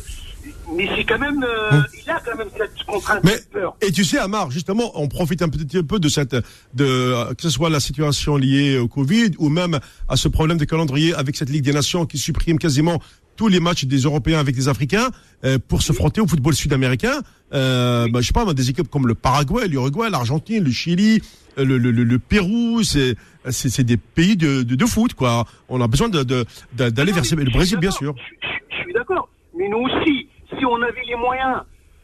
[0.75, 1.85] mais c'est quand même, euh, Hum.
[2.03, 3.75] il a quand même cette contrainte, Mais cette peur.
[3.81, 6.35] et tu sais, Amar, justement, on profite un petit peu de cette,
[6.73, 10.65] de que ce soit la situation liée au Covid ou même à ce problème de
[10.65, 12.99] calendrier avec cette Ligue des Nations qui supprime quasiment
[13.35, 15.09] tous les matchs des Européens avec des Africains
[15.43, 17.19] euh, pour se frotter au football sud-américain.
[17.53, 21.21] Euh, bah, je sais pas, des équipes comme le Paraguay, l'Uruguay, l'Argentine, le Chili,
[21.57, 25.45] euh, le, le, le, le Pérou, c'est des pays de, de, de foot, quoi.
[25.69, 26.45] On a besoin de de-
[26.77, 28.15] de- d'aller vers le Brésil, bien sûr.
[28.17, 29.27] Je, je- je suis d'accord.
[29.57, 30.27] Mais nous aussi,
[30.65, 31.61] si on avait les moyens,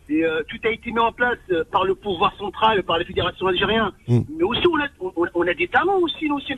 [0.09, 3.05] et euh, tout a été mis en place euh, par le pouvoir central, par la
[3.05, 4.19] fédération algérienne, Mm.
[4.37, 6.53] mais aussi on a, on, on a des talents aussi, nous aussi.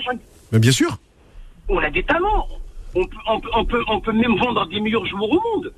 [0.52, 0.98] Mais bien sûr.
[1.70, 2.48] On a des talents.
[2.96, 5.74] On peut, on, peut, on, peut, on peut même vendre des meilleurs joueurs au monde.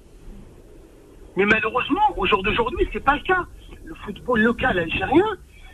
[1.38, 3.46] Mais malheureusement, au jour d'aujourd'hui, c'est pas le cas.
[3.84, 5.26] Le football local algérien,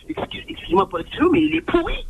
[0.10, 2.06] excuse- excusez-moi pour l'expression, mais il est pourri.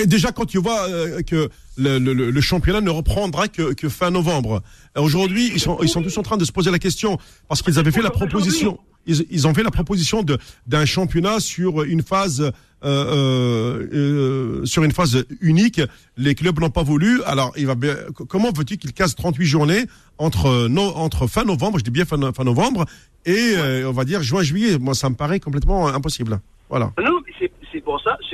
[0.00, 1.48] Et déjà, quand tu vois euh, que
[1.78, 4.62] le, le- le- championnat ne reprendra que, que fin novembre,
[4.96, 7.16] Euh, aujourd'hui, ils sont, ils sont tous en train de se poser la question
[7.48, 8.78] parce qu'ils avaient fait la proposition.
[9.06, 10.24] Ils, ils ont fait la proposition
[10.66, 12.50] d'un championnat sur une phase euh,
[12.84, 15.80] euh, euh, sur une phase unique.
[16.16, 17.22] Les clubs n'ont pas voulu.
[17.24, 17.96] Alors, il va bien,
[18.28, 19.84] comment veux-tu qu'ils cassent 38 journées
[20.18, 22.84] entre no, entre fin novembre, je dis bien fin, fin novembre,
[23.24, 24.78] et euh, on va dire juin juillet?
[24.78, 26.40] Moi, ça me paraît complètement impossible.
[26.68, 26.92] Voilà.
[27.02, 27.49] Non, mais c'est- c'est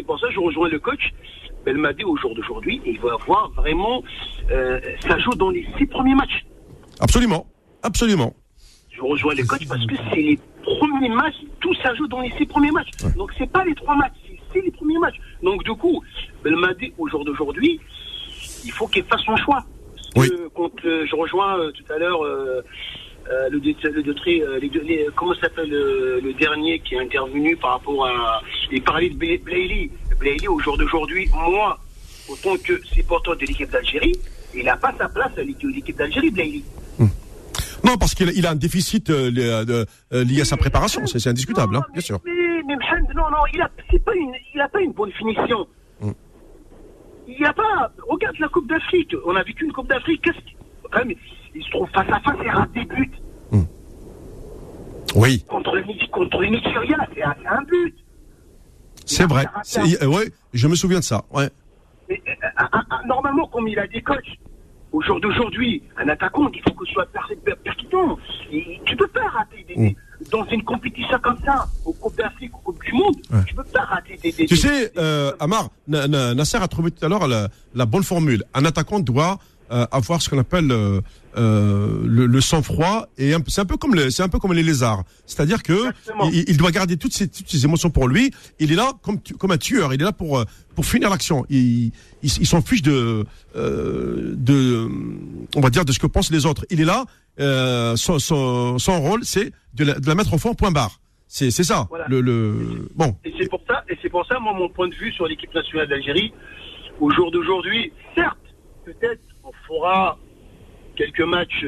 [0.07, 1.13] pour ça, c'est pour ça que je rejoins le coach
[1.65, 2.81] Belmadi au jour d'aujourd'hui.
[2.85, 4.03] et Il va avoir vraiment,
[4.51, 6.45] euh, ça joue dans les six premiers matchs.
[7.01, 7.47] Absolument.
[7.83, 8.35] Absolument.
[8.91, 12.31] Je rejoins les coachs parce que c'est les premiers matchs, tout ça joue dans les
[12.39, 12.91] six premiers matchs.
[13.17, 14.15] Donc c'est pas les trois matchs,
[14.53, 15.17] c'est- les premiers matchs.
[15.43, 16.03] Donc du coup,
[16.43, 17.79] Belmadi, au jour d'aujourd'hui,
[18.65, 19.63] il faut qu'il fasse son choix.
[20.15, 22.23] Parce que quand euh, je rejoins euh, tout à l'heure
[23.31, 24.03] euh, le, le
[24.43, 28.41] euh, les deux- les- comment s'appelle euh, le dernier qui est intervenu par rapport à.
[28.73, 29.91] Il parlait de Bla- Blaili.
[30.19, 31.79] Blaili, au jour d'aujourd'hui, moi,
[32.29, 34.15] autant que supporter de l'équipe d'Algérie,
[34.55, 36.65] il n'a pas sa place à l'équipe d'Algérie, Blaili.
[37.85, 39.31] Non, parce qu'il a- un déficit euh,
[40.25, 42.19] lié à sa préparation, c'est indiscutable, hein, bien sûr.
[42.25, 42.33] Mais,
[42.67, 44.13] mais Mohamed, non, non, il a, c'est pas
[44.69, 45.67] pas une bonne finition.
[46.01, 46.11] Mm.
[47.29, 47.93] Il n'y a pas.
[48.09, 49.15] Regarde la Coupe d'Afrique.
[49.27, 50.23] On a vécu une Coupe d'Afrique.
[50.23, 50.39] Qu'est-ce
[51.61, 53.13] qu'il- quand même, il se trouve face à face et rate des buts.
[55.15, 57.95] Oui, Contre le, contre le Nigeria, c'est un, but.
[59.07, 59.47] c'est vrai.
[60.03, 61.25] Euh, ouais, je me souviens de ça.
[61.33, 61.49] Ouais.
[62.09, 64.19] Mais, euh, un- normalement, comme il a des coachs,
[64.93, 68.19] au jour d'aujourd'hui, un attaquant, il faut que ce soit per- per- percutant.
[68.85, 69.95] Tu peux pas rater des, Mm.
[70.31, 73.17] dans une compétition comme ça, au Coupe d'Afrique, au Coupe du Monde,
[73.47, 74.33] tu peux pas rater des.
[74.33, 77.87] des- Tu sais, euh, Amar, Na- Na- Nasser a trouvé tout à l'heure la, la
[77.87, 78.43] bonne formule.
[78.55, 79.39] Un attaquant doit
[79.73, 80.71] euh, avoir ce qu'on appelle
[81.37, 85.05] euh, le, le sang-froid et c'est un peu comme c'est un peu comme les lézards.
[85.27, 85.93] C'est-à-dire que
[86.33, 88.33] il, il doit garder toutes ses, toutes ses émotions pour lui.
[88.59, 89.93] Il est là comme comme un tueur.
[89.95, 90.45] Il est là pour euh,
[90.75, 91.45] pour finir l'action.
[91.51, 91.93] Il, il,
[92.23, 94.89] il s'en fiche de euh, de
[95.55, 96.65] on va dire de ce que pensent les autres.
[96.71, 97.05] Il est là.
[97.39, 101.01] Euh, son, son, son rôle, c'est de la, de la mettre au fond, point barre.
[101.29, 101.87] C'est c'est ça.
[101.91, 102.07] Voilà.
[102.09, 103.15] Le, le bon.
[103.27, 105.53] Et c'est pour ça, et c'est pour ça, moi, mon point de vue sur l'équipe
[105.55, 106.33] nationale d'Algérie,
[106.99, 108.39] au jour d'aujourd'hui, certes,
[108.87, 110.19] peut-être on fera
[110.97, 111.67] quelques matchs,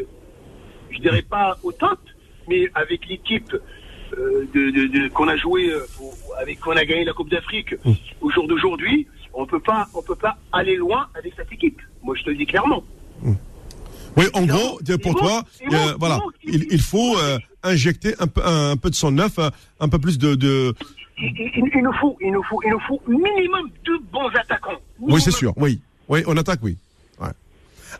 [0.90, 1.98] je dirais pas au top,
[2.48, 3.54] mais avec l'équipe
[4.16, 5.80] euh, de, de- de- qu'on a joué, euh,
[6.40, 7.74] avec qu'on a gagné la Coupe d'Afrique,
[8.22, 11.80] au jour d'aujourd'hui, on peut pas, on peut pas aller loin avec cette équipe.
[12.02, 12.82] Moi, je te le dis clairement.
[14.16, 16.34] Oui, en gros, pour toi, il euh, voilà, il manque-
[16.66, 17.16] il, il faut
[17.62, 19.38] injecter un peu, un, un peu de son neuf,
[19.78, 20.34] un peu plus de.
[20.34, 20.74] de...
[21.20, 24.80] Il, il- il nous faut, il nous faut, il nous faut minimum deux bons attaquants.
[25.00, 25.52] Oui, c'est sûr.
[25.56, 26.76] Oui, oui, on attaque, oui.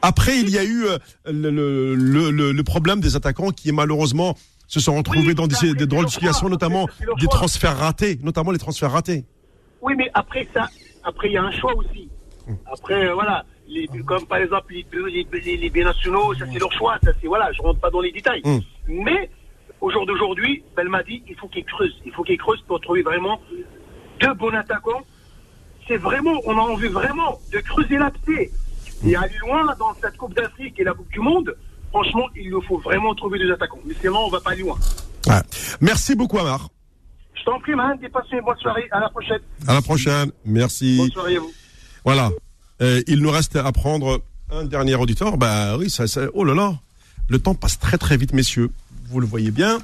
[0.03, 3.73] Après, il y a eu euh, le, le, le, le- le problème des attaquants qui
[3.73, 4.37] malheureusement
[4.67, 6.87] se sont retrouvés dans des, des drôles de situations, notamment
[7.21, 9.25] des transferts ratés, notamment les transferts ratés.
[9.81, 10.69] Oui, mais après ça,
[11.05, 12.09] après il y a un choix aussi.
[12.71, 16.73] Après, euh, voilà, les, comme par exemple les, les, les, les binationaux, ça c'est leur
[16.73, 18.43] choix, ça c'est voilà, je rentre pas dans les détails.
[18.45, 18.59] Mm.
[18.89, 19.31] Mais
[19.81, 23.41] au jour d'aujourd'hui, Belmadi, il faut qu'il creuse, il faut qu'il creuse pour trouver vraiment
[24.21, 25.03] deux bons attaquants.
[25.87, 28.51] C'est vraiment, on a envie vraiment de creuser l'abcès
[29.07, 31.55] et aller loin dans cette Coupe d'Afrique et la Coupe du Monde.
[31.91, 33.79] Franchement, il nous faut vraiment trouver deux attaquants.
[33.87, 34.77] Mais sinon, on va pas aller loin.
[35.27, 35.41] Ouais.
[35.81, 36.69] Merci beaucoup, Amar.
[37.35, 38.89] Je t'en prie, man, passez une bonne soirée.
[38.91, 39.41] À la prochaine.
[39.67, 40.31] À la prochaine.
[40.45, 40.99] Merci.
[40.99, 41.53] Bonne soirée à vous.
[42.05, 42.31] Voilà.
[42.83, 44.21] Euh, il nous reste à prendre
[44.51, 45.37] un dernier auditeur.
[45.39, 46.75] Bah oui, ça, ça- oh là là,
[47.29, 48.71] le temps passe très très vite, messieurs.
[49.11, 49.79] Vous le voyez bien.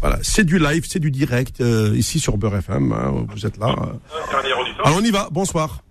[0.00, 2.92] Voilà, c'est du live, c'est du direct euh, ici sur Beurre FM.
[2.92, 3.74] hein, vous êtes là.
[3.80, 4.82] euh.
[4.84, 5.28] Alors on y va.
[5.30, 5.82] Bonsoir.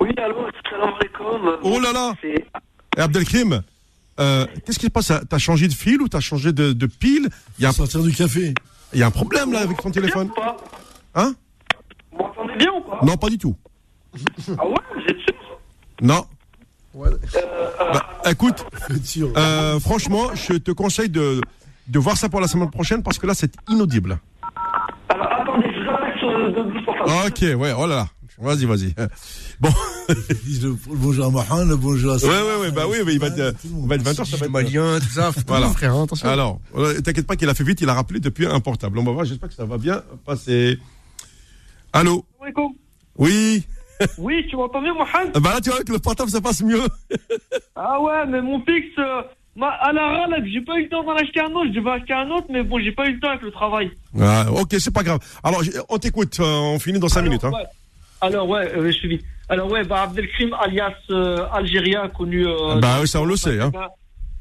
[0.00, 0.34] Oui, allô,
[0.72, 1.58] salam alaikum.
[1.62, 2.12] Oh là là.
[2.24, 3.62] Et Abdelkrim,
[4.20, 5.12] euh, qu'est-ce qui se passe?
[5.28, 7.28] T'as changé de fil ou t'as changé de, de pile?
[7.58, 8.54] Il y a un sortir du café.
[8.92, 10.28] Il y a un problème là avec ton téléphone.
[10.34, 10.56] Bien ou pas?
[11.14, 11.34] Hein?
[12.12, 12.98] Vous m'entendez bien ou pas?
[13.02, 13.56] Non, pas du tout.
[14.58, 15.34] Ah ouais, vous êtes sûr?
[16.02, 16.26] Non.
[16.96, 17.16] Euh,
[17.94, 18.66] Bah, écoute,
[19.36, 21.40] euh, franchement, je te conseille de,
[21.88, 24.18] de voir ça pour la semaine prochaine parce que là, c'est inaudible.
[25.08, 26.50] Alors attendez, je vous appelle sur le.
[27.28, 28.06] Ok, ouais, oh là là.
[28.38, 28.94] Vas-y, vas-y.
[29.60, 29.68] Bon.
[30.08, 33.28] le bonjour à Mahan, le bonjour à Ouais, ouais, ouais, bah oui, mais il va
[33.28, 35.30] être, il va être 20h, ça va être malien, tout ça.
[35.46, 35.68] Voilà.
[35.68, 36.28] frère, hein, attention.
[36.28, 38.98] Alors, euh, t'inquiète pas qu'il a fait vite, il a rappelé depuis un portable.
[38.98, 40.78] On va voir, j'espère que ça va bien passer.
[41.92, 42.24] Allô.
[43.18, 43.64] Oui
[44.18, 46.82] Oui, tu m'entends bien, Mohamed Bah là, tu vois, avec le portable, ça passe mieux.
[47.76, 49.22] Ah ouais, mais mon fixe, euh,
[49.56, 51.68] ma- à la râle, j'ai pas eu le temps d'en acheter un autre.
[51.72, 53.90] Je devais acheter un autre, mais bon, j'ai pas eu le temps avec le travail.
[54.20, 55.18] Ah, ok, c'est pas grave.
[55.42, 57.44] Alors, on t'écoute, euh, on finit dans 5 minutes.
[57.44, 57.50] Hein.
[57.52, 57.64] Ouais.
[58.22, 59.24] Alors ouais, euh, je suis vite.
[59.48, 62.46] Alors ouais, bah Abdelkrim alias euh, Algérien connu.
[62.46, 63.60] euh, Bah oui, ça on le sait.
[63.60, 63.70] Hein.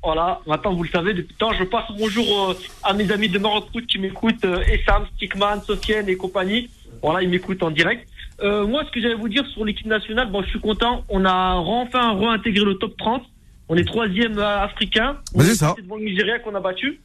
[0.03, 2.53] Voilà, maintenant vous le savez, depuis le temps, je passe bonjour euh,
[2.83, 6.69] à mes amis de Maroc Foot qui m'écoutent, euh, Essam, Stickman, Sofiane et compagnie.
[7.03, 8.07] Voilà, ils m'écoutent en direct.
[8.41, 11.03] Euh, moi, ce que j'allais vous dire sur l'équipe nationale, bon, je suis content.
[11.09, 13.23] On a enfin réintégré le top 30.
[13.69, 15.17] On est troisième africain.
[15.35, 15.75] Bah, c'est est ça.
[15.81, 16.99] devant le Nigeria qu'on a battu.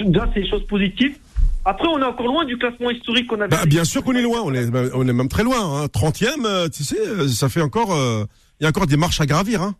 [0.00, 1.16] Déjà, c'est des choses positives.
[1.64, 3.48] Après, on est encore loin du classement historique qu'on avait.
[3.48, 5.82] Bah, bien sûr qu'on est loin, on est, on est même très loin.
[5.82, 5.86] Hein.
[5.86, 7.94] 30e, euh, tu sais, euh, ça fait encore.
[7.94, 8.24] euh,
[8.60, 9.62] Il y a encore des marches à gravir.
[9.62, 9.74] Hein.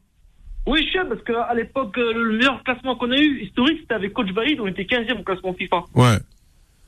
[0.67, 4.13] Oui, je sais, parce qu'à l'époque, le meilleur classement qu'on a eu historique, c'était avec
[4.13, 4.61] Coach Vaïd.
[4.61, 5.85] On était 15e au classement FIFA.
[5.95, 6.19] Ouais.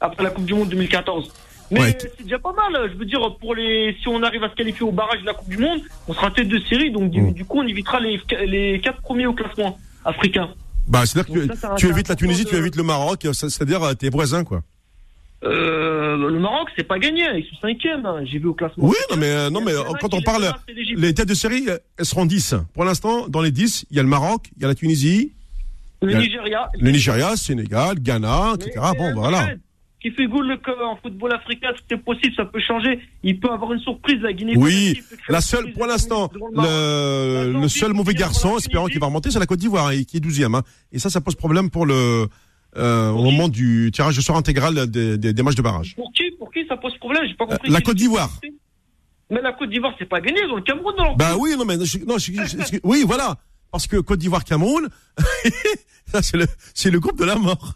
[0.00, 1.32] après la Coupe du Monde 2014.
[1.70, 1.96] Mais Ouais.
[1.98, 2.90] c'est déjà pas mal.
[2.92, 5.34] Je veux dire, pour les, si on arrive à se qualifier au barrage de la
[5.34, 6.90] Coupe du Monde, on sera tête de série.
[6.92, 7.32] Donc, du, Mm.
[7.32, 10.50] du coup, on évitera les, les quatre premiers au classement africain.
[10.86, 13.96] Bah, c'est-à-dire que ça, tu évites la Tunisie, de- tu évites le Maroc, c'est- c'est-à-dire
[13.96, 14.60] tes voisins, quoi.
[15.44, 17.22] Euh, le Maroc, c'est pas gagné.
[17.36, 18.04] Ils sont cinquième.
[18.06, 18.20] hein.
[18.24, 18.86] J'ai vu au classement.
[18.86, 20.50] Oui, non, mais, euh, non, mais euh, quand on parle,
[20.96, 21.66] les têtes de série,
[21.98, 22.54] elles seront 10.
[22.72, 25.32] Pour l'instant, dans les 10, il y a le Maroc, il y a la Tunisie,
[26.02, 26.68] Le Nigeria.
[26.78, 28.72] le Nigeria, Sénégal, Ghana, etc.
[28.92, 29.48] Mais, Bon, voilà.
[30.00, 33.00] Qui fait goût le en football africain, c'est possible, ça peut changer.
[33.22, 34.52] Il peut avoir une surprise, la Guinée.
[34.54, 35.00] Oui,
[35.30, 39.60] la seule, pour l'instant, le seul mauvais garçon, espérant qu'il va remonter, c'est la Côte
[39.60, 40.54] d'Ivoire, et qui est 12e.
[40.56, 40.62] Hein.
[40.92, 42.26] Et ça, ça pose problème pour le,
[42.76, 45.94] euh, au moment du tirage de sort intégral des, des, des matchs de barrage.
[45.96, 47.22] Pour qui, pour qui ça pose problème?
[47.26, 47.68] J'ai pas compris.
[47.70, 48.30] Euh, la Côte d'Ivoire.
[49.30, 50.40] Mais la Côte d'Ivoire, c'est pas gagné.
[50.46, 52.80] Ils ont le Cameroun dans leur Bah oui, non, mais je- non, je- je- excuse-
[52.84, 53.36] oui, voilà,
[53.70, 54.88] parce que Côte d'Ivoire, Cameroun,
[56.12, 57.74] ça c'est le, c'est le groupe de la mort.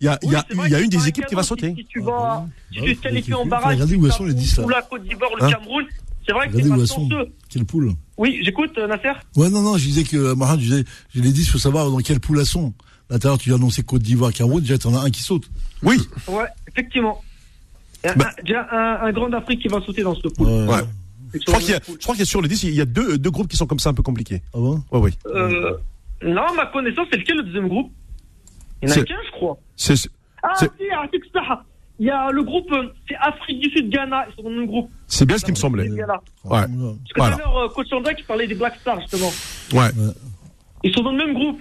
[0.00, 1.08] Il y a, il y a, Oui, c'est il y a que une c'est des
[1.08, 1.70] équipes qui va sauter.
[1.74, 4.34] Si, si tu vas, si tu Ouais, te qualifies en barrage, regarder où sont les
[4.34, 4.64] 10 là.
[4.64, 5.84] ou la Côte d'Ivoire, le Hein Cameroun,
[6.26, 7.26] c'est vrai que Regardez c'est où pas sont.
[7.48, 9.12] Quelle poule Oui, j'écoute, euh, Nasser.
[9.36, 12.20] Ouais, non, non, je disais que, Marin, je disais, les 10, faut savoir dans quelle
[12.20, 12.74] poule elles sont.
[13.10, 15.22] Là, tout à l'heure, tu as annoncé Côte d'Ivoire, Cameroun, déjà, t'en as un qui
[15.22, 15.48] saute.
[15.82, 17.22] Oui, Ouais, effectivement.
[18.04, 18.30] Il y a Bah.
[18.38, 20.46] un- déjà un, un grand d'Afrique qui va sauter dans ce pool.
[20.46, 20.66] Ouais.
[20.66, 20.80] ouais.
[21.34, 22.80] Je crois qu'il y a, je crois qu'il y a sur les 10, il y
[22.80, 24.42] a deux, deux groupes qui sont comme ça un peu compliqués.
[24.54, 24.82] Ah bon?
[24.92, 25.10] Ouais, oui.
[25.26, 25.76] Euh,
[26.22, 27.90] non, ma connaissance, c'est lequel le deuxième groupe?
[28.82, 29.58] Il y en a C'est- qu'un, je crois.
[29.76, 30.10] C'est, c'est-
[30.42, 31.64] Ah, c'est- si, Artik Saha.
[31.98, 32.68] Il y a le groupe,
[33.08, 34.90] c'est Afrique du Sud, Ghana, ils sont dans le même groupe.
[35.08, 35.90] c'est bien ce qui me semblait.
[35.90, 36.04] Ouais.
[36.04, 36.72] Parce que
[37.16, 37.36] Voilà.
[37.36, 39.32] tout à l'heure, euh, coach Sandra qui parlait des Black Stars, justement.
[39.72, 39.88] Ouais.
[40.84, 41.60] Ils sont dans le même groupe.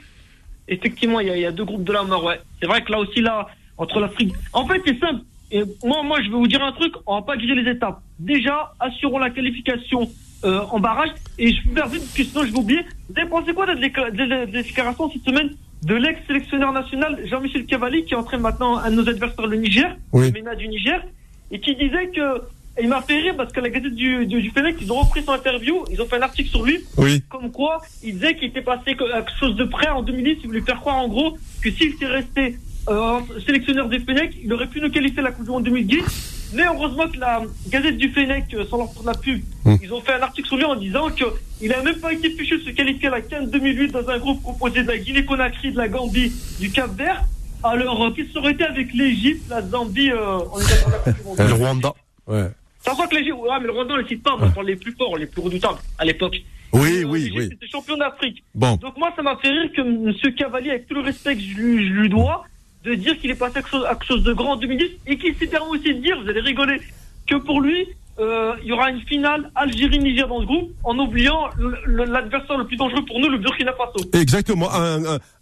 [0.68, 2.40] Effectivement, il y, a- il y a deux groupes de la mort, ouais.
[2.60, 3.48] C'est vrai que là aussi, là,
[3.78, 4.34] entre l'Afrique.
[4.54, 5.22] En fait, c'est simple.
[5.52, 8.02] Et moi, moi, je vais vous dire un truc, on va pas griller les étapes.
[8.20, 10.10] Déjà, assurons la qualification
[10.44, 11.10] euh, en barrage.
[11.38, 12.82] Et je vais faire vite, parce que sinon je vais oublier.
[13.10, 15.52] Vous avez pensé quoi des décla- des- des déclarations cette semaine
[15.84, 20.28] de l'ex-sélectionneur national Jean-Michel Cavalli, qui entraîne maintenant un de nos adversaires, le Niger, Oui.
[20.28, 21.04] le MENA du Niger,
[21.52, 22.42] et qui disait que.
[22.78, 25.00] Et il m'a fait rire parce que la gazette du, du, du Fennec, ils ont
[25.00, 27.22] repris son interview, ils ont fait un article sur lui, Oui.
[27.30, 30.48] comme quoi il disait qu'il était passé à quelque chose de près en 2010, il
[30.48, 31.38] voulait faire croire en gros?
[31.64, 32.58] Que s'il était resté
[32.90, 36.52] euh, sélectionneur des Fennec, il aurait pu nous qualifier la Coupe du Monde 2010.
[36.54, 39.76] Mais heureusement que la Gazette du Fennec, euh, sans leur de la pub, Mm.
[39.82, 42.60] ils ont fait un article sur lui en disant qu'il n'a même pas été fichu
[42.60, 45.78] de se qualifier à la Cannes 2008 dans un groupe composé de la Guinée-Conakry, de
[45.78, 47.24] la Gambie, du Cap-Vert.
[47.64, 50.92] Alors, euh, qu'est-ce que ça aurait été avec l'Égypte, la Zambie, euh, en étant dans
[50.92, 51.38] la Coupe du Monde?
[51.40, 51.94] Le Rwanda.
[52.28, 52.50] Ouais.
[52.94, 54.92] Voit que l'Égypte, ouais, mais le Rwanda, on le cite pas, moi, parle les plus
[54.94, 56.38] forts, les plus redoutables à l'époque.
[56.74, 57.46] Oui, Euh, oui, oui.
[57.46, 58.44] était champion d'Afrique.
[58.54, 58.76] Bon.
[58.76, 60.14] Donc moi, ça m'a fait rire que M.
[60.36, 62.46] Cavalier, avec tout le respect que je lui, je lui dois,
[62.84, 64.86] de dire qu'il est passé à quelque, chose, à quelque chose de grand en 2010
[65.08, 66.80] et qu'il s'est permis aussi de dire, vous allez rigoler,
[67.28, 67.88] que pour lui,
[68.20, 71.50] euh, il y aura une finale Algérie-Niger dans ce groupe en oubliant
[71.88, 74.10] l'adversaire le plus dangereux pour nous, le Burkina Faso.
[74.14, 74.70] Exactement.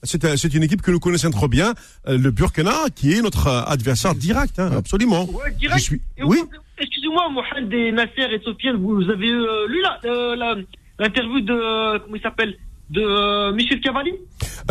[0.03, 1.73] C'est un- c'est une équipe que nous connaissons trop bien,
[2.07, 5.25] euh, le Burkina, qui est notre euh, adversaire direct, hein, absolument.
[5.25, 5.79] Ouais, direct.
[5.79, 6.01] Je suis.
[6.17, 6.37] Et Oui.
[6.79, 10.55] Excusez-moi, Mohamed et Nasser et Sofiane, vous avez euh, lu la- euh, la-
[10.99, 12.55] l'interview de, euh, comment il s'appelle,
[12.89, 14.11] de euh, Michel Cavalli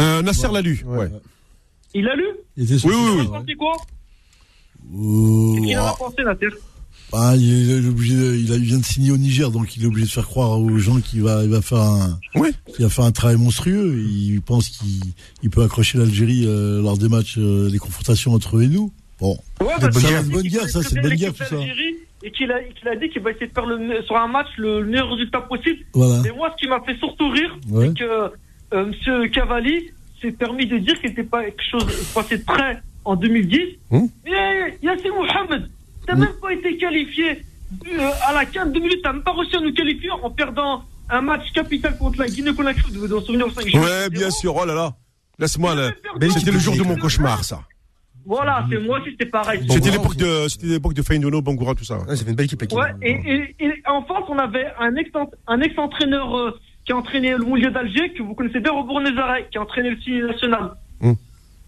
[0.00, 0.82] Euh, Nasser l'a lu.
[0.86, 1.08] Ouais.
[1.94, 2.24] Il a lu
[2.56, 3.54] Il était sur Oui, oui, oui.
[3.56, 3.76] Quoi
[5.54, 6.48] Qu'est-ce qu'il en a pensé, Nasser
[7.12, 9.84] Ah, il, est obligé de- il, a- il vient de signer au Niger, donc il
[9.84, 12.50] est obligé de faire croire aux gens qu'il va, il va faire un, Oui.
[12.78, 13.96] va faire un travail monstrueux.
[13.98, 14.88] Il pense qu'il
[15.42, 18.92] il peut accrocher l'Algérie euh, lors des matchs, euh, des confrontations entre eux et nous.
[19.22, 21.44] Bon, Ouais, C'est bonne guerre, a dit bonne guerre, ça, c'est bien bonne guerre, tout
[21.44, 21.56] ça.
[22.24, 24.48] Et qu'il a, qu'il a dit qu'il va essayer de faire le, sur un match
[24.58, 25.78] le meilleur résultat possible.
[25.94, 26.20] voilà.
[26.24, 27.88] Mais moi, ce qui m'a fait surtout rire, Ouais.
[27.88, 28.32] c'est que
[28.74, 29.90] euh, Monsieur Cavalli
[30.20, 33.60] s'est permis de dire qu'il n'était pas quelque chose passé de près en 2010.
[33.90, 34.08] Hum.
[34.24, 35.68] Mais Yassine Mohamed,
[36.06, 37.44] t'as même pas été qualifié
[37.98, 41.20] euh, à la CAN 2008, t'as même pas réussi à nous qualifier en perdant un
[41.22, 42.92] match capital contre la Guinée-Conakry.
[42.92, 43.78] Vous vous en souvenir au 5 juillet.
[43.80, 44.54] Ouais, bien sûr.
[44.56, 44.94] Oh là là.
[45.38, 45.74] Laisse-moi.
[45.74, 45.90] là.
[46.38, 47.62] C'était le jour de mon cauchemar, ça.
[48.24, 49.60] Voilà, c'est moi aussi, c'était pareil.
[49.68, 51.98] C'était l'époque de, c'était l'époque de Feindono, Bangoura, tout ça.
[51.98, 52.62] Ouais, fait une belle équipe.
[52.72, 55.10] Ouais, et, et, et en France, on avait un ex-
[55.46, 59.02] un ex-entraîneur euh, qui a entraîné le Moulier d'Alger, que vous connaissez bien, Robert
[59.50, 60.70] qui a entraîné le Cine national.
[61.00, 61.16] Hum.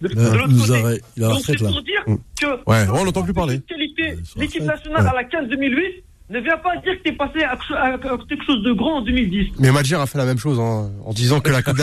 [0.01, 1.01] De, de l'autre nous côté.
[1.17, 2.19] Il a Donc c'est pour dire Hum.
[2.39, 3.61] que Ouais, on n'entend plus parler.
[4.37, 5.09] l'équipe nationale Ouais.
[5.11, 7.99] à la 15 2008 ne vient pas dire que t'es passé à, à- à
[8.29, 9.53] quelque chose de grand en 2010.
[9.61, 11.77] Mais Madjer a fait la même chose hein, en disant que la Coupe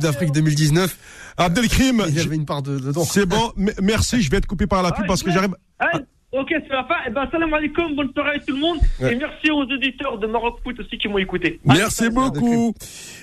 [0.00, 0.96] d'Afrique 2019,
[1.36, 3.04] Abdelkrim, avait une part de, dedans.
[3.04, 3.52] c'est bon.
[3.82, 4.22] Merci.
[4.22, 5.54] Je vais être coupé par la pub Ah, parce que j'arrive.
[5.80, 6.00] Hein
[6.32, 6.94] ok, c'est la fin.
[7.06, 8.78] Eh ben, salam alaikum, bonne soirée à tout le monde.
[9.00, 9.12] Ouais.
[9.12, 11.60] Et merci aux auditeurs de Maroc Foot aussi qui m'ont écouté.
[11.64, 12.74] Merci beaucoup.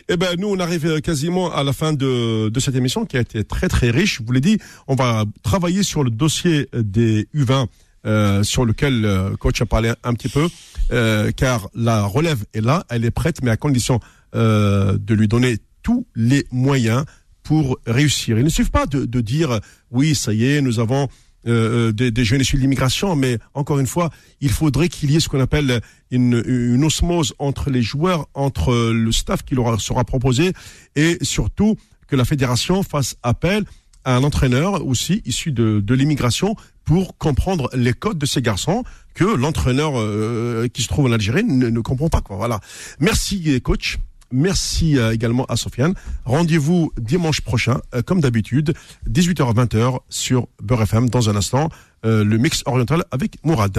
[0.10, 3.18] Eh ben, nous, on arrive euh, quasiment à la fin de, de cette émission qui
[3.18, 4.18] a été très très riche.
[4.20, 4.58] Je vous l'ai dit,
[4.88, 7.68] on va travailler sur le dossier des U20
[8.08, 10.48] euh, sur lequel le coach a parlé un petit peu,
[10.92, 14.00] euh, car la relève est là, elle est prête, mais à condition
[14.34, 17.06] euh, de lui donner tous les moyens
[17.52, 18.38] pour réussir.
[18.38, 19.60] Il ne suffit pas de, de dire
[19.92, 21.10] oui, ça y est, nous avons
[21.46, 24.10] euh, euh, des, des jeunes issus de l'immigration, mais encore une fois,
[24.40, 28.94] il faudrait qu'il y ait ce qu'on appelle une, une osmose entre les joueurs, entre
[28.94, 30.54] le staff qui leur sera proposé,
[30.96, 31.76] et surtout
[32.08, 33.66] que la fédération fasse appel
[34.06, 36.56] à un entraîneur aussi issu de, de l'immigration
[36.86, 41.44] pour comprendre les codes de ces garçons que l'entraîneur euh, qui se trouve en Algérie
[41.44, 42.22] ne, ne comprend pas.
[42.22, 42.38] Quoi.
[42.38, 42.62] Voilà.
[43.02, 44.00] Merci coach.
[44.32, 45.94] Merci euh, également à Sofiane.
[46.26, 48.74] Rendez-vous dimanche prochain, euh, comme d'habitude,
[49.10, 51.10] 18h à 20h sur Beurre FM.
[51.10, 51.70] Dans un instant,
[52.06, 53.78] euh, le mix oriental avec Mourad.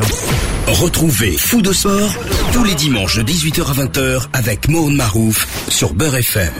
[0.66, 2.14] Retrouvez Fou de Sport
[2.52, 6.52] tous les dimanches de 18h à 20h avec Mohamed Marouf sur Beurre FM.